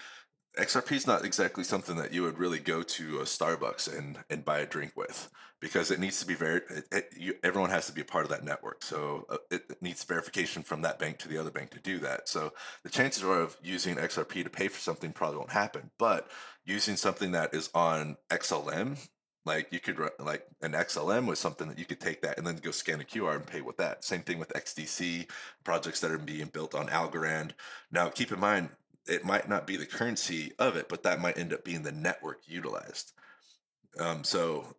XRP 0.57 0.91
is 0.93 1.07
not 1.07 1.23
exactly 1.23 1.63
something 1.63 1.95
that 1.97 2.11
you 2.11 2.23
would 2.23 2.39
really 2.39 2.59
go 2.59 2.81
to 2.81 3.19
a 3.19 3.23
Starbucks 3.23 3.97
and, 3.97 4.17
and 4.29 4.43
buy 4.43 4.59
a 4.59 4.65
drink 4.65 4.93
with 4.95 5.29
because 5.61 5.91
it 5.91 5.99
needs 5.99 6.19
to 6.19 6.25
be 6.25 6.35
very 6.35 6.61
it, 6.69 6.85
it, 6.91 7.13
you, 7.17 7.33
everyone 7.43 7.69
has 7.69 7.85
to 7.87 7.93
be 7.93 8.01
a 8.01 8.05
part 8.05 8.23
of 8.23 8.31
that 8.31 8.43
network 8.43 8.83
so 8.83 9.25
uh, 9.29 9.37
it, 9.51 9.63
it 9.69 9.81
needs 9.81 10.03
verification 10.03 10.63
from 10.63 10.81
that 10.81 10.99
bank 10.99 11.17
to 11.17 11.27
the 11.27 11.37
other 11.37 11.51
bank 11.51 11.69
to 11.71 11.79
do 11.79 11.99
that 11.99 12.27
so 12.29 12.53
the 12.83 12.89
chances 12.89 13.23
are 13.23 13.41
of 13.41 13.57
using 13.61 13.95
xrp 13.95 14.43
to 14.43 14.49
pay 14.49 14.67
for 14.67 14.79
something 14.79 15.11
probably 15.11 15.37
won't 15.37 15.51
happen 15.51 15.89
but 15.97 16.29
using 16.65 16.95
something 16.95 17.31
that 17.31 17.53
is 17.53 17.69
on 17.73 18.15
xlm 18.29 18.97
like 19.45 19.67
you 19.71 19.79
could 19.79 19.97
like 20.19 20.45
an 20.61 20.73
xlm 20.73 21.25
was 21.25 21.39
something 21.39 21.67
that 21.67 21.79
you 21.79 21.85
could 21.85 21.99
take 21.99 22.21
that 22.21 22.37
and 22.37 22.45
then 22.45 22.57
go 22.57 22.71
scan 22.71 23.01
a 23.01 23.03
qr 23.03 23.35
and 23.35 23.45
pay 23.45 23.61
with 23.61 23.77
that. 23.77 24.03
Same 24.03 24.21
thing 24.21 24.39
with 24.39 24.53
xdc 24.53 25.29
projects 25.63 25.99
that 26.01 26.11
are 26.11 26.17
being 26.17 26.47
built 26.47 26.75
on 26.75 26.87
algorand. 26.87 27.51
Now 27.91 28.09
keep 28.09 28.31
in 28.31 28.39
mind 28.39 28.69
it 29.07 29.25
might 29.25 29.49
not 29.49 29.65
be 29.65 29.77
the 29.77 29.85
currency 29.85 30.51
of 30.59 30.75
it 30.75 30.89
but 30.89 31.03
that 31.03 31.21
might 31.21 31.37
end 31.37 31.53
up 31.53 31.63
being 31.63 31.83
the 31.83 31.91
network 31.91 32.41
utilized. 32.45 33.13
Um, 33.99 34.23
so 34.23 34.75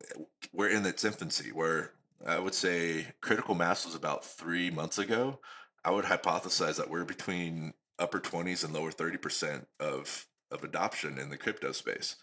we're 0.52 0.68
in 0.68 0.86
its 0.86 1.04
infancy 1.04 1.50
where 1.50 1.92
I 2.26 2.38
would 2.38 2.54
say 2.54 3.06
critical 3.20 3.54
mass 3.54 3.86
was 3.86 3.94
about 3.94 4.24
three 4.24 4.70
months 4.70 4.98
ago. 4.98 5.40
I 5.84 5.90
would 5.90 6.04
hypothesize 6.04 6.76
that 6.76 6.90
we're 6.90 7.04
between 7.04 7.72
upper 7.98 8.20
20s 8.20 8.64
and 8.64 8.74
lower 8.74 8.90
30% 8.90 9.64
of, 9.78 10.26
of 10.50 10.62
adoption 10.62 11.18
in 11.18 11.30
the 11.30 11.38
crypto 11.38 11.72
space 11.72 12.16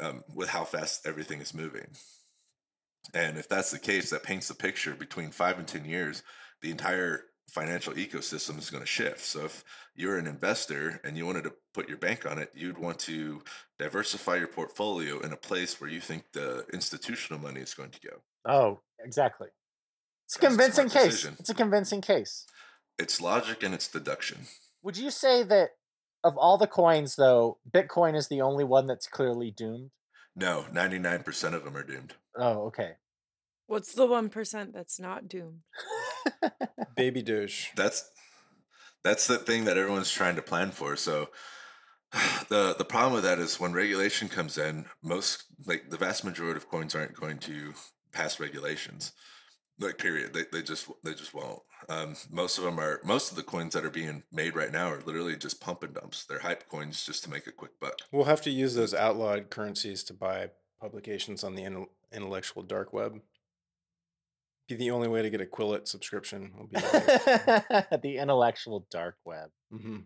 um, 0.00 0.22
with 0.34 0.48
how 0.50 0.64
fast 0.64 1.06
everything 1.06 1.40
is 1.40 1.54
moving. 1.54 1.88
And 3.14 3.36
if 3.36 3.48
that's 3.48 3.70
the 3.70 3.78
case, 3.78 4.10
that 4.10 4.22
paints 4.22 4.48
the 4.48 4.54
picture 4.54 4.94
between 4.94 5.30
five 5.30 5.58
and 5.58 5.66
10 5.66 5.84
years, 5.84 6.22
the 6.60 6.70
entire 6.70 7.24
financial 7.48 7.92
ecosystem 7.94 8.58
is 8.58 8.70
going 8.70 8.82
to 8.82 8.86
shift. 8.86 9.20
So 9.20 9.44
if 9.44 9.64
you're 9.94 10.16
an 10.16 10.26
investor 10.26 11.00
and 11.04 11.16
you 11.16 11.26
wanted 11.26 11.44
to 11.44 11.52
put 11.74 11.88
your 11.88 11.98
bank 11.98 12.24
on 12.24 12.38
it, 12.38 12.50
you'd 12.54 12.78
want 12.78 12.98
to 13.00 13.42
diversify 13.78 14.36
your 14.36 14.46
portfolio 14.46 15.18
in 15.20 15.32
a 15.32 15.36
place 15.36 15.80
where 15.80 15.90
you 15.90 16.00
think 16.00 16.24
the 16.32 16.64
institutional 16.72 17.40
money 17.40 17.60
is 17.60 17.74
going 17.74 17.90
to 17.90 18.00
go. 18.00 18.16
Oh, 18.48 18.80
exactly. 19.04 19.48
It's 20.26 20.36
a 20.36 20.38
That's 20.40 20.44
a 20.44 20.56
convincing 20.56 20.88
smart 20.88 21.04
case. 21.04 21.12
decision. 21.14 21.36
It's 21.40 21.50
a 21.50 21.54
convincing 21.54 22.00
case. 22.00 22.46
It's 22.98 23.20
logic 23.20 23.62
and 23.62 23.74
it's 23.74 23.88
deduction. 23.88 24.46
Would 24.82 24.96
you 24.96 25.10
say 25.10 25.42
that 25.42 25.70
of 26.24 26.36
all 26.36 26.58
the 26.58 26.66
coins, 26.66 27.16
though, 27.16 27.58
Bitcoin 27.70 28.16
is 28.16 28.28
the 28.28 28.40
only 28.40 28.64
one 28.64 28.86
that's 28.86 29.06
clearly 29.06 29.50
doomed? 29.50 29.90
No, 30.34 30.64
99% 30.72 31.54
of 31.54 31.64
them 31.64 31.76
are 31.76 31.82
doomed. 31.82 32.14
Oh, 32.36 32.66
okay. 32.66 32.92
What's 33.66 33.94
the 33.94 34.06
one 34.06 34.28
percent 34.28 34.74
that's 34.74 35.00
not 35.00 35.28
doomed? 35.28 35.60
Baby 36.96 37.22
Doge. 37.22 37.72
That's 37.74 38.10
that's 39.02 39.26
the 39.26 39.38
thing 39.38 39.64
that 39.64 39.78
everyone's 39.78 40.10
trying 40.10 40.36
to 40.36 40.42
plan 40.42 40.72
for. 40.72 40.96
So 40.96 41.30
the 42.48 42.74
the 42.76 42.84
problem 42.84 43.14
with 43.14 43.24
that 43.24 43.38
is 43.38 43.60
when 43.60 43.72
regulation 43.72 44.28
comes 44.28 44.58
in, 44.58 44.86
most 45.02 45.44
like 45.66 45.90
the 45.90 45.96
vast 45.96 46.24
majority 46.24 46.58
of 46.58 46.68
coins 46.68 46.94
aren't 46.94 47.14
going 47.18 47.38
to 47.38 47.72
pass 48.12 48.38
regulations. 48.38 49.12
Like 49.80 49.98
period. 49.98 50.32
They, 50.34 50.44
they 50.52 50.62
just 50.62 50.88
they 51.02 51.14
just 51.14 51.34
won't. 51.34 51.60
Um, 51.88 52.14
most 52.30 52.58
of 52.58 52.64
them 52.64 52.78
are 52.78 53.00
most 53.04 53.30
of 53.30 53.36
the 53.36 53.42
coins 53.42 53.74
that 53.74 53.84
are 53.84 53.90
being 53.90 54.22
made 54.30 54.54
right 54.54 54.70
now 54.70 54.90
are 54.92 55.00
literally 55.04 55.34
just 55.36 55.60
pump 55.60 55.82
and 55.82 55.94
dumps. 55.94 56.24
They're 56.24 56.38
hype 56.40 56.68
coins 56.68 57.04
just 57.04 57.24
to 57.24 57.30
make 57.30 57.46
a 57.46 57.52
quick 57.52 57.80
buck. 57.80 57.94
We'll 58.12 58.24
have 58.26 58.42
to 58.42 58.50
use 58.50 58.74
those 58.74 58.94
outlawed 58.94 59.50
currencies 59.50 60.04
to 60.04 60.14
buy 60.14 60.50
publications 60.80 61.42
on 61.42 61.54
the 61.56 61.86
intellectual 62.12 62.62
dark 62.62 62.92
web. 62.92 63.20
Be 64.68 64.76
the 64.76 64.90
only 64.92 65.08
way 65.08 65.22
to 65.22 65.30
get 65.30 65.40
a 65.40 65.44
Quillette 65.46 65.88
subscription. 65.88 66.52
Will 66.56 66.66
be 66.68 66.78
the 66.80 68.18
intellectual 68.20 68.86
dark 68.90 69.16
web. 69.24 69.50
hmm 69.70 70.00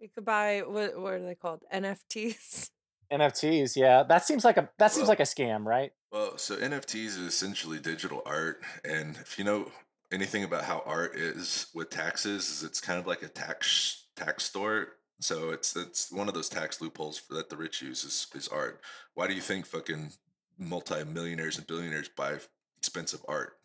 You 0.00 0.08
could 0.12 0.24
buy 0.24 0.62
what 0.66 0.98
what 1.00 1.12
are 1.14 1.22
they 1.24 1.34
called? 1.36 1.62
NFTs. 1.72 2.70
NFTs, 3.12 3.76
yeah. 3.76 4.02
That 4.02 4.24
seems 4.26 4.44
like 4.44 4.56
a 4.56 4.68
that 4.78 4.92
seems 4.92 5.02
Well- 5.04 5.10
like 5.10 5.20
a 5.20 5.22
scam, 5.24 5.64
right? 5.64 5.92
Well, 6.10 6.38
so 6.38 6.56
NFTs 6.56 7.06
is 7.06 7.16
essentially 7.18 7.78
digital 7.78 8.22
art, 8.24 8.62
and 8.84 9.16
if 9.16 9.38
you 9.38 9.44
know 9.44 9.70
anything 10.10 10.42
about 10.42 10.64
how 10.64 10.82
art 10.86 11.14
is 11.14 11.66
with 11.74 11.90
taxes, 11.90 12.48
is 12.48 12.62
it's 12.64 12.80
kind 12.80 12.98
of 12.98 13.06
like 13.06 13.22
a 13.22 13.28
tax 13.28 14.04
tax 14.16 14.44
store. 14.44 14.88
So 15.20 15.50
it's 15.50 15.76
it's 15.76 16.10
one 16.10 16.28
of 16.28 16.34
those 16.34 16.48
tax 16.48 16.80
loopholes 16.80 17.22
that 17.30 17.50
the 17.50 17.56
rich 17.56 17.82
use 17.82 18.04
is, 18.04 18.26
is 18.34 18.48
art. 18.48 18.80
Why 19.14 19.26
do 19.26 19.34
you 19.34 19.42
think 19.42 19.66
fucking 19.66 20.12
multi-millionaires 20.58 21.58
and 21.58 21.66
billionaires 21.66 22.08
buy 22.08 22.38
expensive 22.78 23.20
art? 23.28 23.58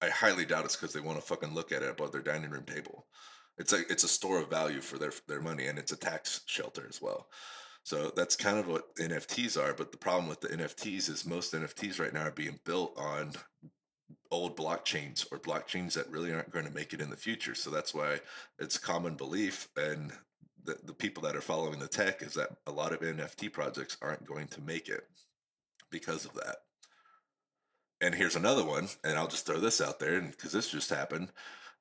I 0.00 0.08
highly 0.10 0.44
doubt 0.44 0.64
it's 0.66 0.76
because 0.76 0.92
they 0.92 1.00
want 1.00 1.18
to 1.18 1.26
fucking 1.26 1.52
look 1.54 1.72
at 1.72 1.82
it 1.82 1.90
above 1.90 2.12
their 2.12 2.22
dining 2.22 2.50
room 2.50 2.64
table. 2.64 3.06
It's 3.58 3.72
a 3.72 3.80
it's 3.90 4.04
a 4.04 4.08
store 4.08 4.38
of 4.40 4.50
value 4.50 4.80
for 4.80 4.98
their 4.98 5.12
their 5.26 5.40
money, 5.40 5.66
and 5.66 5.78
it's 5.80 5.92
a 5.92 5.96
tax 5.96 6.42
shelter 6.46 6.86
as 6.88 7.02
well. 7.02 7.26
So 7.88 8.12
that's 8.14 8.36
kind 8.36 8.58
of 8.58 8.68
what 8.68 8.94
NFTs 8.96 9.58
are. 9.58 9.72
But 9.72 9.92
the 9.92 9.96
problem 9.96 10.28
with 10.28 10.42
the 10.42 10.48
NFTs 10.48 11.08
is 11.08 11.24
most 11.24 11.54
NFTs 11.54 11.98
right 11.98 12.12
now 12.12 12.24
are 12.24 12.30
being 12.30 12.60
built 12.66 12.92
on 12.98 13.32
old 14.30 14.58
blockchains 14.58 15.24
or 15.32 15.38
blockchains 15.38 15.94
that 15.94 16.10
really 16.10 16.30
aren't 16.30 16.50
going 16.50 16.66
to 16.66 16.70
make 16.70 16.92
it 16.92 17.00
in 17.00 17.08
the 17.08 17.16
future. 17.16 17.54
So 17.54 17.70
that's 17.70 17.94
why 17.94 18.20
it's 18.58 18.76
common 18.76 19.14
belief 19.14 19.68
and 19.74 20.12
the, 20.62 20.76
the 20.84 20.92
people 20.92 21.22
that 21.22 21.34
are 21.34 21.40
following 21.40 21.78
the 21.78 21.88
tech 21.88 22.20
is 22.20 22.34
that 22.34 22.50
a 22.66 22.72
lot 22.72 22.92
of 22.92 23.00
NFT 23.00 23.50
projects 23.54 23.96
aren't 24.02 24.26
going 24.26 24.48
to 24.48 24.60
make 24.60 24.90
it 24.90 25.04
because 25.90 26.26
of 26.26 26.34
that. 26.34 26.56
And 28.02 28.14
here's 28.14 28.36
another 28.36 28.66
one, 28.66 28.88
and 29.02 29.16
I'll 29.16 29.28
just 29.28 29.46
throw 29.46 29.60
this 29.60 29.80
out 29.80 29.98
there 29.98 30.20
because 30.20 30.52
this 30.52 30.70
just 30.70 30.90
happened. 30.90 31.30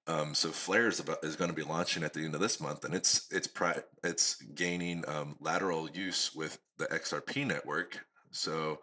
Um, 0.07 0.33
so 0.33 0.49
Flare 0.49 0.87
is 0.87 0.99
about 0.99 1.23
is 1.23 1.35
going 1.35 1.49
to 1.49 1.55
be 1.55 1.63
launching 1.63 2.03
at 2.03 2.13
the 2.13 2.23
end 2.23 2.33
of 2.33 2.39
this 2.39 2.61
month, 2.61 2.85
and 2.85 2.93
it's 2.93 3.27
it's 3.29 3.47
pri- 3.47 3.83
it's 4.03 4.35
gaining 4.55 5.03
um, 5.07 5.35
lateral 5.39 5.89
use 5.89 6.33
with 6.33 6.59
the 6.77 6.85
XRP 6.85 7.45
network. 7.45 8.05
So 8.31 8.79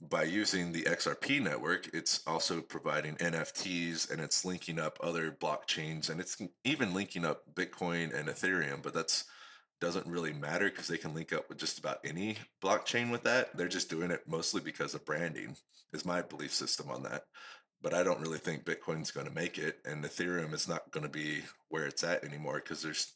by 0.00 0.24
using 0.24 0.72
the 0.72 0.82
XRP 0.82 1.42
network, 1.42 1.88
it's 1.92 2.20
also 2.26 2.60
providing 2.60 3.16
NFTs 3.16 4.10
and 4.10 4.20
it's 4.20 4.44
linking 4.44 4.78
up 4.78 4.98
other 5.02 5.30
blockchains 5.30 6.10
and 6.10 6.20
it's 6.20 6.40
even 6.64 6.92
linking 6.92 7.24
up 7.24 7.42
Bitcoin 7.54 8.14
and 8.18 8.28
Ethereum. 8.28 8.82
But 8.82 8.94
that's 8.94 9.24
doesn't 9.80 10.06
really 10.06 10.32
matter 10.32 10.70
because 10.70 10.88
they 10.88 10.96
can 10.96 11.14
link 11.14 11.32
up 11.32 11.48
with 11.48 11.58
just 11.58 11.78
about 11.78 11.98
any 12.04 12.38
blockchain 12.62 13.10
with 13.10 13.22
that. 13.24 13.54
They're 13.56 13.68
just 13.68 13.90
doing 13.90 14.10
it 14.10 14.22
mostly 14.26 14.60
because 14.62 14.94
of 14.94 15.04
branding. 15.04 15.56
Is 15.92 16.04
my 16.04 16.22
belief 16.22 16.52
system 16.52 16.90
on 16.90 17.02
that 17.04 17.24
but 17.84 17.92
I 17.94 18.02
don't 18.02 18.18
really 18.20 18.38
think 18.38 18.64
Bitcoin's 18.64 19.10
going 19.10 19.26
to 19.28 19.32
make 19.32 19.58
it, 19.58 19.78
and 19.84 20.02
Ethereum 20.02 20.54
is 20.54 20.66
not 20.66 20.90
going 20.90 21.04
to 21.04 21.10
be 21.10 21.42
where 21.68 21.84
it's 21.84 22.02
at 22.02 22.24
anymore 22.24 22.54
because 22.64 22.82
there's 22.82 23.12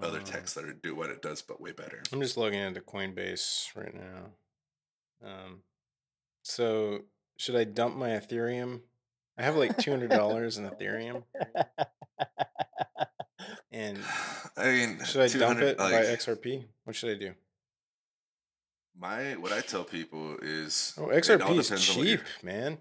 other 0.00 0.20
Uh, 0.20 0.24
techs 0.24 0.54
that 0.54 0.64
are, 0.64 0.72
do 0.72 0.94
what 0.94 1.10
it 1.10 1.20
does, 1.20 1.42
but 1.42 1.60
way 1.60 1.72
better. 1.72 2.00
I'm 2.12 2.20
just 2.20 2.36
logging 2.36 2.60
into 2.60 2.80
Coinbase 2.80 3.74
right 3.74 3.92
now. 3.92 4.30
Um, 5.28 5.62
so 6.44 7.00
should 7.36 7.56
I 7.56 7.64
dump 7.64 7.96
my 7.96 8.10
Ethereum? 8.10 8.82
I 9.36 9.42
have 9.42 9.56
like 9.56 9.76
two 9.78 9.90
hundred 9.90 10.10
dollars 10.10 10.58
in 10.58 10.70
Ethereum, 10.70 11.24
and 13.72 13.98
I 14.56 14.64
mean, 14.70 15.04
should 15.04 15.22
I 15.22 15.26
dump 15.26 15.58
200 15.58 15.62
it 15.70 15.78
by 15.78 15.90
XRP? 15.90 16.66
What 16.84 16.94
should 16.94 17.10
I 17.10 17.18
do? 17.18 17.34
My 18.96 19.32
what 19.32 19.52
I 19.52 19.60
tell 19.60 19.82
people 19.82 20.36
is 20.40 20.94
Oh, 20.96 21.06
XRP 21.08 21.58
is 21.58 21.68
depends 21.68 21.90
on 21.90 21.96
what 21.98 22.06
cheap, 22.06 22.20
man. 22.44 22.78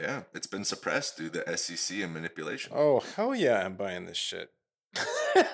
Yeah, 0.00 0.22
it's 0.34 0.46
been 0.46 0.64
suppressed 0.64 1.16
through 1.16 1.30
the 1.30 1.56
SEC 1.56 1.98
and 1.98 2.12
manipulation. 2.12 2.72
Oh 2.74 3.00
hell 3.00 3.34
yeah, 3.34 3.64
I'm 3.64 3.74
buying 3.74 4.06
this 4.06 4.16
shit. 4.16 4.50
I 5.36 5.44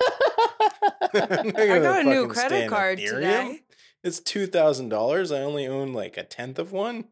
got 1.81 2.01
a 2.01 2.03
new 2.03 2.27
credit 2.27 2.69
card 2.69 2.97
today. 2.99 3.61
It's 4.03 4.19
two 4.19 4.47
thousand 4.47 4.89
dollars. 4.89 5.31
I 5.31 5.41
only 5.41 5.67
own 5.67 5.93
like 5.93 6.17
a 6.17 6.23
tenth 6.23 6.59
of 6.59 6.71
one. 6.71 7.05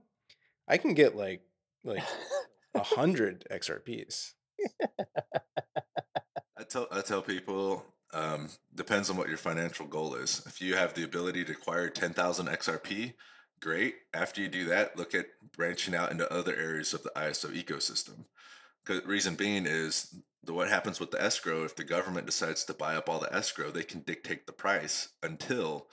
I 0.67 0.77
can 0.77 0.93
get 0.93 1.15
like 1.15 1.41
like 1.83 2.03
a 2.75 2.83
hundred 2.83 3.45
XRPs. 3.51 4.33
I 6.57 6.63
tell 6.69 6.87
I 6.91 7.01
tell 7.01 7.21
people 7.21 7.85
um, 8.13 8.49
depends 8.75 9.09
on 9.09 9.17
what 9.17 9.29
your 9.29 9.37
financial 9.37 9.85
goal 9.85 10.15
is. 10.15 10.43
If 10.45 10.61
you 10.61 10.75
have 10.75 10.93
the 10.93 11.03
ability 11.03 11.45
to 11.45 11.51
acquire 11.53 11.89
ten 11.89 12.13
thousand 12.13 12.47
XRP, 12.47 13.13
great. 13.61 13.95
After 14.13 14.41
you 14.41 14.47
do 14.47 14.65
that, 14.65 14.97
look 14.97 15.13
at 15.15 15.27
branching 15.55 15.95
out 15.95 16.11
into 16.11 16.31
other 16.31 16.55
areas 16.55 16.93
of 16.93 17.03
the 17.03 17.11
ISO 17.15 17.47
ecosystem. 17.51 18.25
Because 18.83 19.05
reason 19.05 19.35
being 19.35 19.65
is 19.65 20.15
the 20.43 20.53
what 20.53 20.69
happens 20.69 20.99
with 20.99 21.11
the 21.11 21.21
escrow. 21.21 21.63
If 21.63 21.75
the 21.75 21.83
government 21.83 22.25
decides 22.25 22.63
to 22.65 22.73
buy 22.73 22.95
up 22.95 23.07
all 23.07 23.19
the 23.19 23.33
escrow, 23.33 23.69
they 23.71 23.83
can 23.83 24.01
dictate 24.01 24.47
the 24.47 24.53
price 24.53 25.09
until 25.21 25.87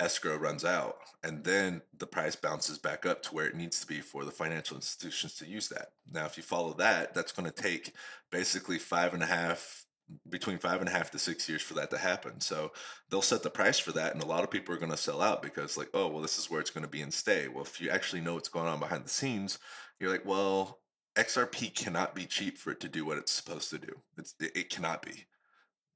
escrow 0.00 0.36
runs 0.36 0.64
out, 0.64 0.96
and 1.22 1.44
then 1.44 1.82
the 1.96 2.06
price 2.06 2.34
bounces 2.34 2.78
back 2.78 3.04
up 3.04 3.22
to 3.22 3.34
where 3.34 3.46
it 3.46 3.54
needs 3.54 3.80
to 3.80 3.86
be 3.86 4.00
for 4.00 4.24
the 4.24 4.30
financial 4.30 4.76
institutions 4.76 5.34
to 5.34 5.46
use 5.46 5.68
that. 5.68 5.92
Now, 6.10 6.24
if 6.24 6.36
you 6.36 6.42
follow 6.42 6.72
that, 6.74 7.14
that's 7.14 7.32
going 7.32 7.50
to 7.50 7.62
take 7.62 7.92
basically 8.32 8.78
five 8.78 9.12
and 9.12 9.22
a 9.22 9.26
half 9.26 9.84
between 10.28 10.58
five 10.58 10.80
and 10.80 10.88
a 10.88 10.92
half 10.92 11.10
to 11.10 11.18
six 11.18 11.48
years 11.48 11.62
for 11.62 11.74
that 11.74 11.90
to 11.90 11.98
happen. 11.98 12.40
So 12.40 12.72
they'll 13.08 13.22
set 13.22 13.42
the 13.42 13.50
price 13.50 13.78
for 13.78 13.92
that, 13.92 14.14
and 14.14 14.22
a 14.22 14.26
lot 14.26 14.44
of 14.44 14.50
people 14.50 14.74
are 14.74 14.78
going 14.78 14.90
to 14.90 14.96
sell 14.96 15.22
out 15.22 15.42
because, 15.42 15.76
like, 15.76 15.90
oh, 15.94 16.08
well, 16.08 16.22
this 16.22 16.38
is 16.38 16.50
where 16.50 16.60
it's 16.60 16.70
going 16.70 16.84
to 16.84 16.90
be 16.90 17.02
and 17.02 17.12
stay. 17.12 17.48
Well, 17.48 17.64
if 17.64 17.80
you 17.80 17.90
actually 17.90 18.20
know 18.20 18.34
what's 18.34 18.48
going 18.48 18.68
on 18.68 18.80
behind 18.80 19.04
the 19.04 19.10
scenes, 19.10 19.58
you're 19.98 20.10
like, 20.10 20.24
well, 20.24 20.80
XRP 21.16 21.74
cannot 21.74 22.14
be 22.14 22.24
cheap 22.24 22.56
for 22.56 22.70
it 22.70 22.80
to 22.80 22.88
do 22.88 23.04
what 23.04 23.18
it's 23.18 23.32
supposed 23.32 23.70
to 23.70 23.78
do. 23.78 24.00
It's, 24.16 24.34
it, 24.40 24.70
cannot 24.70 25.02
be. 25.02 25.26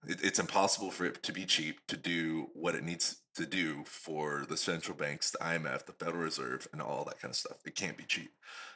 It, 0.06 0.22
it's 0.22 0.38
impossible 0.38 0.90
for 0.90 1.06
it 1.06 1.22
to 1.22 1.32
be 1.32 1.46
cheap 1.46 1.86
to 1.88 1.96
do 1.96 2.48
what 2.54 2.74
it 2.74 2.84
needs 2.84 3.22
to 3.36 3.46
do 3.46 3.84
for 3.84 4.44
the 4.48 4.56
central 4.56 4.96
banks, 4.96 5.30
the 5.30 5.38
IMF, 5.38 5.86
the 5.86 5.92
Federal 5.92 6.24
Reserve, 6.24 6.68
and 6.72 6.82
all 6.82 7.04
that 7.04 7.20
kind 7.20 7.30
of 7.30 7.36
stuff. 7.36 7.58
It 7.64 7.76
can't 7.76 7.96
be 7.96 8.04
cheap. 8.04 8.32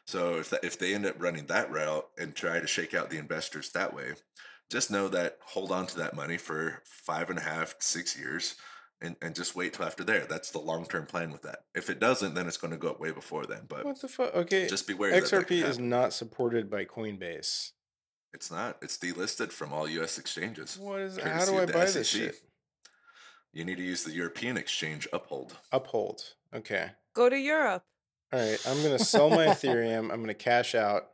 So 0.06 0.36
if 0.36 0.50
that, 0.50 0.64
if 0.64 0.78
they 0.78 0.94
end 0.94 1.06
up 1.06 1.20
running 1.20 1.46
that 1.46 1.70
route 1.70 2.08
and 2.16 2.34
try 2.34 2.60
to 2.60 2.66
shake 2.66 2.94
out 2.94 3.10
the 3.10 3.18
investors 3.18 3.70
that 3.70 3.94
way, 3.94 4.14
just 4.70 4.90
know 4.90 5.08
that 5.08 5.38
hold 5.44 5.72
on 5.72 5.86
to 5.88 5.98
that 5.98 6.14
money 6.14 6.36
for 6.36 6.82
five 6.84 7.30
and 7.30 7.38
a 7.38 7.42
half, 7.42 7.74
six 7.78 8.18
years, 8.18 8.56
and, 9.00 9.16
and 9.22 9.34
just 9.34 9.54
wait 9.56 9.72
till 9.74 9.84
after 9.86 10.04
there. 10.04 10.26
That's 10.28 10.50
the 10.50 10.58
long 10.58 10.84
term 10.86 11.06
plan 11.06 11.30
with 11.30 11.42
that. 11.42 11.60
If 11.74 11.88
it 11.90 12.00
doesn't, 12.00 12.34
then 12.34 12.46
it's 12.46 12.56
going 12.56 12.72
to 12.72 12.76
go 12.76 12.90
up 12.90 13.00
way 13.00 13.10
before 13.12 13.46
then. 13.46 13.62
But 13.68 13.84
What 13.84 14.00
the 14.00 14.08
fuck? 14.08 14.34
Okay, 14.34 14.66
just 14.68 14.86
beware. 14.86 15.10
that 15.12 15.24
that 15.30 15.46
XRP 15.46 15.50
is 15.52 15.62
happen. 15.76 15.88
not 15.88 16.12
supported 16.12 16.70
by 16.70 16.84
Coinbase. 16.84 17.70
It's 18.34 18.50
not. 18.50 18.76
It's 18.82 18.98
delisted 18.98 19.52
from 19.52 19.72
all 19.72 19.88
U.S. 19.88 20.18
exchanges. 20.18 20.78
What 20.78 21.00
is? 21.00 21.16
How 21.18 21.44
do 21.46 21.56
I 21.56 21.62
of 21.62 21.68
the 21.68 21.72
buy 21.72 21.86
this 21.86 22.08
shit? 22.08 22.36
You 23.54 23.64
need 23.64 23.78
to 23.78 23.82
use 23.82 24.04
the 24.04 24.12
European 24.12 24.58
exchange 24.58 25.08
Uphold. 25.12 25.56
Uphold. 25.72 26.34
Okay. 26.54 26.90
Go 27.14 27.30
to 27.30 27.38
Europe. 27.38 27.82
All 28.32 28.38
right. 28.38 28.58
I'm 28.68 28.82
gonna 28.82 28.98
sell 29.14 29.30
my 29.30 29.46
Ethereum. 29.46 30.12
I'm 30.12 30.20
gonna 30.20 30.34
cash 30.34 30.74
out. 30.74 31.04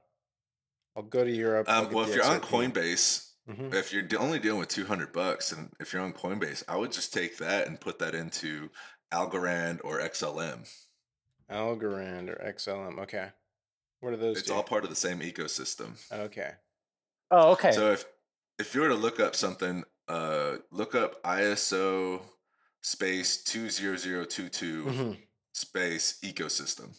I'll 0.97 1.05
go 1.05 1.23
to 1.25 1.31
Europe. 1.31 1.69
Um, 1.69 1.93
well, 1.93 2.05
if 2.09 2.15
you're 2.15 2.25
on 2.25 2.41
Coinbase, 2.41 3.31
Mhm. 3.49 3.75
if 3.75 3.93
you're 3.93 4.07
only 4.19 4.39
dealing 4.39 4.61
with 4.61 4.69
200 4.71 5.13
bucks, 5.13 5.53
and 5.53 5.75
if 5.81 5.93
you're 5.93 6.03
on 6.03 6.13
Coinbase, 6.15 6.63
I 6.69 6.77
would 6.77 6.93
just 6.93 7.13
take 7.13 7.37
that 7.39 7.67
and 7.67 7.81
put 7.81 7.99
that 7.99 8.15
into 8.15 8.71
Algorand 9.13 9.81
or 9.85 10.01
XLM. 10.01 10.65
Algorand 11.51 12.31
or 12.31 12.43
XLM. 12.43 12.99
Okay. 13.01 13.31
What 14.01 14.13
are 14.13 14.17
those? 14.17 14.39
It's 14.39 14.49
do? 14.49 14.55
all 14.55 14.63
part 14.63 14.85
of 14.85 14.91
the 14.91 14.97
same 14.97 15.21
ecosystem. 15.21 15.97
Okay. 16.13 16.53
Oh, 17.31 17.53
okay. 17.53 17.73
So 17.73 17.93
if 17.93 18.05
if 18.59 18.75
you 18.75 18.81
were 18.83 18.89
to 18.89 18.95
look 18.95 19.21
up 19.21 19.35
something, 19.35 19.85
uh, 20.09 20.59
look 20.71 20.95
up 20.95 21.23
ISO 21.23 22.23
space 22.83 23.43
two 23.43 23.69
zero 23.71 23.97
zero 23.97 24.25
two 24.25 24.49
two 24.49 24.85
Mhm. 24.85 25.27
space 25.53 26.19
ecosystem, 26.21 26.99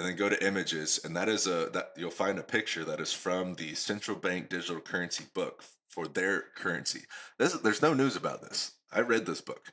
and 0.00 0.08
then 0.08 0.16
go 0.16 0.30
to 0.30 0.46
images, 0.46 0.98
and 1.04 1.14
that 1.14 1.28
is 1.28 1.46
a 1.46 1.68
that 1.74 1.90
you'll 1.94 2.10
find 2.10 2.38
a 2.38 2.42
picture 2.42 2.86
that 2.86 3.00
is 3.00 3.12
from 3.12 3.52
the 3.54 3.74
central 3.74 4.16
bank 4.16 4.48
digital 4.48 4.80
currency 4.80 5.24
book 5.34 5.62
for 5.88 6.08
their 6.08 6.44
currency. 6.56 7.02
This, 7.38 7.52
there's 7.52 7.82
no 7.82 7.92
news 7.92 8.16
about 8.16 8.40
this. 8.40 8.72
I 8.90 9.00
read 9.00 9.26
this 9.26 9.42
book. 9.42 9.72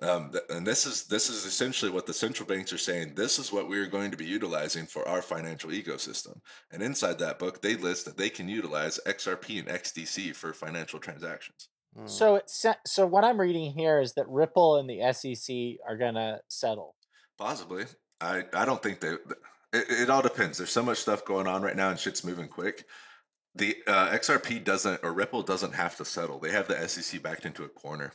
Um, 0.00 0.32
and 0.48 0.66
this 0.66 0.86
is 0.86 1.04
this 1.08 1.28
is 1.28 1.44
essentially 1.44 1.90
what 1.90 2.06
the 2.06 2.14
central 2.14 2.46
banks 2.48 2.72
are 2.72 2.78
saying. 2.78 3.16
This 3.16 3.38
is 3.38 3.52
what 3.52 3.68
we 3.68 3.78
are 3.78 3.86
going 3.86 4.10
to 4.12 4.16
be 4.16 4.24
utilizing 4.24 4.86
for 4.86 5.06
our 5.06 5.20
financial 5.20 5.68
ecosystem. 5.68 6.40
And 6.72 6.82
inside 6.82 7.18
that 7.18 7.38
book, 7.38 7.60
they 7.60 7.76
list 7.76 8.06
that 8.06 8.16
they 8.16 8.30
can 8.30 8.48
utilize 8.48 8.98
XRP 9.06 9.58
and 9.58 9.68
XDC 9.68 10.34
for 10.34 10.54
financial 10.54 11.00
transactions. 11.00 11.68
Mm. 11.98 12.08
So 12.08 12.36
it's 12.36 12.64
so 12.86 13.06
what 13.06 13.24
I'm 13.24 13.38
reading 13.38 13.72
here 13.72 14.00
is 14.00 14.14
that 14.14 14.26
Ripple 14.26 14.78
and 14.78 14.88
the 14.88 15.12
SEC 15.12 15.84
are 15.86 15.98
gonna 15.98 16.40
settle. 16.48 16.94
Possibly. 17.36 17.84
I, 18.20 18.44
I 18.52 18.64
don't 18.64 18.82
think 18.82 19.00
that 19.00 19.20
it, 19.72 19.86
it 19.88 20.10
all 20.10 20.22
depends. 20.22 20.58
There's 20.58 20.70
so 20.70 20.82
much 20.82 20.98
stuff 20.98 21.24
going 21.24 21.46
on 21.46 21.62
right 21.62 21.76
now 21.76 21.90
and 21.90 21.98
shit's 21.98 22.24
moving 22.24 22.48
quick. 22.48 22.84
The 23.54 23.76
uh, 23.86 24.10
XRP 24.10 24.62
doesn't 24.64 25.00
or 25.02 25.12
Ripple 25.12 25.42
doesn't 25.42 25.74
have 25.74 25.96
to 25.96 26.04
settle. 26.04 26.38
They 26.38 26.52
have 26.52 26.68
the 26.68 26.88
SEC 26.88 27.22
backed 27.22 27.44
into 27.46 27.64
a 27.64 27.68
corner. 27.68 28.12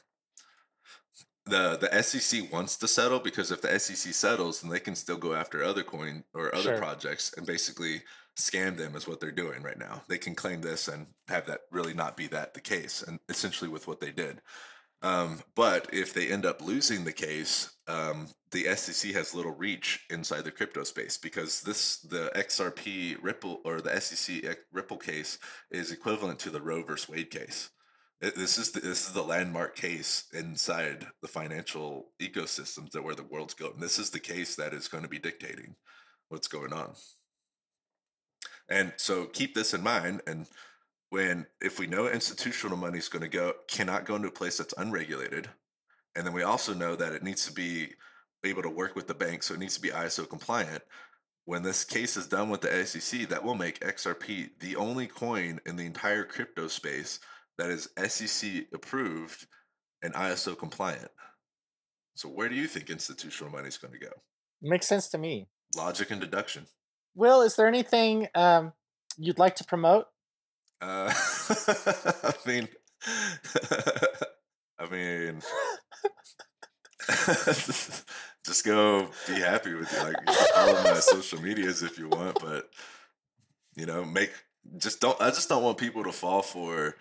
The 1.45 1.77
the 1.79 2.01
SEC 2.01 2.51
wants 2.51 2.77
to 2.77 2.87
settle 2.87 3.19
because 3.19 3.51
if 3.51 3.61
the 3.61 3.77
SEC 3.79 4.13
settles, 4.13 4.61
then 4.61 4.71
they 4.71 4.79
can 4.79 4.95
still 4.95 5.17
go 5.17 5.33
after 5.33 5.63
other 5.63 5.83
coin 5.83 6.23
or 6.33 6.53
other 6.55 6.63
Sure. 6.71 6.77
projects 6.77 7.33
and 7.37 7.45
basically 7.45 8.01
scam 8.37 8.75
them 8.77 8.95
is 8.95 9.07
what 9.07 9.19
they're 9.19 9.31
doing 9.31 9.61
right 9.61 9.77
now. 9.77 10.03
They 10.09 10.17
can 10.17 10.35
claim 10.35 10.61
this 10.61 10.87
and 10.87 11.07
have 11.27 11.45
that 11.45 11.61
really 11.71 11.93
not 11.93 12.17
be 12.17 12.27
that 12.27 12.53
the 12.53 12.61
case, 12.61 13.03
and 13.03 13.19
essentially 13.29 13.69
with 13.69 13.87
what 13.87 13.99
they 13.99 14.11
did. 14.11 14.41
Um, 15.05 15.41
but 15.53 15.87
if 15.93 16.15
they 16.15 16.29
end 16.29 16.47
up 16.47 16.65
losing 16.65 17.03
the 17.03 17.13
case, 17.13 17.69
um, 17.87 18.27
the 18.49 18.63
SEC 18.75 19.11
has 19.11 19.35
little 19.35 19.51
reach 19.51 20.03
inside 20.09 20.45
the 20.45 20.51
crypto 20.51 20.83
space 20.83 21.15
because 21.15 21.61
this 21.61 21.97
the 21.97 22.31
XRP 22.35 23.17
Ripple 23.21 23.61
or 23.63 23.81
the 23.81 24.01
SEC 24.01 24.57
Ripple 24.73 24.97
case 24.97 25.37
is 25.69 25.91
equivalent 25.91 26.39
to 26.39 26.49
the 26.49 26.61
Roe 26.61 26.81
versus 26.81 27.07
Wade 27.07 27.29
case. 27.29 27.69
This 28.19 28.57
is 28.57 28.71
the, 28.71 28.79
this 28.79 29.07
is 29.07 29.13
the 29.13 29.21
landmark 29.21 29.75
case 29.75 30.23
inside 30.33 31.05
the 31.21 31.27
financial 31.27 32.07
ecosystems 32.19 32.89
that 32.91 33.03
where 33.03 33.13
the 33.13 33.21
world's 33.21 33.53
going. 33.53 33.79
This 33.79 33.99
is 33.99 34.09
the 34.09 34.19
case 34.19 34.55
that 34.55 34.73
is 34.73 34.87
going 34.87 35.03
to 35.03 35.09
be 35.09 35.19
dictating 35.19 35.75
what's 36.29 36.47
going 36.47 36.73
on. 36.73 36.93
And 38.67 38.93
so 38.97 39.25
keep 39.25 39.53
this 39.53 39.75
in 39.75 39.83
mind. 39.83 40.21
And 40.25 40.47
when 41.09 41.45
if 41.61 41.79
we 41.79 41.87
know 41.87 42.07
institutional 42.07 42.77
money 42.77 42.97
is 42.97 43.09
going 43.09 43.21
to 43.21 43.27
go 43.27 43.53
cannot 43.67 44.05
go 44.05 44.15
into 44.15 44.27
a 44.27 44.31
place 44.31 44.57
that's 44.57 44.73
unregulated, 44.77 45.49
and 46.15 46.25
then 46.25 46.33
we 46.33 46.43
also 46.43 46.73
know 46.73 46.95
that 46.95 47.13
it 47.13 47.23
needs 47.23 47.45
to 47.45 47.53
be 47.53 47.93
able 48.43 48.61
to 48.61 48.69
work 48.69 48.95
with 48.95 49.07
the 49.07 49.13
bank, 49.13 49.43
so 49.43 49.53
it 49.53 49.59
needs 49.59 49.75
to 49.75 49.81
be 49.81 49.89
ISO 49.89 50.27
compliant. 50.27 50.83
When 51.45 51.61
this 51.61 51.83
case 51.83 52.17
is 52.17 52.27
done 52.27 52.49
with 52.49 52.61
the 52.61 52.85
SEC, 52.85 53.29
that 53.29 53.43
will 53.43 53.55
make 53.55 53.79
XRP 53.79 54.49
the 54.59 54.75
only 54.75 55.07
coin 55.07 55.59
in 55.65 55.75
the 55.75 55.85
entire 55.85 56.23
crypto 56.23 56.67
space 56.67 57.19
that 57.57 57.69
is 57.69 57.89
SEC 58.07 58.65
approved 58.73 59.45
and 60.01 60.13
ISO 60.13 60.57
compliant. 60.57 61.09
So 62.15 62.29
where 62.29 62.49
do 62.49 62.55
you 62.55 62.67
think 62.67 62.89
institutional 62.89 63.51
money 63.51 63.67
is 63.67 63.77
going 63.77 63.93
to 63.93 63.99
go? 63.99 64.11
Makes 64.61 64.87
sense 64.87 65.09
to 65.09 65.17
me. 65.17 65.47
Logic 65.75 66.09
and 66.09 66.21
deduction. 66.21 66.65
Will, 67.13 67.41
is 67.41 67.55
there 67.55 67.67
anything 67.67 68.27
um, 68.35 68.73
you'd 69.17 69.39
like 69.39 69.55
to 69.55 69.65
promote? 69.65 70.07
Uh, 70.82 71.11
I 72.23 72.34
mean, 72.45 72.67
I 74.80 74.89
mean, 74.91 75.41
just 78.45 78.65
go 78.65 79.09
be 79.28 79.34
happy 79.34 79.73
with 79.73 79.91
it. 79.93 80.03
Like 80.03 80.15
follow 80.53 80.84
my 80.84 80.99
social 80.99 81.41
medias 81.41 81.82
if 81.84 81.97
you 81.97 82.09
want, 82.09 82.39
but 82.41 82.69
you 83.76 83.86
know, 83.86 84.03
make 84.05 84.32
just 84.78 84.99
don't. 85.01 85.19
I 85.21 85.30
just 85.30 85.49
don't 85.49 85.63
want 85.63 85.78
people 85.78 86.03
to 86.03 86.11
fall 86.11 86.41
for 86.41 86.95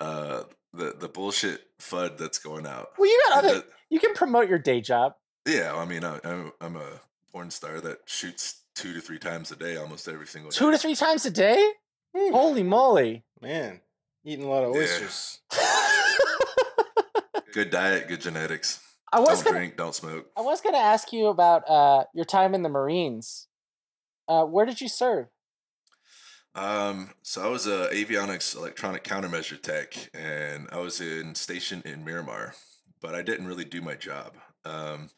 uh 0.00 0.42
the 0.72 0.94
the 0.98 1.08
bullshit 1.08 1.62
fud 1.80 2.18
that's 2.18 2.38
going 2.38 2.66
out. 2.66 2.90
Well, 2.98 3.08
you 3.08 3.22
got 3.28 3.44
other. 3.44 3.62
You 3.90 4.00
can 4.00 4.14
promote 4.14 4.48
your 4.48 4.58
day 4.58 4.80
job. 4.80 5.14
yeah, 5.46 5.74
I 5.74 5.84
mean, 5.84 6.04
I, 6.04 6.20
I'm 6.24 6.52
I'm 6.60 6.76
a 6.76 7.00
porn 7.32 7.50
star 7.50 7.80
that 7.80 8.00
shoots 8.06 8.62
two 8.74 8.92
to 8.94 9.00
three 9.00 9.18
times 9.18 9.50
a 9.50 9.56
day, 9.56 9.76
almost 9.76 10.06
every 10.08 10.26
single 10.26 10.50
day. 10.50 10.56
Two 10.56 10.70
to 10.70 10.78
three 10.78 10.94
times 10.94 11.24
a 11.26 11.30
day. 11.30 11.72
Holy 12.16 12.62
moly! 12.62 13.24
Man, 13.40 13.80
eating 14.24 14.46
a 14.46 14.48
lot 14.48 14.64
of 14.64 14.74
Yeah. 14.74 14.80
oysters. 14.82 15.40
Good 17.52 17.70
diet, 17.70 18.08
good 18.08 18.20
genetics. 18.20 18.80
I 19.12 19.20
was 19.20 19.38
Don't 19.38 19.44
gonna, 19.44 19.56
drink, 19.58 19.76
don't 19.78 19.94
smoke. 19.94 20.26
I 20.36 20.42
was 20.42 20.60
gonna 20.60 20.76
ask 20.76 21.10
you 21.12 21.28
about 21.28 21.68
uh, 21.70 22.04
your 22.12 22.26
time 22.26 22.54
in 22.54 22.62
the 22.62 22.68
Marines. 22.68 23.46
Uh, 24.28 24.44
where 24.44 24.66
did 24.66 24.80
you 24.80 24.88
serve? 24.88 25.28
Um, 26.54 27.10
so 27.22 27.42
I 27.42 27.48
was 27.48 27.66
a 27.66 27.88
avionics 27.92 28.54
electronic 28.56 29.04
countermeasure 29.04 29.60
tech, 29.60 30.10
and 30.12 30.68
I 30.70 30.78
was 30.78 31.00
in 31.00 31.34
station 31.34 31.82
in 31.86 32.04
Miramar, 32.04 32.54
but 33.00 33.14
I 33.14 33.22
didn't 33.22 33.46
really 33.46 33.64
do 33.64 33.80
my 33.80 33.94
job. 33.94 34.34
Um, 34.64 35.08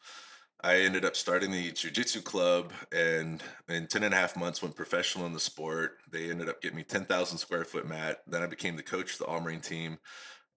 I 0.61 0.79
ended 0.79 1.05
up 1.05 1.15
starting 1.15 1.51
the 1.51 1.71
jujitsu 1.71 2.23
club, 2.23 2.73
and 2.91 3.41
in 3.69 3.87
10 3.87 4.03
and 4.03 4.13
a 4.13 4.17
half 4.17 4.35
months, 4.35 4.61
went 4.61 4.75
professional 4.75 5.25
in 5.25 5.33
the 5.33 5.39
sport. 5.39 5.99
They 6.11 6.29
ended 6.29 6.49
up 6.49 6.61
getting 6.61 6.77
me 6.77 6.83
10,000 6.83 7.37
square 7.37 7.63
foot 7.63 7.87
mat. 7.87 8.23
Then 8.27 8.43
I 8.43 8.47
became 8.47 8.75
the 8.75 8.83
coach 8.83 9.13
of 9.13 9.19
the 9.19 9.25
All 9.25 9.39
Marine 9.39 9.61
team, 9.61 9.99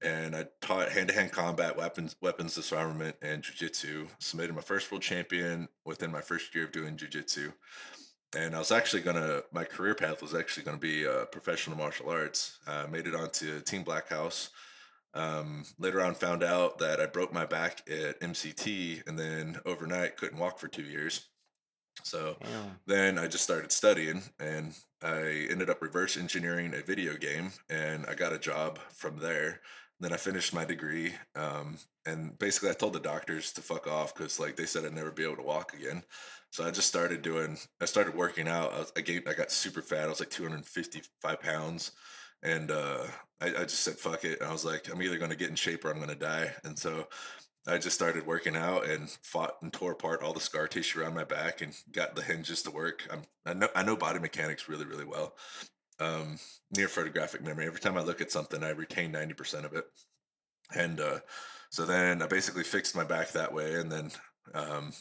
and 0.03 0.35
I 0.35 0.47
taught 0.61 0.91
hand 0.91 1.09
to 1.09 1.15
hand 1.15 1.31
combat, 1.31 1.77
weapons, 1.77 2.17
weapons 2.21 2.57
disarmament, 2.57 3.17
and 3.23 3.45
jujitsu. 3.45 4.09
Submitted 4.19 4.57
my 4.57 4.63
first 4.63 4.91
world 4.91 5.03
champion 5.03 5.69
within 5.85 6.11
my 6.11 6.21
first 6.21 6.53
year 6.55 6.65
of 6.65 6.73
doing 6.73 6.97
jujitsu 6.97 7.53
and 8.37 8.55
I 8.55 8.59
was 8.59 8.73
actually 8.73 9.03
gonna. 9.03 9.43
My 9.53 9.65
career 9.65 9.95
path 9.95 10.23
was 10.23 10.35
actually 10.35 10.65
gonna 10.65 10.79
be 10.79 11.07
uh, 11.07 11.27
professional 11.27 11.77
martial 11.77 12.09
arts. 12.09 12.59
I 12.67 12.87
made 12.87 13.07
it 13.07 13.15
onto 13.15 13.61
Team 13.61 13.83
Black 13.83 14.09
House. 14.09 14.51
Um, 15.15 15.65
later 15.79 16.01
on, 16.01 16.15
found 16.15 16.43
out 16.43 16.79
that 16.79 17.01
I 17.01 17.07
broke 17.07 17.33
my 17.33 17.45
back 17.45 17.83
at 17.89 18.21
MCT, 18.21 19.07
and 19.07 19.19
then 19.19 19.59
overnight 19.67 20.17
couldn't 20.17 20.39
walk 20.39 20.59
for 20.59 20.69
two 20.69 20.83
years. 20.83 21.29
So 22.05 22.37
Damn. 22.43 22.81
then 22.87 23.19
I 23.19 23.27
just 23.27 23.45
started 23.45 23.71
studying, 23.73 24.23
and 24.41 24.75
I 25.03 25.47
ended 25.51 25.69
up 25.69 25.83
reverse 25.83 26.17
engineering 26.17 26.73
a 26.75 26.83
video 26.83 27.17
game, 27.17 27.53
and 27.69 28.07
I 28.07 28.15
got 28.15 28.33
a 28.33 28.39
job 28.39 28.79
from 28.95 29.19
there. 29.19 29.61
Then 30.01 30.13
I 30.13 30.17
finished 30.17 30.55
my 30.55 30.65
degree, 30.65 31.15
um, 31.37 31.79
and 32.07 32.37
basically 32.39 32.71
I 32.71 32.75
told 32.75 32.95
the 32.95 33.01
doctors 33.01 33.53
to 33.53 33.61
fuck 33.61 33.87
off 33.87 34.15
because 34.15 34.41
like 34.41 34.57
they 34.57 34.67
said 34.67 34.85
I'd 34.85 34.95
never 34.95 35.13
be 35.13 35.23
able 35.23 35.37
to 35.37 35.43
walk 35.43 35.75
again. 35.75 36.03
So 36.51 36.65
I 36.65 36.71
just 36.71 36.89
started 36.89 37.23
doing. 37.23 37.57
I 37.81 37.85
started 37.85 38.15
working 38.15 38.49
out. 38.49 38.75
I, 38.75 38.79
was, 38.81 38.93
I 38.97 39.01
gained. 39.01 39.25
I 39.29 39.35
got 39.35 39.53
super 39.53 39.81
fat. 39.81 40.05
I 40.05 40.09
was 40.09 40.21
like 40.21 40.31
255 40.31 41.41
pounds, 41.41 41.93
and 42.43 42.71
uh, 42.71 43.05
I, 43.43 43.47
I 43.49 43.65
just 43.65 43.81
said 43.81 43.95
fuck 43.99 44.25
it. 44.25 44.41
And 44.41 44.49
I 44.49 44.53
was 44.53 44.65
like, 44.65 44.89
I'm 44.93 45.03
either 45.03 45.19
gonna 45.19 45.37
get 45.37 45.51
in 45.51 45.57
shape 45.57 45.85
or 45.85 45.91
I'm 45.91 46.01
gonna 46.01 46.15
die. 46.15 46.53
And 46.65 46.79
so 46.79 47.09
I 47.67 47.79
just 47.79 47.95
started 47.95 48.27
working 48.27 48.57
out 48.57 48.87
and 48.87 49.09
fought 49.23 49.57
and 49.63 49.73
tore 49.73 49.93
apart 49.93 50.23
all 50.23 50.33
the 50.33 50.41
scar 50.41 50.67
tissue 50.67 51.01
around 51.01 51.15
my 51.15 51.25
back 51.25 51.61
and 51.61 51.75
got 51.93 52.17
the 52.17 52.23
hinges 52.23 52.63
to 52.63 52.71
work. 52.71 53.07
I'm, 53.11 53.23
I 53.47 53.55
know 53.55 53.69
I 53.75 53.83
know 53.83 53.97
body 53.97 54.19
mechanics 54.19 54.69
really 54.69 54.85
really 54.85 55.05
well. 55.05 55.35
Um, 56.01 56.39
near 56.77 56.89
photographic 56.89 57.43
memory. 57.45 57.67
Every 57.67 57.79
time 57.81 57.97
I 57.97 58.03
look 58.03 58.21
at 58.21 58.33
something, 58.33 58.65
I 58.65 58.71
retain 58.71 59.13
90% 59.13 59.65
of 59.65 59.73
it. 59.75 59.85
And 60.75 60.99
uh, 61.01 61.19
so 61.71 61.85
then 61.85 62.23
I 62.23 62.27
basically 62.27 62.65
fixed 62.65 62.97
my 62.97 63.05
back 63.05 63.31
that 63.33 63.53
way, 63.53 63.75
and 63.75 63.93
then 63.93 64.11
um, 64.53 64.93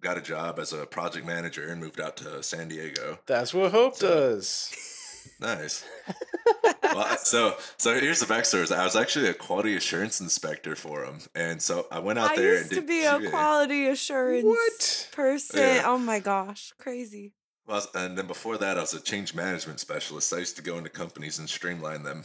got 0.00 0.18
a 0.18 0.22
job 0.22 0.58
as 0.58 0.72
a 0.72 0.84
project 0.86 1.26
manager 1.26 1.68
and 1.68 1.80
moved 1.80 2.00
out 2.00 2.16
to 2.16 2.42
San 2.42 2.66
Diego. 2.68 3.18
That's 3.26 3.54
what 3.54 3.70
hope 3.70 3.94
So- 3.96 4.08
does. 4.08 4.74
Nice. 5.40 5.84
well, 6.96 7.16
so 7.18 7.56
so 7.76 7.98
here's 7.98 8.20
the 8.20 8.26
backstory. 8.26 8.70
I 8.74 8.84
was 8.84 8.96
actually 8.96 9.28
a 9.28 9.34
quality 9.34 9.76
assurance 9.76 10.20
inspector 10.20 10.76
for 10.76 11.04
them, 11.04 11.18
and 11.34 11.60
so 11.62 11.86
I 11.90 11.98
went 12.00 12.18
out 12.18 12.32
I 12.32 12.36
there 12.36 12.54
I 12.54 12.58
used 12.58 12.72
to 12.72 12.82
be 12.82 13.04
a 13.04 13.18
QA. 13.18 13.30
quality 13.30 13.86
assurance 13.88 14.44
What? 14.44 15.08
person. 15.12 15.60
Yeah. 15.60 15.82
Oh 15.84 15.98
my 15.98 16.20
gosh, 16.20 16.72
crazy. 16.78 17.32
Well, 17.66 17.84
and 17.94 18.16
then 18.16 18.26
before 18.26 18.56
that, 18.58 18.78
I 18.78 18.80
was 18.80 18.94
a 18.94 19.00
change 19.00 19.34
management 19.34 19.80
specialist. 19.80 20.32
I 20.32 20.38
used 20.38 20.56
to 20.56 20.62
go 20.62 20.78
into 20.78 20.90
companies 20.90 21.38
and 21.38 21.48
streamline 21.48 22.04
them. 22.04 22.24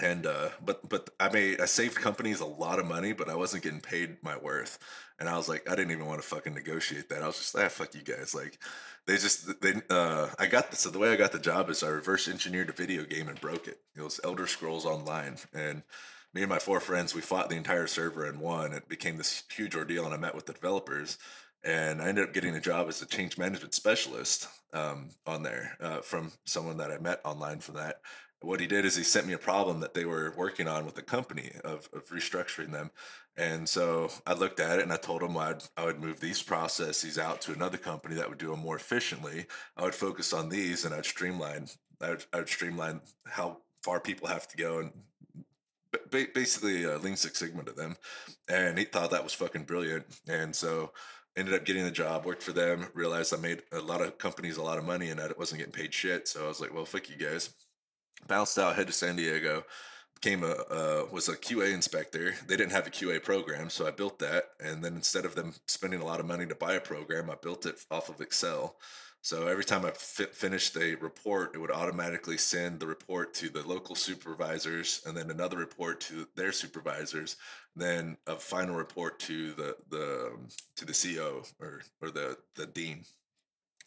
And 0.00 0.26
uh, 0.26 0.50
but 0.64 0.88
but 0.88 1.10
I 1.18 1.28
made 1.30 1.60
I 1.60 1.66
saved 1.66 1.96
companies 1.96 2.40
a 2.40 2.46
lot 2.46 2.78
of 2.78 2.86
money, 2.86 3.12
but 3.12 3.28
I 3.28 3.34
wasn't 3.34 3.64
getting 3.64 3.80
paid 3.80 4.16
my 4.22 4.36
worth. 4.36 4.78
And 5.18 5.28
I 5.28 5.36
was 5.36 5.48
like, 5.48 5.68
I 5.68 5.74
didn't 5.74 5.90
even 5.90 6.06
want 6.06 6.22
to 6.22 6.26
fucking 6.26 6.54
negotiate 6.54 7.08
that. 7.08 7.22
I 7.22 7.26
was 7.26 7.38
just 7.38 7.56
ah, 7.56 7.68
fuck 7.68 7.94
you 7.94 8.02
guys. 8.02 8.34
Like, 8.34 8.58
they 9.06 9.14
just 9.14 9.60
they 9.60 9.74
uh, 9.90 10.28
I 10.38 10.46
got 10.46 10.70
the, 10.70 10.76
so 10.76 10.90
the 10.90 11.00
way 11.00 11.10
I 11.12 11.16
got 11.16 11.32
the 11.32 11.40
job 11.40 11.68
is 11.68 11.82
I 11.82 11.88
reverse 11.88 12.28
engineered 12.28 12.68
a 12.68 12.72
video 12.72 13.04
game 13.04 13.28
and 13.28 13.40
broke 13.40 13.66
it. 13.66 13.80
It 13.96 14.02
was 14.02 14.20
Elder 14.22 14.46
Scrolls 14.46 14.86
Online, 14.86 15.36
and 15.52 15.82
me 16.32 16.42
and 16.42 16.50
my 16.50 16.60
four 16.60 16.78
friends 16.78 17.14
we 17.14 17.20
fought 17.20 17.48
the 17.48 17.56
entire 17.56 17.88
server 17.88 18.24
and 18.24 18.40
won. 18.40 18.72
It 18.72 18.88
became 18.88 19.16
this 19.16 19.42
huge 19.50 19.74
ordeal, 19.74 20.04
and 20.04 20.14
I 20.14 20.18
met 20.18 20.36
with 20.36 20.46
the 20.46 20.52
developers 20.52 21.18
and 21.64 22.00
I 22.00 22.08
ended 22.08 22.24
up 22.24 22.32
getting 22.32 22.54
a 22.54 22.60
job 22.60 22.88
as 22.88 23.02
a 23.02 23.06
change 23.06 23.36
management 23.36 23.74
specialist 23.74 24.48
um, 24.72 25.10
on 25.26 25.42
there 25.42 25.76
uh, 25.80 26.00
from 26.00 26.32
someone 26.44 26.76
that 26.78 26.90
I 26.90 26.98
met 26.98 27.20
online 27.24 27.58
from 27.58 27.76
that. 27.76 28.00
What 28.40 28.60
he 28.60 28.66
did 28.66 28.84
is 28.84 28.96
he 28.96 29.02
sent 29.02 29.26
me 29.26 29.32
a 29.32 29.38
problem 29.38 29.80
that 29.80 29.94
they 29.94 30.04
were 30.04 30.32
working 30.36 30.68
on 30.68 30.84
with 30.84 30.94
the 30.94 31.02
company 31.02 31.52
of, 31.64 31.88
of 31.92 32.06
restructuring 32.08 32.70
them. 32.70 32.90
And 33.36 33.68
so 33.68 34.10
I 34.26 34.34
looked 34.34 34.60
at 34.60 34.78
it 34.78 34.82
and 34.82 34.92
I 34.92 34.96
told 34.96 35.22
him 35.22 35.36
I'd, 35.36 35.62
I 35.76 35.84
would 35.84 36.00
move 36.00 36.20
these 36.20 36.42
processes 36.42 37.18
out 37.18 37.40
to 37.42 37.52
another 37.52 37.78
company 37.78 38.14
that 38.14 38.28
would 38.28 38.38
do 38.38 38.50
them 38.50 38.60
more 38.60 38.76
efficiently. 38.76 39.46
I 39.76 39.82
would 39.82 39.94
focus 39.94 40.32
on 40.32 40.48
these 40.48 40.84
and 40.84 40.94
I'd 40.94 41.04
streamline, 41.04 41.66
I 42.00 42.10
would, 42.10 42.24
I 42.32 42.38
would 42.38 42.48
streamline 42.48 43.00
how 43.26 43.58
far 43.82 44.00
people 44.00 44.28
have 44.28 44.46
to 44.48 44.56
go 44.56 44.80
and 44.80 44.92
ba- 46.10 46.26
basically 46.34 46.86
uh, 46.86 46.98
Lean 46.98 47.16
Six 47.16 47.38
Sigma 47.38 47.64
to 47.64 47.72
them. 47.72 47.96
And 48.48 48.78
he 48.78 48.84
thought 48.84 49.10
that 49.10 49.24
was 49.24 49.34
fucking 49.34 49.64
brilliant. 49.64 50.04
And 50.28 50.54
so 50.54 50.92
ended 51.36 51.54
up 51.54 51.64
getting 51.64 51.84
the 51.84 51.90
job, 51.90 52.24
worked 52.24 52.42
for 52.42 52.52
them, 52.52 52.86
realized 52.94 53.34
I 53.34 53.38
made 53.38 53.62
a 53.72 53.80
lot 53.80 54.00
of 54.00 54.18
companies 54.18 54.56
a 54.56 54.62
lot 54.62 54.78
of 54.78 54.84
money 54.84 55.10
and 55.10 55.20
I 55.20 55.28
wasn't 55.36 55.58
getting 55.58 55.72
paid 55.72 55.92
shit. 55.92 56.28
So 56.28 56.44
I 56.44 56.48
was 56.48 56.60
like, 56.60 56.72
well, 56.72 56.84
fuck 56.84 57.08
you 57.08 57.16
guys 57.16 57.50
bounced 58.26 58.58
out, 58.58 58.76
head 58.76 58.86
to 58.86 58.92
San 58.92 59.16
Diego, 59.16 59.64
became 60.20 60.42
a 60.42 60.52
uh, 60.70 61.06
was 61.10 61.28
a 61.28 61.36
QA 61.36 61.72
inspector. 61.72 62.34
They 62.46 62.56
didn't 62.56 62.72
have 62.72 62.86
a 62.86 62.90
QA 62.90 63.22
program, 63.22 63.70
so 63.70 63.86
I 63.86 63.90
built 63.90 64.18
that. 64.18 64.50
And 64.60 64.82
then 64.82 64.94
instead 64.94 65.24
of 65.24 65.34
them 65.34 65.54
spending 65.66 66.00
a 66.00 66.04
lot 66.04 66.20
of 66.20 66.26
money 66.26 66.46
to 66.46 66.54
buy 66.54 66.74
a 66.74 66.80
program, 66.80 67.30
I 67.30 67.36
built 67.40 67.66
it 67.66 67.76
off 67.90 68.08
of 68.08 68.20
Excel. 68.20 68.76
So 69.20 69.46
every 69.46 69.64
time 69.64 69.84
I 69.84 69.90
fi- 69.90 70.26
finished 70.26 70.76
a 70.76 70.94
report, 70.94 71.54
it 71.54 71.58
would 71.58 71.72
automatically 71.72 72.38
send 72.38 72.78
the 72.78 72.86
report 72.86 73.34
to 73.34 73.48
the 73.48 73.66
local 73.66 73.94
supervisors, 73.94 75.02
and 75.06 75.16
then 75.16 75.30
another 75.30 75.56
report 75.56 76.00
to 76.02 76.26
their 76.36 76.52
supervisors, 76.52 77.36
then 77.74 78.16
a 78.26 78.36
final 78.36 78.76
report 78.76 79.18
to 79.20 79.52
the 79.52 79.76
the 79.90 80.32
to 80.76 80.84
the 80.84 80.92
CO 80.92 81.42
or 81.60 81.82
or 82.00 82.10
the 82.10 82.38
the 82.54 82.66
dean 82.66 83.04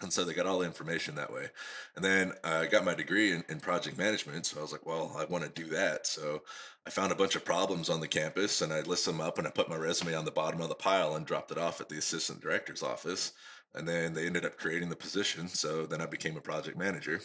and 0.02 0.12
so 0.12 0.24
they 0.24 0.34
got 0.34 0.46
all 0.46 0.60
the 0.60 0.66
information 0.66 1.16
that 1.16 1.32
way. 1.32 1.48
And 1.96 2.04
then 2.04 2.34
I 2.44 2.66
got 2.66 2.86
my 2.86 2.94
degree 2.94 3.32
in, 3.32 3.44
in 3.50 3.60
project 3.60 3.98
management. 3.98 4.46
So 4.46 4.60
I 4.60 4.62
was 4.62 4.72
like, 4.72 4.86
well, 4.86 5.16
I 5.18 5.26
want 5.26 5.44
to 5.44 5.50
do 5.50 5.70
that. 5.70 6.08
So 6.08 6.42
I 6.86 6.90
found 6.90 7.12
a 7.12 7.16
bunch 7.16 7.36
of 7.36 7.46
problems 7.46 7.90
on 7.90 8.00
the 8.00 8.08
campus 8.08 8.62
and 8.62 8.74
I 8.74 8.82
listed 8.82 9.14
them 9.14 9.22
up 9.22 9.38
and 9.38 9.48
I 9.48 9.52
put 9.52 9.70
my 9.70 9.76
resume 9.76 10.16
on 10.16 10.26
the 10.26 10.32
bottom 10.32 10.62
of 10.62 10.70
the 10.70 10.76
pile 10.76 11.16
and 11.16 11.26
dropped 11.26 11.52
it 11.52 11.58
off 11.58 11.82
at 11.82 11.90
the 11.90 11.98
assistant 11.98 12.42
director's 12.42 12.84
office. 12.84 13.34
And 13.74 13.88
then 13.88 14.14
they 14.14 14.26
ended 14.26 14.46
up 14.46 14.58
creating 14.58 14.90
the 14.90 14.96
position. 14.96 15.48
So 15.48 15.86
then 15.86 16.02
I 16.02 16.06
became 16.06 16.36
a 16.36 16.42
project 16.42 16.78
manager. 16.78 17.22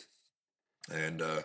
And, 0.93 1.23
uh, 1.23 1.43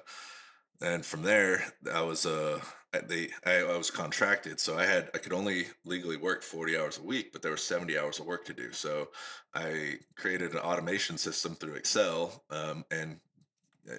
and 0.82 1.06
from 1.06 1.24
there, 1.24 1.74
I 1.92 2.02
was 2.02 2.26
uh, 2.26 2.60
they 3.00 3.30
I, 3.46 3.64
I, 3.64 3.78
was 3.78 3.90
contracted, 3.90 4.60
so 4.60 4.78
I 4.78 4.86
had 4.86 5.10
I 5.14 5.18
could 5.18 5.34
only 5.34 5.66
legally 5.86 6.18
work 6.18 6.44
forty 6.44 6.78
hours 6.78 6.98
a 6.98 7.04
week, 7.04 7.32
but 7.32 7.42
there 7.42 7.52
were 7.52 7.58
seventy 7.58 7.98
hours 7.98 8.20
of 8.20 8.26
work 8.26 8.46
to 8.46 8.54
do. 8.54 8.72
So 8.74 9.10
I 9.54 10.00
created 10.16 10.52
an 10.52 10.60
automation 10.60 11.18
system 11.18 11.56
through 11.56 11.76
Excel, 11.76 12.44
um, 12.50 12.86
and 12.92 13.20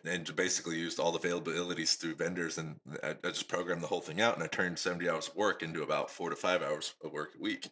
and 0.05 0.36
basically 0.36 0.78
used 0.78 1.01
all 1.01 1.11
the 1.11 1.18
availabilities 1.18 1.97
through 1.97 2.14
vendors, 2.14 2.59
and 2.59 2.76
I, 3.03 3.16
I 3.24 3.28
just 3.28 3.49
programmed 3.49 3.82
the 3.82 3.88
whole 3.88 4.01
thing 4.01 4.20
out, 4.20 4.34
and 4.34 4.45
I 4.45 4.47
turned 4.47 4.78
seventy 4.78 5.09
hours 5.09 5.28
of 5.28 5.36
work 5.36 5.62
into 5.62 5.82
about 5.82 6.11
four 6.11 6.30
to 6.30 6.36
five 6.36 6.62
hours 6.62 6.95
of 7.03 7.12
work 7.12 7.32
a 7.38 7.43
week. 7.43 7.68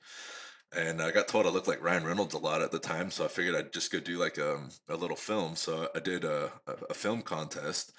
And 0.73 1.03
I 1.03 1.11
got 1.11 1.27
told 1.27 1.47
I 1.47 1.51
looked 1.51 1.67
like 1.67 1.83
Ryan 1.83 2.05
Reynolds 2.05 2.35
a 2.35 2.39
lot 2.39 2.63
at 2.63 2.71
the 2.71 2.79
time, 2.79 3.11
so 3.11 3.25
I 3.25 3.29
figured 3.29 3.57
I'd 3.57 3.73
just 3.73 3.91
go 3.91 3.99
do 3.99 4.19
like 4.19 4.39
a, 4.39 4.55
um, 4.55 4.69
a 4.89 4.97
little 4.97 5.17
film. 5.17 5.57
So 5.57 5.89
I 5.97 5.99
did 5.99 6.25
a, 6.25 6.53
a 6.89 6.95
film 6.95 7.23
contest 7.23 7.93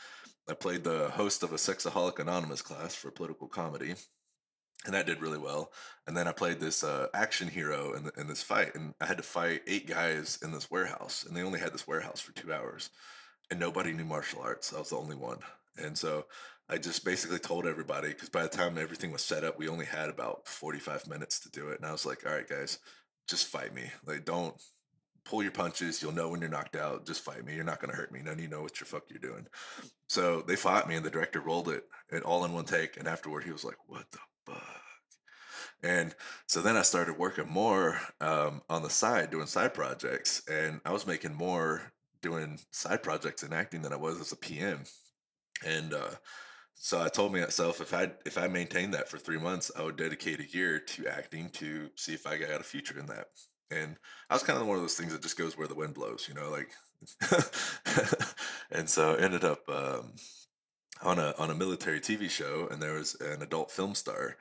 I 0.50 0.54
played 0.54 0.84
the 0.84 1.10
host 1.12 1.44
of 1.44 1.54
a 1.54 1.58
Sexaholic 1.58 2.20
Anonymous 2.20 2.62
class 2.62 2.96
for 2.96 3.12
political 3.12 3.48
comedy, 3.48 3.96
and 4.86 4.94
that 4.94 5.06
did 5.06 5.22
really 5.22 5.38
well. 5.38 5.72
And 6.08 6.18
then 6.18 6.28
I 6.28 6.32
played 6.32 6.60
this 6.60 6.84
uh, 6.84 7.08
action 7.14 7.48
hero 7.48 7.94
in, 7.94 8.06
the, 8.06 8.12
in 8.18 8.28
this 8.28 8.42
fight, 8.42 8.76
and 8.76 8.94
I 9.00 9.06
had 9.06 9.18
to 9.18 9.24
fight 9.24 9.62
eight 9.68 9.88
guys 9.88 10.40
in 10.44 10.52
this 10.52 10.72
warehouse, 10.72 11.24
and 11.24 11.36
they 11.36 11.44
only 11.44 11.60
had 11.60 11.74
this 11.74 11.88
warehouse 11.88 12.20
for 12.20 12.34
two 12.34 12.52
hours, 12.52 12.90
and 13.50 13.60
nobody 13.60 13.94
knew 13.94 14.06
martial 14.06 14.42
arts. 14.42 14.74
I 14.74 14.80
was 14.80 14.90
the 14.90 14.98
only 14.98 15.16
one, 15.16 15.40
and 15.78 15.98
so 15.98 16.26
I 16.68 16.78
just 16.78 17.06
basically 17.06 17.40
told 17.40 17.68
everybody 17.68 18.10
because 18.10 18.30
by 18.30 18.44
the 18.44 18.50
time 18.50 18.78
everything 18.78 19.12
was 19.12 19.22
set 19.22 19.44
up, 19.44 19.60
we 19.60 19.68
only 19.68 19.86
had 19.86 20.10
about 20.10 20.48
forty 20.48 20.80
five 20.80 21.08
minutes 21.08 21.40
to 21.42 21.50
do 21.50 21.70
it, 21.70 21.78
and 21.78 21.86
I 21.86 21.92
was 21.92 22.06
like, 22.06 22.26
"All 22.26 22.34
right, 22.34 22.48
guys, 22.48 22.80
just 23.28 23.48
fight 23.48 23.74
me. 23.74 23.92
Like, 24.06 24.26
don't 24.26 24.56
pull 25.26 25.44
your 25.44 25.52
punches. 25.52 26.02
You'll 26.02 26.12
know 26.12 26.30
when 26.30 26.42
you're 26.42 26.50
knocked 26.50 26.76
out. 26.76 27.06
Just 27.06 27.24
fight 27.24 27.46
me. 27.46 27.56
You're 27.56 27.64
not 27.64 27.80
going 27.80 27.92
to 27.92 27.98
hurt 27.98 28.12
me. 28.12 28.22
None 28.22 28.34
of 28.34 28.40
you 28.40 28.48
know 28.48 28.62
what 28.62 28.80
your 28.80 28.88
fuck 28.88 29.04
you're 29.10 29.20
doing. 29.20 29.48
So 30.08 30.42
they 30.42 30.56
fought 30.56 30.88
me, 30.88 30.96
and 30.96 31.06
the 31.06 31.10
director 31.10 31.42
rolled 31.42 31.70
it 31.70 31.86
and 32.12 32.24
all 32.24 32.46
in 32.46 32.54
one 32.54 32.66
take. 32.66 32.98
And 32.98 33.08
afterward, 33.08 33.44
he 33.44 33.52
was 33.52 33.64
like, 33.64 33.78
"What 33.88 34.06
the 34.12 34.20
fuck?" 34.46 34.82
And 35.84 36.14
so 36.48 36.62
then 36.62 36.78
I 36.78 36.84
started 36.84 37.18
working 37.18 37.50
more 37.50 38.00
um, 38.20 38.62
on 38.70 38.84
the 38.84 38.90
side, 38.90 39.32
doing 39.32 39.48
side 39.48 39.74
projects, 39.74 40.44
and 40.48 40.80
I 40.86 40.92
was 40.92 41.08
making 41.08 41.34
more 41.34 41.92
doing 42.22 42.60
side 42.72 43.02
projects 43.02 43.44
and 43.44 43.54
acting 43.54 43.82
than 43.82 43.94
I 43.94 43.98
was 43.98 44.20
as 44.20 44.32
a 44.32 44.36
PM. 44.36 44.84
And 45.66 45.94
uh, 45.94 46.12
so 46.76 47.02
I 47.02 47.10
told 47.10 47.32
myself 47.32 47.82
if 47.82 47.94
I 47.94 48.12
if 48.26 48.38
I 48.38 48.48
maintained 48.48 48.94
that 48.94 49.10
for 49.10 49.18
three 49.18 49.38
months, 49.38 49.72
I 49.78 49.84
would 49.84 49.98
dedicate 49.98 50.40
a 50.40 50.50
year 50.50 50.80
to 50.80 51.08
acting 51.08 51.50
to 51.52 51.90
see 51.96 52.14
if 52.14 52.28
I 52.28 52.38
got 52.38 52.62
a 52.62 52.64
future 52.64 53.00
in 53.00 53.08
that. 53.08 53.28
And 53.72 53.96
I 54.30 54.34
was 54.36 54.44
kind 54.44 54.60
of 54.60 54.68
one 54.68 54.78
of 54.78 54.84
those 54.84 54.96
things 54.96 55.14
that 55.14 55.22
just 55.22 55.38
goes 55.38 55.58
where 55.58 55.68
the 55.68 55.76
wind 55.76 55.94
blows, 55.94 56.28
you 56.28 56.34
know, 56.34 56.50
like. 56.52 56.70
and 58.72 58.90
so 58.90 59.16
ended 59.16 59.44
up 59.44 59.68
um, 59.70 60.14
on 61.02 61.18
a 61.20 61.34
on 61.38 61.50
a 61.50 61.56
military 61.56 62.00
TV 62.00 62.30
show, 62.30 62.68
and 62.70 62.82
there 62.82 62.94
was 62.94 63.16
an 63.20 63.42
adult 63.42 63.72
film 63.72 63.96
star 63.96 64.38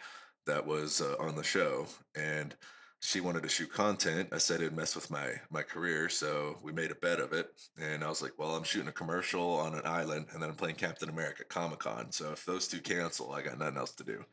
that 0.47 0.66
was 0.66 1.01
uh, 1.01 1.14
on 1.18 1.37
the 1.37 1.43
show, 1.43 1.87
and 2.14 2.55
she 3.01 3.20
wanted 3.20 3.43
to 3.43 3.49
shoot 3.49 3.72
content. 3.72 4.28
I 4.33 4.39
said 4.39 4.61
it'd 4.61 4.76
mess 4.76 4.95
with 4.95 5.11
my 5.11 5.41
my 5.51 5.62
career, 5.62 6.09
so 6.09 6.59
we 6.62 6.72
made 6.72 6.91
a 6.91 6.97
bet 6.97 7.20
of 7.20 7.33
it. 7.33 7.51
And 7.81 8.05
I 8.05 8.09
was 8.09 8.22
like, 8.22 8.33
"Well, 8.39 8.55
I'm 8.55 8.64
shooting 8.64 8.89
a 8.89 8.93
commercial 8.93 9.55
on 9.59 9.74
an 9.74 9.87
island, 9.87 10.26
and 10.33 10.43
then 10.43 10.51
I'm 10.51 10.57
playing 10.57 10.76
Captain 10.76 11.09
America 11.09 11.45
Comic 11.45 11.81
Con. 11.81 12.12
So 12.12 12.33
if 12.33 12.45
those 12.45 12.68
two 12.68 12.81
cancel, 12.81 13.33
I 13.33 13.43
got 13.43 13.59
nothing 13.59 13.78
else 13.78 13.93
to 13.93 14.05
do." 14.05 14.24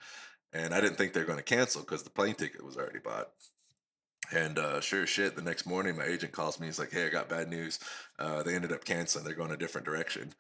And 0.54 0.74
I 0.74 0.82
didn't 0.82 0.98
think 0.98 1.14
they're 1.14 1.26
going 1.26 1.38
to 1.38 1.44
cancel 1.44 1.82
because 1.82 2.04
the 2.04 2.10
plane 2.10 2.36
ticket 2.36 2.64
was 2.64 2.78
already 2.78 3.00
bought. 3.00 3.30
And 4.32 4.60
uh, 4.60 4.82
sure 4.82 5.08
shit, 5.08 5.36
the 5.36 5.42
next 5.42 5.66
morning, 5.66 5.96
my 5.96 6.04
agent 6.04 6.34
calls 6.34 6.60
me. 6.60 6.68
He's 6.68 6.80
like, 6.80 6.92
"Hey, 6.92 7.06
I 7.06 7.10
got 7.10 7.30
bad 7.30 7.50
news. 7.50 7.80
Uh, 8.20 8.44
they 8.44 8.56
ended 8.56 8.74
up 8.74 8.84
canceling. 8.84 9.24
They're 9.26 9.34
going 9.34 9.52
a 9.52 9.58
different 9.58 9.86
direction." 9.86 10.34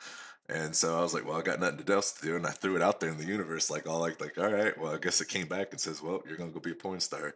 And 0.50 0.76
so 0.76 0.98
I 0.98 1.02
was 1.02 1.14
like, 1.14 1.26
"Well, 1.26 1.38
I 1.38 1.42
got 1.42 1.60
nothing 1.60 1.90
else 1.90 2.12
to 2.14 2.22
do," 2.22 2.36
and 2.36 2.46
I 2.48 2.52
threw 2.52 2.76
it 2.76 2.82
out 2.82 3.00
there 3.00 3.10
in 3.10 3.18
the 3.18 3.26
universe, 3.26 3.70
like 3.70 3.88
all 3.88 4.00
like, 4.02 4.20
like, 4.22 4.38
all 4.38 4.52
right. 4.52 4.78
Well, 4.78 4.94
I 4.96 4.98
guess 5.00 5.22
it 5.22 5.30
came 5.30 5.48
back 5.48 5.70
and 5.72 5.80
says, 5.80 6.02
"Well, 6.02 6.22
you're 6.28 6.38
gonna 6.38 6.52
go 6.52 6.60
be 6.60 6.72
a 6.72 6.76
porn 6.76 7.00
star." 7.00 7.34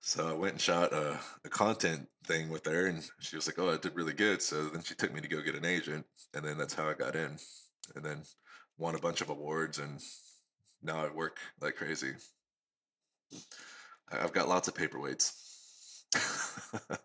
So 0.00 0.28
I 0.28 0.32
went 0.32 0.54
and 0.54 0.60
shot 0.60 0.92
a, 0.92 1.20
a 1.44 1.48
content 1.48 2.08
thing 2.26 2.48
with 2.50 2.66
her, 2.66 2.86
and 2.86 3.02
she 3.20 3.36
was 3.36 3.46
like, 3.46 3.58
"Oh, 3.58 3.72
I 3.72 3.76
did 3.78 3.94
really 3.96 4.14
good." 4.14 4.42
So 4.42 4.64
then 4.68 4.82
she 4.82 4.94
took 4.94 5.12
me 5.14 5.20
to 5.20 5.28
go 5.28 5.40
get 5.42 5.54
an 5.56 5.64
agent, 5.64 6.06
and 6.34 6.44
then 6.44 6.58
that's 6.58 6.74
how 6.74 6.88
I 6.88 6.94
got 6.94 7.14
in, 7.16 7.38
and 7.94 8.04
then 8.04 8.22
won 8.78 8.94
a 8.96 8.98
bunch 9.00 9.20
of 9.20 9.30
awards, 9.30 9.78
and 9.78 10.00
now 10.82 11.04
I 11.04 11.10
work 11.10 11.38
like 11.60 11.76
crazy. 11.76 12.14
I've 14.10 14.32
got 14.32 14.48
lots 14.48 14.68
of 14.68 14.74
paperweights. 14.74 15.51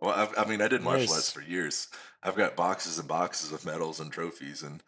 well, 0.00 0.12
I've, 0.14 0.34
i 0.38 0.44
mean, 0.48 0.62
I 0.62 0.68
did 0.68 0.82
martial 0.82 1.06
nice. 1.06 1.14
arts 1.14 1.32
for 1.32 1.42
years. 1.42 1.88
I've 2.22 2.36
got 2.36 2.56
boxes 2.56 2.98
and 2.98 3.08
boxes 3.08 3.52
of 3.52 3.64
medals 3.64 4.00
and 4.00 4.12
trophies, 4.12 4.62
and 4.62 4.82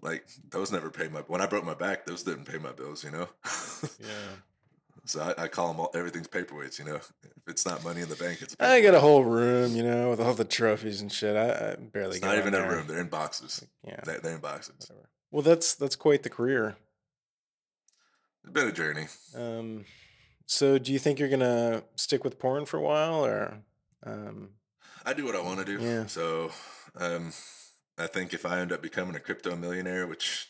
like 0.00 0.26
those 0.50 0.70
never 0.72 0.90
pay 0.90 1.08
my. 1.08 1.20
When 1.20 1.40
I 1.40 1.46
broke 1.46 1.64
my 1.64 1.74
back, 1.74 2.06
those 2.06 2.22
didn't 2.22 2.44
pay 2.44 2.58
my 2.58 2.72
bills. 2.72 3.04
You 3.04 3.10
know. 3.10 3.28
yeah. 4.00 4.06
So 5.04 5.20
I, 5.20 5.42
I, 5.42 5.48
call 5.48 5.66
them 5.66 5.80
all 5.80 5.90
everything's 5.96 6.28
paperweights. 6.28 6.78
You 6.78 6.84
know, 6.84 6.94
if 6.94 7.12
it's 7.48 7.66
not 7.66 7.82
money 7.82 8.02
in 8.02 8.08
the 8.08 8.14
bank, 8.14 8.40
it's. 8.40 8.54
I 8.60 8.80
got 8.80 8.94
a 8.94 9.00
whole 9.00 9.24
room, 9.24 9.74
you 9.74 9.82
know, 9.82 10.10
with 10.10 10.20
all 10.20 10.32
the 10.32 10.44
trophies 10.44 11.00
and 11.00 11.10
shit. 11.10 11.36
I, 11.36 11.72
I 11.72 11.74
barely. 11.74 12.18
It's 12.18 12.24
not 12.24 12.38
even 12.38 12.54
a 12.54 12.68
room; 12.68 12.86
they're 12.86 13.00
in 13.00 13.08
boxes. 13.08 13.66
Yeah, 13.84 13.98
they're, 14.04 14.20
they're 14.20 14.34
in 14.34 14.40
boxes. 14.40 14.76
Whatever. 14.78 15.08
Well, 15.32 15.42
that's 15.42 15.74
that's 15.74 15.96
quite 15.96 16.22
the 16.22 16.30
career. 16.30 16.76
It's 18.44 18.52
been 18.52 18.68
a 18.68 18.72
journey. 18.72 19.06
Um, 19.34 19.86
so, 20.46 20.78
do 20.78 20.92
you 20.92 20.98
think 20.98 21.18
you're 21.18 21.28
gonna 21.28 21.84
stick 21.96 22.24
with 22.24 22.38
porn 22.38 22.66
for 22.66 22.76
a 22.76 22.82
while, 22.82 23.24
or? 23.24 23.58
Um, 24.04 24.50
I 25.04 25.12
do 25.12 25.24
what 25.24 25.36
I 25.36 25.40
want 25.40 25.58
to 25.58 25.64
do. 25.64 25.82
Yeah. 25.82 26.06
So, 26.06 26.50
um, 26.96 27.32
I 27.98 28.06
think 28.06 28.34
if 28.34 28.46
I 28.46 28.60
end 28.60 28.72
up 28.72 28.82
becoming 28.82 29.16
a 29.16 29.20
crypto 29.20 29.56
millionaire, 29.56 30.06
which 30.06 30.48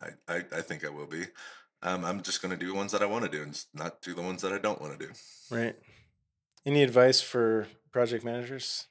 I, 0.00 0.08
I, 0.28 0.36
I 0.56 0.60
think 0.60 0.84
I 0.84 0.88
will 0.88 1.06
be, 1.06 1.24
um, 1.82 2.04
I'm 2.04 2.22
just 2.22 2.42
going 2.42 2.50
to 2.50 2.56
do 2.56 2.68
the 2.68 2.74
ones 2.74 2.92
that 2.92 3.02
I 3.02 3.06
want 3.06 3.24
to 3.24 3.30
do 3.30 3.42
and 3.42 3.64
not 3.74 4.02
do 4.02 4.14
the 4.14 4.22
ones 4.22 4.42
that 4.42 4.52
I 4.52 4.58
don't 4.58 4.80
want 4.80 4.98
to 4.98 5.06
do. 5.06 5.12
Right. 5.50 5.76
Any 6.64 6.82
advice 6.82 7.20
for 7.20 7.66
project 7.92 8.24
managers? 8.24 8.86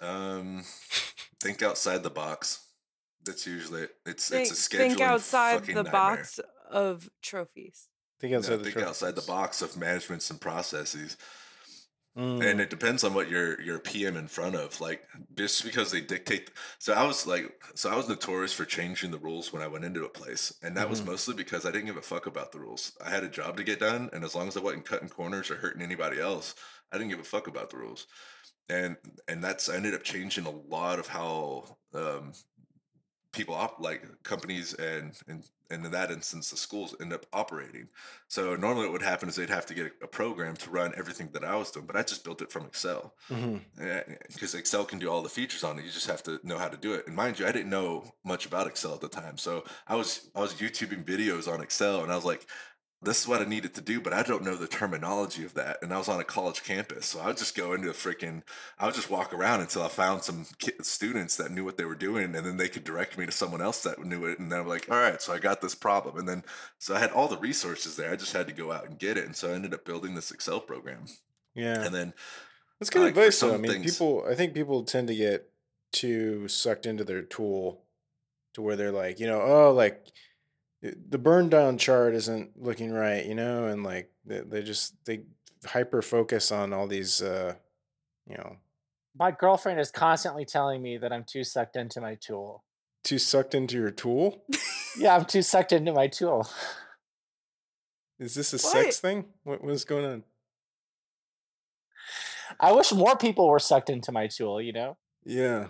Um, 0.00 0.64
think 1.40 1.62
outside 1.62 2.02
the 2.02 2.10
box. 2.10 2.60
That's 3.24 3.46
usually 3.46 3.88
it's 4.04 4.28
think, 4.28 4.48
it's 4.48 4.52
a 4.52 4.54
scheduling 4.70 4.88
think 4.88 5.00
outside 5.00 5.64
the 5.64 5.74
nightmare. 5.74 5.92
box 5.92 6.40
of 6.70 7.10
trophies. 7.22 7.88
Think 8.20 8.34
outside 8.34 8.58
no, 8.58 8.58
the 8.58 8.70
think 8.70 8.86
outside 8.86 9.14
the 9.14 9.22
box 9.22 9.62
of 9.62 9.76
managements 9.76 10.30
and 10.30 10.40
processes. 10.40 11.16
Mm. 12.16 12.50
And 12.50 12.60
it 12.62 12.70
depends 12.70 13.04
on 13.04 13.12
what 13.12 13.28
your 13.28 13.60
your 13.60 13.78
PM 13.78 14.16
in 14.16 14.26
front 14.26 14.56
of. 14.56 14.80
Like 14.80 15.02
just 15.34 15.62
because 15.64 15.90
they 15.90 16.00
dictate. 16.00 16.50
So 16.78 16.94
I 16.94 17.04
was 17.06 17.26
like, 17.26 17.52
so 17.74 17.90
I 17.90 17.96
was 17.96 18.08
notorious 18.08 18.54
for 18.54 18.64
changing 18.64 19.10
the 19.10 19.18
rules 19.18 19.52
when 19.52 19.60
I 19.60 19.68
went 19.68 19.84
into 19.84 20.04
a 20.04 20.08
place, 20.08 20.52
and 20.62 20.74
that 20.76 20.82
mm-hmm. 20.82 20.90
was 20.90 21.04
mostly 21.04 21.34
because 21.34 21.66
I 21.66 21.72
didn't 21.72 21.86
give 21.86 21.98
a 21.98 22.02
fuck 22.02 22.26
about 22.26 22.52
the 22.52 22.60
rules. 22.60 22.92
I 23.04 23.10
had 23.10 23.22
a 23.22 23.28
job 23.28 23.58
to 23.58 23.64
get 23.64 23.80
done, 23.80 24.08
and 24.14 24.24
as 24.24 24.34
long 24.34 24.48
as 24.48 24.56
I 24.56 24.60
wasn't 24.60 24.86
cutting 24.86 25.10
corners 25.10 25.50
or 25.50 25.56
hurting 25.56 25.82
anybody 25.82 26.18
else, 26.18 26.54
I 26.90 26.96
didn't 26.96 27.10
give 27.10 27.20
a 27.20 27.24
fuck 27.24 27.48
about 27.48 27.68
the 27.68 27.76
rules. 27.76 28.06
And 28.70 28.96
and 29.28 29.44
that's 29.44 29.68
I 29.68 29.76
ended 29.76 29.94
up 29.94 30.02
changing 30.02 30.46
a 30.46 30.50
lot 30.50 30.98
of 30.98 31.08
how 31.08 31.76
um, 31.94 32.32
people 33.36 33.54
op- 33.54 33.80
like 33.80 34.02
companies 34.22 34.74
and, 34.74 35.12
and 35.28 35.44
and 35.70 35.84
in 35.84 35.90
that 35.90 36.10
instance 36.12 36.50
the 36.50 36.56
schools 36.56 36.94
end 37.00 37.12
up 37.12 37.26
operating. 37.32 37.88
So 38.28 38.54
normally 38.56 38.84
what 38.86 38.92
would 38.92 39.02
happen 39.02 39.28
is 39.28 39.34
they'd 39.36 39.50
have 39.50 39.66
to 39.66 39.74
get 39.74 39.92
a 40.02 40.06
program 40.06 40.54
to 40.56 40.70
run 40.70 40.92
everything 40.96 41.28
that 41.32 41.44
i 41.44 41.54
was 41.56 41.70
doing 41.72 41.86
but 41.86 41.96
i 41.96 42.02
just 42.02 42.24
built 42.24 42.40
it 42.42 42.50
from 42.52 42.64
excel. 42.66 43.14
Mhm. 43.30 43.60
because 44.32 44.54
excel 44.54 44.84
can 44.84 44.98
do 44.98 45.10
all 45.10 45.22
the 45.22 45.28
features 45.28 45.64
on 45.64 45.78
it. 45.78 45.84
You 45.84 45.90
just 45.90 46.06
have 46.06 46.22
to 46.24 46.40
know 46.44 46.58
how 46.58 46.68
to 46.68 46.76
do 46.86 46.94
it. 46.94 47.06
And 47.06 47.14
mind 47.16 47.38
you 47.38 47.46
i 47.46 47.52
didn't 47.52 47.70
know 47.70 47.90
much 48.24 48.46
about 48.46 48.66
excel 48.66 48.94
at 48.94 49.00
the 49.00 49.08
time. 49.22 49.36
So 49.38 49.64
i 49.86 49.94
was 49.96 50.30
i 50.34 50.40
was 50.40 50.54
youtubing 50.54 51.04
videos 51.04 51.46
on 51.52 51.60
excel 51.60 52.02
and 52.02 52.10
i 52.12 52.16
was 52.16 52.24
like 52.24 52.46
this 53.06 53.22
is 53.22 53.28
what 53.28 53.40
I 53.40 53.44
needed 53.44 53.74
to 53.74 53.80
do, 53.80 54.00
but 54.00 54.12
I 54.12 54.22
don't 54.22 54.42
know 54.42 54.56
the 54.56 54.66
terminology 54.66 55.44
of 55.44 55.54
that. 55.54 55.78
And 55.80 55.94
I 55.94 55.98
was 55.98 56.08
on 56.08 56.20
a 56.20 56.24
college 56.24 56.64
campus, 56.64 57.06
so 57.06 57.20
I 57.20 57.28
would 57.28 57.36
just 57.36 57.56
go 57.56 57.72
into 57.72 57.88
a 57.88 57.94
freaking, 57.94 58.42
I 58.78 58.86
would 58.86 58.94
just 58.94 59.10
walk 59.10 59.32
around 59.32 59.60
until 59.60 59.82
I 59.82 59.88
found 59.88 60.24
some 60.24 60.44
students 60.82 61.36
that 61.36 61.52
knew 61.52 61.64
what 61.64 61.76
they 61.76 61.84
were 61.84 61.94
doing, 61.94 62.34
and 62.34 62.44
then 62.44 62.56
they 62.56 62.68
could 62.68 62.84
direct 62.84 63.16
me 63.16 63.24
to 63.24 63.32
someone 63.32 63.62
else 63.62 63.82
that 63.84 64.04
knew 64.04 64.26
it. 64.26 64.38
And 64.38 64.50
then 64.50 64.60
I'm 64.60 64.68
like, 64.68 64.90
all 64.90 64.98
right, 64.98 65.22
so 65.22 65.32
I 65.32 65.38
got 65.38 65.60
this 65.60 65.74
problem, 65.74 66.18
and 66.18 66.28
then 66.28 66.44
so 66.78 66.94
I 66.94 66.98
had 66.98 67.12
all 67.12 67.28
the 67.28 67.38
resources 67.38 67.96
there. 67.96 68.12
I 68.12 68.16
just 68.16 68.32
had 68.32 68.48
to 68.48 68.52
go 68.52 68.72
out 68.72 68.86
and 68.86 68.98
get 68.98 69.16
it, 69.16 69.24
and 69.24 69.36
so 69.36 69.50
I 69.50 69.54
ended 69.54 69.72
up 69.72 69.84
building 69.84 70.14
this 70.14 70.32
Excel 70.32 70.60
program. 70.60 71.06
Yeah. 71.54 71.84
And 71.84 71.94
then 71.94 72.12
That's 72.80 72.90
good 72.90 73.02
like, 73.02 73.10
advice 73.10 73.40
though. 73.40 73.54
I 73.54 73.56
mean, 73.56 73.70
things- 73.70 73.92
people 73.92 74.26
I 74.28 74.34
think 74.34 74.52
people 74.52 74.82
tend 74.82 75.08
to 75.08 75.14
get 75.14 75.48
too 75.92 76.48
sucked 76.48 76.86
into 76.86 77.04
their 77.04 77.22
tool 77.22 77.84
to 78.54 78.62
where 78.62 78.74
they're 78.76 78.92
like, 78.92 79.20
you 79.20 79.26
know, 79.26 79.40
oh, 79.40 79.72
like 79.72 80.06
the 80.82 81.18
burn 81.18 81.48
down 81.48 81.78
chart 81.78 82.14
isn't 82.14 82.60
looking 82.60 82.92
right, 82.92 83.24
you 83.24 83.34
know, 83.34 83.66
and 83.66 83.82
like 83.82 84.10
they, 84.24 84.40
they 84.40 84.62
just 84.62 84.94
they 85.04 85.22
hyper 85.64 86.02
focus 86.02 86.52
on 86.52 86.72
all 86.72 86.86
these 86.86 87.22
uh 87.22 87.54
you 88.28 88.36
know, 88.36 88.56
My 89.18 89.30
girlfriend 89.30 89.80
is 89.80 89.90
constantly 89.90 90.44
telling 90.44 90.82
me 90.82 90.98
that 90.98 91.12
I'm 91.12 91.24
too 91.24 91.44
sucked 91.44 91.76
into 91.76 92.00
my 92.00 92.16
tool. 92.16 92.64
too 93.04 93.18
sucked 93.18 93.54
into 93.54 93.76
your 93.76 93.90
tool. 93.90 94.44
Yeah, 94.98 95.14
I'm 95.14 95.24
too 95.26 95.42
sucked 95.42 95.72
into 95.72 95.92
my 95.92 96.06
tool. 96.08 96.48
Is 98.18 98.34
this 98.34 98.52
a 98.52 98.56
What? 98.56 98.72
sex 98.84 98.98
thing? 99.00 99.26
What 99.44 99.62
what's 99.62 99.84
going 99.84 100.04
on? 100.04 100.24
I 102.60 102.72
wish 102.72 102.92
more 102.92 103.16
people 103.16 103.48
were 103.48 103.58
sucked 103.58 103.90
into 103.90 104.12
my 104.12 104.26
tool, 104.28 104.60
you 104.60 104.72
know? 104.72 104.96
Yeah. 105.24 105.66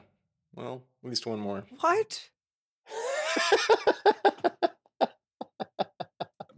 Well, 0.55 0.83
at 1.03 1.09
least 1.11 1.27
one 1.27 1.41
more. 1.41 1.65
What? 1.81 2.29
I'm 5.01 5.09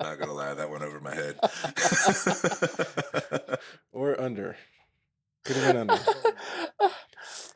not 0.01 0.19
gonna 0.19 0.33
lie, 0.35 0.55
that 0.55 0.71
went 0.71 0.83
over 0.85 1.01
my 1.01 1.15
head. 1.15 1.28
Or 3.93 4.21
under. 4.21 4.57
Could 5.45 5.57
have 5.57 5.73
been 5.75 5.91
under. 5.91 6.03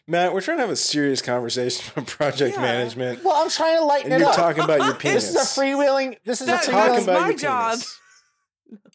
Matt, 0.08 0.34
we're 0.34 0.40
trying 0.40 0.56
to 0.58 0.62
have 0.62 0.70
a 0.70 0.76
serious 0.76 1.22
conversation 1.22 1.92
about 1.92 2.08
project 2.08 2.56
Yeah. 2.56 2.62
management. 2.62 3.22
well, 3.24 3.40
I'm 3.42 3.50
trying 3.50 3.78
to 3.78 3.84
lighten 3.84 4.12
And 4.12 4.20
it 4.20 4.24
you're 4.24 4.30
up. 4.30 4.36
talking 4.36 4.64
about 4.64 4.80
your 4.84 4.94
penis. 4.94 5.24
this 5.32 5.36
is 5.52 5.58
a 5.58 5.60
freewheeling. 5.60 6.16
This 6.24 6.40
is 6.40 6.48
That- 6.48 6.66
a 6.66 6.70
Talk 6.70 6.86
that's 6.88 7.00
freewheeling. 7.00 7.02
about 7.04 7.20
my 7.20 7.28
your 7.28 7.36
job. 7.38 7.72
penis. 7.74 7.98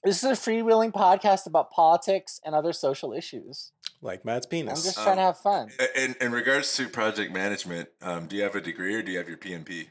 This 0.04 0.24
is 0.24 0.30
a 0.30 0.34
freewheeling 0.34 0.92
podcast 0.92 1.46
about 1.48 1.72
politics 1.72 2.40
and 2.44 2.54
other 2.56 2.74
social 2.74 3.14
issues. 3.14 3.72
Like 4.02 4.26
Matt's 4.26 4.46
penis. 4.46 4.72
I'm 4.72 4.76
penis. 4.76 4.84
just 4.86 4.98
Um, 4.98 5.04
trying 5.06 5.18
to 5.18 5.22
have 5.24 5.40
fun. 5.40 5.72
in 5.96 6.16
in 6.20 6.32
regards 6.32 6.76
to 6.78 6.90
project 6.90 7.32
management, 7.32 7.90
um, 8.02 8.28
do 8.28 8.36
you 8.36 8.44
have 8.44 8.56
a 8.56 8.62
degree 8.62 8.96
or 8.96 9.02
do 9.02 9.12
you 9.12 9.18
have 9.20 9.30
your 9.30 9.38
PMP? 9.38 9.90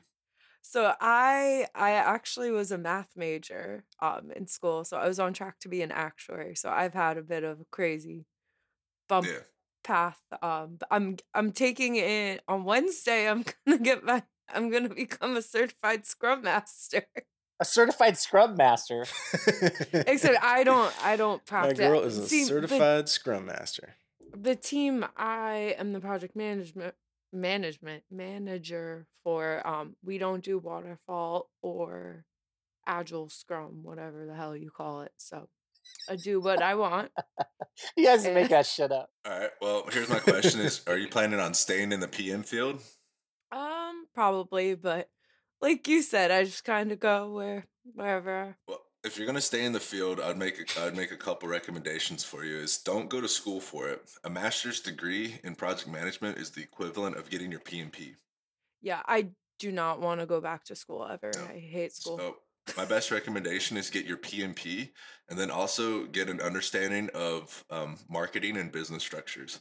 So 0.68 0.94
I 1.00 1.68
I 1.76 1.92
actually 1.92 2.50
was 2.50 2.72
a 2.72 2.78
math 2.78 3.16
major 3.16 3.84
um 4.00 4.32
in 4.32 4.48
school, 4.48 4.84
so 4.84 4.96
I 4.96 5.06
was 5.06 5.20
on 5.20 5.32
track 5.32 5.60
to 5.60 5.68
be 5.68 5.80
an 5.82 5.92
actuary. 5.92 6.56
So 6.56 6.70
I've 6.70 6.92
had 6.94 7.18
a 7.18 7.22
bit 7.22 7.44
of 7.44 7.60
a 7.60 7.64
crazy 7.70 8.26
bump 9.08 9.26
Yeah. 9.26 9.40
path. 9.84 10.20
Um, 10.42 10.78
I'm 10.90 11.18
I'm 11.34 11.52
taking 11.52 11.96
it 11.96 12.42
on 12.48 12.64
Wednesday. 12.64 13.28
I'm 13.28 13.44
gonna 13.66 13.78
get 13.78 14.04
my 14.04 14.24
I'm 14.48 14.70
gonna 14.70 14.88
become 14.88 15.36
a 15.36 15.42
certified 15.42 16.06
Scrum 16.06 16.42
Master. 16.42 17.04
A 17.60 17.64
certified 17.64 18.18
scrum 18.18 18.56
master. 18.56 19.06
Except 20.06 20.42
I 20.42 20.64
don't 20.64 20.94
I 21.04 21.16
don't 21.16 21.44
practice. 21.46 21.78
My 21.80 21.88
girl 21.88 22.00
is 22.02 22.18
a 22.18 22.28
See, 22.28 22.44
certified 22.44 23.08
scrum 23.08 23.46
master. 23.46 23.94
the 24.34 24.56
team 24.56 25.04
I 25.16 25.74
am 25.78 25.92
the 25.92 26.00
project 26.00 26.36
management 26.36 26.94
management 27.32 28.04
manager 28.10 29.06
for 29.24 29.66
um 29.66 29.96
we 30.04 30.18
don't 30.18 30.44
do 30.44 30.58
waterfall 30.58 31.50
or 31.62 32.24
agile 32.86 33.28
scrum 33.28 33.80
whatever 33.82 34.26
the 34.26 34.34
hell 34.34 34.56
you 34.56 34.70
call 34.70 35.02
it 35.02 35.12
so 35.16 35.48
I 36.08 36.16
do 36.16 36.40
what 36.40 36.62
I 36.62 36.74
want 36.76 37.10
You 37.96 38.04
guys 38.06 38.24
Yeah. 38.24 38.34
make 38.34 38.48
that 38.50 38.66
shit 38.66 38.90
up. 38.92 39.10
All 39.26 39.38
right. 39.38 39.50
Well, 39.60 39.84
here's 39.92 40.08
my 40.08 40.20
question: 40.20 40.60
Is 40.60 40.82
are 40.86 40.96
you 40.96 41.08
planning 41.08 41.40
on 41.40 41.52
staying 41.52 41.92
in 41.92 42.00
the 42.00 42.08
PM 42.08 42.42
field? 42.42 42.80
um 43.52 44.06
probably 44.14 44.74
but 44.74 45.08
like 45.60 45.86
you 45.88 46.02
said 46.02 46.30
I 46.30 46.44
just 46.44 46.64
kind 46.64 46.90
of 46.92 46.98
go 47.00 47.32
where 47.32 47.64
wherever 47.94 48.56
Well, 48.68 48.80
if 49.06 49.16
you're 49.16 49.26
gonna 49.26 49.40
stay 49.40 49.64
in 49.64 49.72
the 49.72 49.80
field, 49.80 50.20
I'd 50.20 50.36
make 50.36 50.58
a, 50.58 50.84
I'd 50.84 50.96
make 50.96 51.12
a 51.12 51.16
couple 51.16 51.48
recommendations 51.48 52.24
for 52.24 52.44
you. 52.44 52.56
Is 52.56 52.78
don't 52.78 53.08
go 53.08 53.20
to 53.20 53.28
school 53.28 53.60
for 53.60 53.88
it. 53.88 54.02
A 54.24 54.30
master's 54.30 54.80
degree 54.80 55.38
in 55.44 55.54
project 55.54 55.88
management 55.88 56.38
is 56.38 56.50
the 56.50 56.62
equivalent 56.62 57.16
of 57.16 57.30
getting 57.30 57.50
your 57.50 57.60
PMP. 57.60 58.16
yeah 58.82 59.02
I 59.06 59.28
do 59.58 59.72
not 59.72 60.00
want 60.00 60.20
to 60.20 60.26
go 60.26 60.40
back 60.40 60.64
to 60.64 60.76
school 60.76 61.06
ever 61.10 61.30
No. 61.34 61.44
I 61.44 61.58
hate 61.58 61.92
school 61.92 62.18
So 62.18 62.36
my 62.76 62.84
best 62.84 63.10
recommendation 63.10 63.76
is 63.76 63.90
get 63.90 64.06
your 64.06 64.16
PMP, 64.18 64.90
and 65.28 65.38
then 65.38 65.50
also 65.50 66.04
get 66.06 66.28
an 66.28 66.40
understanding 66.40 67.08
of 67.14 67.64
um, 67.70 67.96
marketing 68.08 68.56
and 68.56 68.72
business 68.72 69.02
structures. 69.04 69.60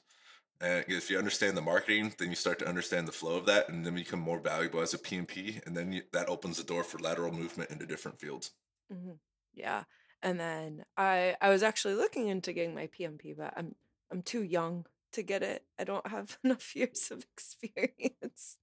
And 0.62 0.86
if 0.88 1.10
you 1.10 1.18
understand 1.18 1.56
the 1.56 1.62
marketing, 1.62 2.14
then 2.18 2.30
you 2.30 2.36
start 2.36 2.60
to 2.60 2.68
understand 2.68 3.08
the 3.08 3.12
flow 3.12 3.36
of 3.38 3.46
that, 3.46 3.70
and 3.70 3.86
then 3.86 3.94
become 3.94 4.20
more 4.20 4.40
valuable 4.40 4.82
as 4.82 4.94
a 4.94 4.98
PMP, 4.98 5.66
and 5.68 5.78
then 5.78 5.92
you, 5.94 6.02
that 6.14 6.30
opens 6.30 6.58
the 6.58 6.64
door 6.64 6.84
for 6.84 6.98
lateral 6.98 7.32
movement 7.32 7.70
into 7.70 7.86
different 7.86 8.20
fields. 8.20 8.52
hmm 8.92 9.12
Yeah, 9.56 9.84
and 10.22 10.40
then 10.40 10.86
I 10.98 11.36
I 11.42 11.50
was 11.50 11.64
actually 11.64 11.96
looking 11.96 12.28
into 12.28 12.54
getting 12.54 12.76
my 12.76 12.88
PMP, 12.88 13.36
but 13.38 13.54
I'm 13.58 13.76
I'm 14.12 14.22
too 14.22 14.44
young 14.44 14.86
to 15.14 15.24
get 15.24 15.44
it. 15.44 15.64
I 15.80 15.84
don't 15.86 16.06
have 16.08 16.38
enough 16.44 16.76
years 16.76 17.10
of 17.12 17.26
experience. 17.34 18.58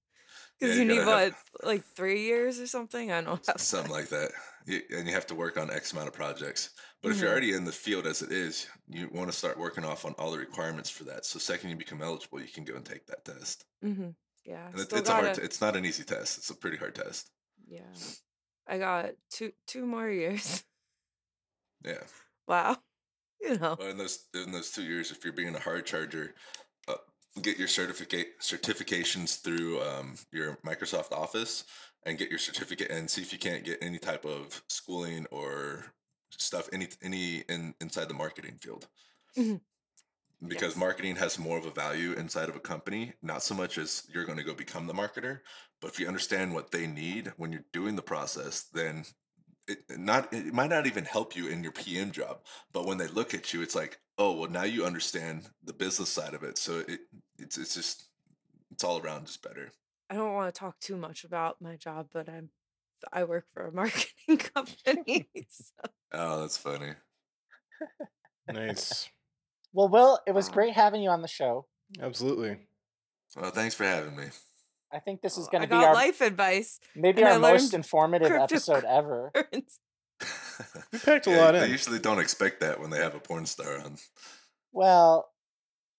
Because 0.59 0.77
Yeah, 0.77 0.83
you 0.83 0.89
you 0.91 0.99
need 0.99 1.05
what, 1.05 1.23
have- 1.23 1.43
like 1.63 1.83
three 1.83 2.21
years 2.23 2.59
or 2.59 2.67
something? 2.67 3.11
I 3.11 3.21
don't 3.21 3.45
have 3.47 3.59
something 3.59 3.91
that. 3.91 3.97
like 3.97 4.09
that. 4.09 4.31
You- 4.65 4.83
And 4.95 5.07
you 5.07 5.13
have 5.13 5.27
to 5.27 5.35
work 5.35 5.57
on 5.57 5.69
X 5.71 5.93
amount 5.93 6.07
of 6.09 6.13
projects. 6.13 6.69
But 7.01 7.11
if 7.11 7.19
you're 7.19 7.27
Mhm. 7.29 7.31
already 7.33 7.53
in 7.53 7.65
the 7.65 7.71
field 7.71 8.07
as 8.07 8.21
it 8.21 8.31
is, 8.31 8.67
you 8.87 9.09
want 9.11 9.29
to 9.31 9.37
start 9.37 9.57
working 9.59 9.83
off 9.83 10.05
on 10.05 10.13
all 10.17 10.31
the 10.31 10.37
requirements 10.37 10.89
for 10.89 11.03
that. 11.05 11.25
So 11.25 11.37
second 11.39 11.69
you 11.71 11.75
become 11.75 12.01
eligible, 12.01 12.39
you 12.39 12.47
can 12.47 12.63
go 12.63 12.75
and 12.75 12.85
take 12.85 13.05
that 13.07 13.25
test. 13.25 13.65
hmm 13.81 14.11
Yeah, 14.45 14.67
And 14.69 14.79
it, 14.79 14.93
it's 14.93 15.09
a 15.09 15.13
hard. 15.13 15.33
T- 15.35 15.41
it's 15.41 15.59
not 15.59 15.75
an 15.75 15.85
easy 15.85 16.03
test. 16.03 16.37
It's 16.37 16.49
a 16.49 16.55
pretty 16.55 16.77
hard 16.77 16.95
test. 16.95 17.29
yeah. 17.67 17.81
I 18.67 18.77
got 18.77 19.11
two 19.29 19.51
two 19.67 19.85
more 19.85 20.09
years. 20.09 20.63
Yeah. 21.83 22.03
wow, 22.47 22.81
you 23.41 23.57
know. 23.57 23.77
Well, 23.77 23.89
in 23.89 23.97
those 23.97 24.27
in 24.33 24.51
those 24.51 24.71
two 24.71 24.83
years, 24.83 25.11
if 25.11 25.23
you're 25.23 25.33
being 25.33 25.55
a 25.55 25.59
hard 25.59 25.85
charger, 25.85 26.35
uh, 26.87 26.95
get 27.41 27.57
your 27.57 27.67
certificate 27.67 28.39
certifications 28.41 29.41
through 29.41 29.81
um, 29.81 30.15
your 30.31 30.57
Microsoft 30.57 31.11
Office 31.11 31.65
and 32.05 32.17
get 32.17 32.29
your 32.29 32.39
certificate 32.39 32.91
and 32.91 33.09
see 33.09 33.21
if 33.21 33.33
you 33.33 33.39
can't 33.39 33.63
get 33.63 33.81
any 33.81 33.97
type 33.99 34.25
of 34.25 34.63
schooling 34.69 35.25
or 35.31 35.93
stuff 36.31 36.69
any 36.71 36.87
any 37.01 37.39
in 37.49 37.73
inside 37.81 38.09
the 38.09 38.13
marketing 38.13 38.57
field. 38.61 38.87
Mhm. 39.35 39.61
Because 40.45 40.75
Yes. 40.75 40.77
marketing 40.77 41.15
has 41.15 41.39
more 41.39 41.57
of 41.57 41.65
a 41.65 41.71
value 41.71 42.11
inside 42.13 42.49
of 42.49 42.55
a 42.55 42.59
company, 42.59 43.13
not 43.21 43.43
so 43.43 43.55
much 43.55 43.77
as 43.77 44.05
you're 44.13 44.25
going 44.25 44.37
to 44.37 44.43
go 44.43 44.53
become 44.53 44.87
the 44.87 44.93
marketer, 44.93 45.41
but 45.79 45.89
if 45.89 45.99
you 45.99 46.07
understand 46.07 46.53
what 46.53 46.71
they 46.71 46.85
need 46.85 47.27
when 47.37 47.51
you're 47.53 47.65
doing 47.71 47.95
the 47.95 48.01
process, 48.03 48.63
then 48.63 49.05
it 49.67 49.79
it 49.89 49.99
not 49.99 50.33
it 50.33 50.53
might 50.53 50.69
not 50.69 50.87
even 50.87 51.05
help 51.05 51.35
you 51.35 51.47
in 51.47 51.63
your 51.63 51.71
PM 51.71 52.11
job, 52.11 52.39
but 52.71 52.85
when 52.85 52.97
they 52.97 53.07
look 53.07 53.33
at 53.33 53.53
you, 53.53 53.61
it's 53.61 53.75
like, 53.75 53.99
oh 54.17 54.33
well, 54.33 54.49
now 54.49 54.63
you 54.63 54.85
understand 54.85 55.49
the 55.63 55.73
business 55.73 56.09
side 56.09 56.33
of 56.33 56.43
it. 56.43 56.57
So 56.57 56.79
it 56.87 57.01
it's 57.37 57.57
it's 57.57 57.73
just 57.73 58.05
it's 58.71 58.83
all 58.83 58.99
around 58.99 59.27
just 59.27 59.41
better. 59.41 59.71
I 60.09 60.15
don't 60.15 60.33
want 60.33 60.53
to 60.53 60.59
talk 60.59 60.79
too 60.79 60.97
much 60.97 61.23
about 61.23 61.61
my 61.61 61.75
job, 61.75 62.07
but 62.13 62.29
I'm 62.29 62.49
I 63.11 63.23
work 63.23 63.45
for 63.53 63.67
a 63.67 63.71
marketing 63.73 64.37
company. 64.37 65.29
so. 65.49 65.89
Oh, 66.13 66.41
that's 66.41 66.57
funny. 66.57 66.93
Nice. 68.47 69.09
Well, 69.73 69.89
Will, 69.89 70.19
it 70.27 70.33
was 70.33 70.47
um 70.47 70.53
great 70.53 70.73
having 70.73 71.01
you 71.01 71.09
on 71.09 71.21
the 71.21 71.27
show. 71.27 71.65
Absolutely. 72.01 72.57
Well, 73.35 73.51
thanks 73.51 73.73
for 73.73 73.83
having 73.83 74.15
me. 74.15 74.25
I 74.93 74.99
think 74.99 75.21
this 75.21 75.37
is 75.37 75.47
Oh, 75.47 75.51
going 75.51 75.63
to 75.63 75.67
be 75.67 75.75
our 75.75 75.93
life 75.93 76.21
advice. 76.21 76.79
maybe 76.95 77.23
our 77.23 77.39
most 77.39 77.73
informative 77.73 78.31
episode 78.31 78.83
ever. 78.83 79.31
We 79.51 80.99
packed 80.99 81.27
a 81.27 81.31
Yeah, 81.31 81.37
lot 81.45 81.51
They 81.53 81.65
in. 81.65 81.71
usually 81.71 81.99
don't 81.99 82.19
expect 82.19 82.59
that 82.61 82.79
when 82.79 82.89
they 82.91 82.99
have 82.99 83.15
a 83.15 83.19
porn 83.19 83.45
star 83.45 83.79
on. 83.79 83.97
Well, 84.71 85.29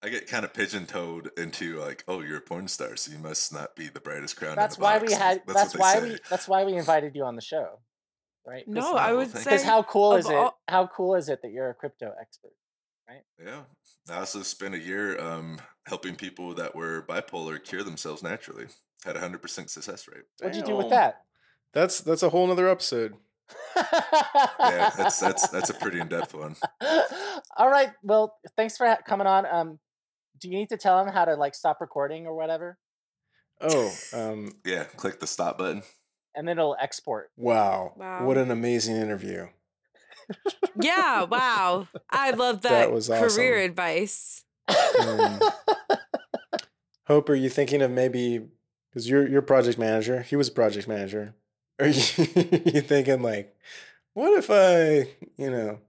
I 0.02 0.08
get 0.10 0.26
kind 0.28 0.44
of 0.44 0.52
pigeon-toed 0.54 1.30
into 1.36 1.78
like, 1.80 2.04
oh, 2.06 2.20
you're 2.20 2.38
a 2.38 2.42
porn 2.42 2.68
star, 2.68 2.94
so 2.96 3.10
you 3.12 3.18
must 3.18 3.52
not 3.52 3.74
be 3.74 3.88
the 3.88 4.00
brightest 4.00 4.36
crown. 4.36 4.52
in 4.52 4.56
that's 4.56 4.76
the 4.76 4.82
why 4.82 4.98
box. 4.98 5.10
we 5.10 5.16
had 5.16 5.42
That's, 5.46 5.72
that's, 5.72 5.76
why 5.76 6.00
they 6.00 6.08
we 6.10 6.18
that's 6.30 6.46
why 6.48 6.64
we 6.64 6.74
invited 6.74 7.14
you 7.16 7.24
on 7.24 7.36
the 7.36 7.42
show. 7.42 7.80
Right? 8.46 8.64
No, 8.68 8.94
I 8.96 9.12
would 9.14 9.30
say 9.30 9.42
Because 9.44 9.62
how 9.64 9.82
cool 9.82 10.12
of 10.12 10.18
is 10.20 10.28
it? 10.28 10.34
all- 10.34 10.58
How 10.68 10.86
cool 10.86 11.14
is 11.14 11.28
it 11.30 11.40
that 11.42 11.50
you're 11.50 11.70
a 11.70 11.74
crypto 11.74 12.12
expert? 12.20 12.52
Yeah. 13.44 13.62
I 14.10 14.18
also 14.18 14.42
spent 14.42 14.74
a 14.74 14.78
year 14.78 15.20
um, 15.20 15.58
helping 15.86 16.14
people 16.16 16.54
that 16.54 16.74
were 16.74 17.02
bipolar 17.06 17.62
cure 17.62 17.82
themselves 17.82 18.22
naturally. 18.22 18.66
Had 19.04 19.16
a 19.16 19.20
hundred 19.20 19.42
percent 19.42 19.70
success 19.70 20.06
rate. 20.08 20.24
What'd 20.40 20.56
you 20.56 20.62
do 20.62 20.76
with 20.76 20.90
that? 20.90 21.22
That's 21.72 22.00
that's 22.00 22.22
a 22.22 22.30
whole 22.30 22.46
nother 22.46 22.68
episode. 22.68 23.14
Yeah, 23.76 24.90
that's 24.96 25.20
that's 25.20 25.48
that's 25.48 25.70
a 25.70 25.74
pretty 25.74 26.00
in 26.00 26.08
depth 26.08 26.32
one. 26.34 26.56
All 27.56 27.68
right. 27.68 27.90
Well, 28.02 28.36
thanks 28.56 28.76
for 28.76 28.86
ha- 28.86 28.98
coming 29.06 29.26
on. 29.26 29.44
Um, 29.46 29.78
do 30.40 30.48
you 30.48 30.56
need 30.56 30.70
to 30.70 30.76
tell 30.76 30.98
him 31.04 31.12
how 31.12 31.24
to 31.26 31.34
like 31.34 31.54
stop 31.54 31.80
recording 31.80 32.26
or 32.26 32.34
whatever, 32.34 32.78
Oh, 33.60 33.92
um, 34.12 34.52
Yeah, 34.64 34.84
click 34.84 35.20
the 35.20 35.26
stop 35.26 35.58
button. 35.58 35.82
and 36.34 36.48
then 36.48 36.58
it'll 36.58 36.76
export? 36.80 37.30
wow. 37.36 37.92
Wow. 37.96 38.24
What 38.26 38.38
an 38.38 38.50
amazing 38.50 38.96
interview. 38.96 39.48
Yeah, 40.80 41.24
wow. 41.30 41.88
I 42.10 42.30
love 42.32 42.62
that, 42.62 42.70
That 42.70 42.92
was 42.92 43.08
career 43.08 43.58
awesome. 43.58 43.70
advice. 43.70 44.44
Um, 45.00 45.40
Hope, 47.06 47.28
are 47.28 47.34
you 47.34 47.50
thinking 47.50 47.82
of 47.82 47.90
maybe 47.90 48.46
because 48.90 49.08
you're 49.08 49.28
you're 49.28 49.42
project 49.42 49.78
manager? 49.78 50.22
He 50.22 50.36
was 50.36 50.48
a 50.48 50.52
project 50.52 50.88
manager. 50.88 51.34
Are 51.80 51.86
you, 51.88 52.00
you 52.66 52.80
thinking 52.82 53.20
like, 53.20 53.52
what 54.12 54.38
if 54.38 54.48
I, 54.48 55.10
you 55.36 55.50
know, 55.50 55.80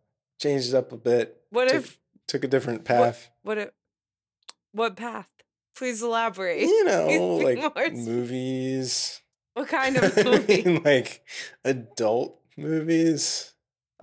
changed 0.42 0.74
up 0.74 0.92
a 0.92 0.98
bit, 0.98 1.40
What 1.52 1.70
took, 1.70 1.84
if 1.84 2.00
took 2.28 2.44
a 2.44 2.48
different 2.48 2.84
path? 2.86 3.30
what 3.44 3.60
if 3.60 3.70
what 4.72 4.96
path? 4.98 5.30
Please 5.78 6.02
elaborate. 6.02 6.62
You 6.62 6.84
know, 6.86 7.38
like 7.38 7.94
movies. 7.94 9.22
What 9.54 9.68
kind 9.70 9.96
of 9.98 10.18
I 10.18 10.24
movie? 10.24 10.64
mean, 10.64 10.82
like 10.84 11.22
adult 11.64 12.42
movies. 12.58 13.54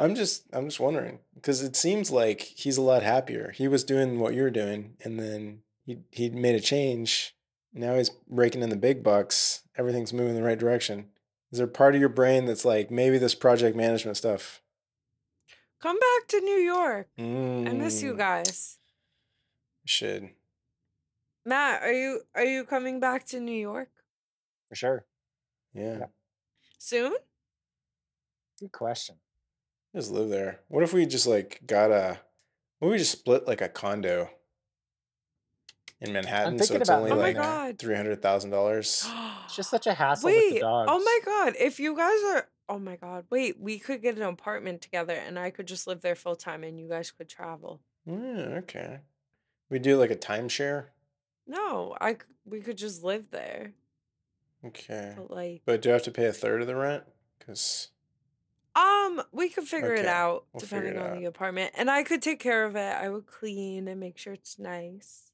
I'm 0.02 0.14
just 0.14 0.44
I'm 0.52 0.66
just 0.66 0.80
wondering 0.80 1.20
because 1.34 1.62
it 1.62 1.76
seems 1.76 2.10
like 2.10 2.40
he's 2.42 2.76
a 2.76 2.82
lot 2.82 3.02
happier. 3.02 3.52
He 3.54 3.68
was 3.68 3.84
doing 3.84 4.18
what 4.18 4.34
you 4.34 4.42
were 4.42 4.50
doing, 4.50 4.96
and 5.04 5.18
then 5.18 5.62
he 5.84 5.98
he 6.10 6.28
made 6.30 6.54
a 6.54 6.60
change. 6.60 7.34
Now 7.72 7.94
he's 7.96 8.10
raking 8.28 8.62
in 8.62 8.70
the 8.70 8.76
big 8.76 9.02
bucks. 9.02 9.62
Everything's 9.76 10.12
moving 10.12 10.30
in 10.30 10.36
the 10.42 10.46
right 10.46 10.58
direction. 10.58 11.06
Is 11.50 11.58
there 11.58 11.66
part 11.66 11.94
of 11.94 12.00
your 12.00 12.08
brain 12.08 12.46
that's 12.46 12.64
like 12.64 12.90
maybe 12.90 13.18
this 13.18 13.34
project 13.34 13.76
management 13.76 14.16
stuff? 14.16 14.60
Come 15.80 15.98
back 15.98 16.28
to 16.28 16.40
New 16.40 16.58
York. 16.58 17.08
I 17.18 17.72
miss 17.72 18.02
you 18.02 18.14
Mm, 18.14 18.18
guys. 18.18 18.78
Should 19.84 20.30
Matt, 21.44 21.82
are 21.82 21.92
you 21.92 22.20
are 22.34 22.44
you 22.44 22.64
coming 22.64 23.00
back 23.00 23.24
to 23.26 23.40
New 23.40 23.52
York 23.70 23.90
For 24.68 24.74
sure. 24.76 25.04
yeah. 25.74 26.06
soon? 26.78 27.14
Good 28.60 28.72
question. 28.72 29.16
Just 29.94 30.10
live 30.10 30.28
there. 30.30 30.60
What 30.68 30.82
if 30.82 30.92
we 30.92 31.04
just 31.06 31.26
like 31.26 31.60
got 31.66 31.90
a? 31.90 32.18
What 32.78 32.88
if 32.88 32.92
we 32.92 32.98
just 32.98 33.12
split 33.12 33.46
like 33.46 33.60
a 33.60 33.68
condo 33.68 34.30
in 36.00 36.12
Manhattan? 36.12 36.58
So 36.58 36.64
thinking 36.64 36.80
it's 36.80 36.88
about 36.90 36.98
only 37.00 37.10
Oh 37.12 37.16
my 37.16 37.22
like 37.22 37.36
God. 37.36 37.78
three 37.78 37.94
hundred 37.94 38.22
thousand 38.22 38.50
dollars. 38.50 39.06
It's 39.44 39.56
just 39.56 39.70
such 39.70 39.86
a 39.86 39.94
hassle 39.94 40.30
with 40.30 40.34
the 40.36 40.54
Wait, 40.54 40.62
oh 40.62 40.86
dogs. 40.86 40.90
oh 40.92 40.98
my 41.04 41.18
god! 41.24 41.54
If 41.58 41.78
you 41.78 41.94
guys 41.96 42.18
are, 42.34 42.48
oh 42.70 42.78
my 42.78 42.96
god! 42.96 43.26
Wait, 43.30 43.60
we 43.60 43.78
could 43.78 44.00
get 44.02 44.16
an 44.16 44.22
apartment 44.22 44.80
together, 44.80 45.12
and 45.14 45.38
I 45.38 45.50
could 45.50 45.66
just 45.66 45.86
live 45.86 46.00
there 46.00 46.14
full 46.14 46.36
time, 46.36 46.64
and 46.64 46.78
you 46.80 46.88
guys 46.88 47.10
could 47.10 47.28
travel. 47.28 47.80
Yeah, 48.06 48.14
okay. 48.62 49.00
We 49.68 49.78
do 49.78 49.96
like 49.98 50.10
a 50.10 50.16
timeshare. 50.16 50.86
No, 51.46 51.96
I 52.00 52.14
c- 52.14 52.18
we 52.46 52.60
could 52.60 52.78
just 52.78 53.02
live 53.04 53.30
there, 53.30 53.72
Okay, 54.64 55.12
but 55.16 55.30
like, 55.30 55.62
but 55.66 55.82
do 55.82 55.90
I 55.90 55.92
have 55.94 56.02
to 56.04 56.10
pay 56.10 56.26
a 56.26 56.32
third 56.32 56.62
of 56.62 56.66
the 56.66 56.76
rent? 56.76 57.04
Because 57.38 57.88
um, 58.74 59.22
we 59.32 59.48
could 59.48 59.64
figure 59.64 59.94
it 59.94 60.06
out 60.06 60.44
we'll 60.52 60.60
depending 60.60 60.94
it 60.94 60.98
on 60.98 61.10
out. 61.10 61.18
the 61.18 61.24
apartment, 61.26 61.72
and 61.76 61.90
I 61.90 62.02
could 62.02 62.22
take 62.22 62.40
care 62.40 62.64
of 62.64 62.74
it. 62.76 62.96
I 62.96 63.08
would 63.08 63.26
clean 63.26 63.88
and 63.88 64.00
make 64.00 64.16
sure 64.18 64.32
it's 64.32 64.58
nice 64.58 65.30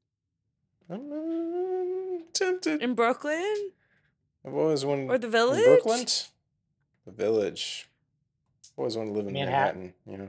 I'm 0.90 1.12
uh, 1.12 2.22
tempted. 2.32 2.82
in 2.82 2.94
Brooklyn 2.94 3.70
I've 4.46 4.54
always 4.54 4.84
wanted 4.84 5.10
or 5.10 5.18
the 5.18 5.26
in 5.26 5.32
village. 5.32 5.64
Brooklyn. 5.64 6.06
The 7.04 7.12
village. 7.12 7.88
I've 8.64 8.78
always 8.78 8.96
wanted 8.96 9.10
to 9.10 9.16
live 9.16 9.26
in 9.26 9.32
Manhattan. 9.34 9.92
Manhattan. 10.06 10.12
You 10.12 10.18
know. 10.18 10.28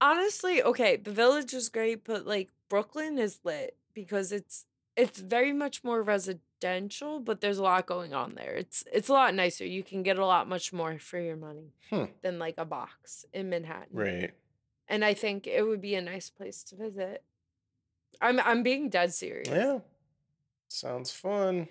Honestly, 0.00 0.62
okay, 0.62 0.96
the 0.96 1.10
village 1.10 1.52
is 1.52 1.68
great, 1.68 2.04
but 2.04 2.26
like 2.26 2.48
Brooklyn 2.68 3.18
is 3.18 3.38
lit 3.44 3.76
because 3.94 4.32
it's 4.32 4.66
it's 4.96 5.20
very 5.20 5.52
much 5.52 5.84
more 5.84 6.02
residential, 6.02 6.42
but 7.24 7.40
there's 7.40 7.58
a 7.58 7.62
lot 7.62 7.86
going 7.86 8.12
on 8.14 8.34
there. 8.34 8.54
It's 8.54 8.84
it's 8.92 9.08
a 9.08 9.12
lot 9.12 9.34
nicer. 9.34 9.64
You 9.66 9.82
can 9.82 10.02
get 10.02 10.18
a 10.18 10.26
lot 10.26 10.48
much 10.48 10.72
more 10.72 10.98
for 10.98 11.18
your 11.20 11.36
money 11.36 11.72
Hmm. 11.90 12.04
than 12.22 12.38
like 12.38 12.54
a 12.58 12.64
box 12.64 13.24
in 13.32 13.48
Manhattan. 13.50 13.88
Right. 13.92 14.30
And 14.88 15.04
I 15.04 15.14
think 15.14 15.46
it 15.46 15.62
would 15.66 15.80
be 15.80 15.94
a 15.94 16.02
nice 16.02 16.30
place 16.30 16.62
to 16.64 16.76
visit. 16.76 17.22
I'm 18.20 18.38
I'm 18.40 18.62
being 18.62 18.90
dead 18.90 19.12
serious. 19.14 19.48
Yeah. 19.48 19.78
Sounds 20.68 21.10
fun. 21.10 21.68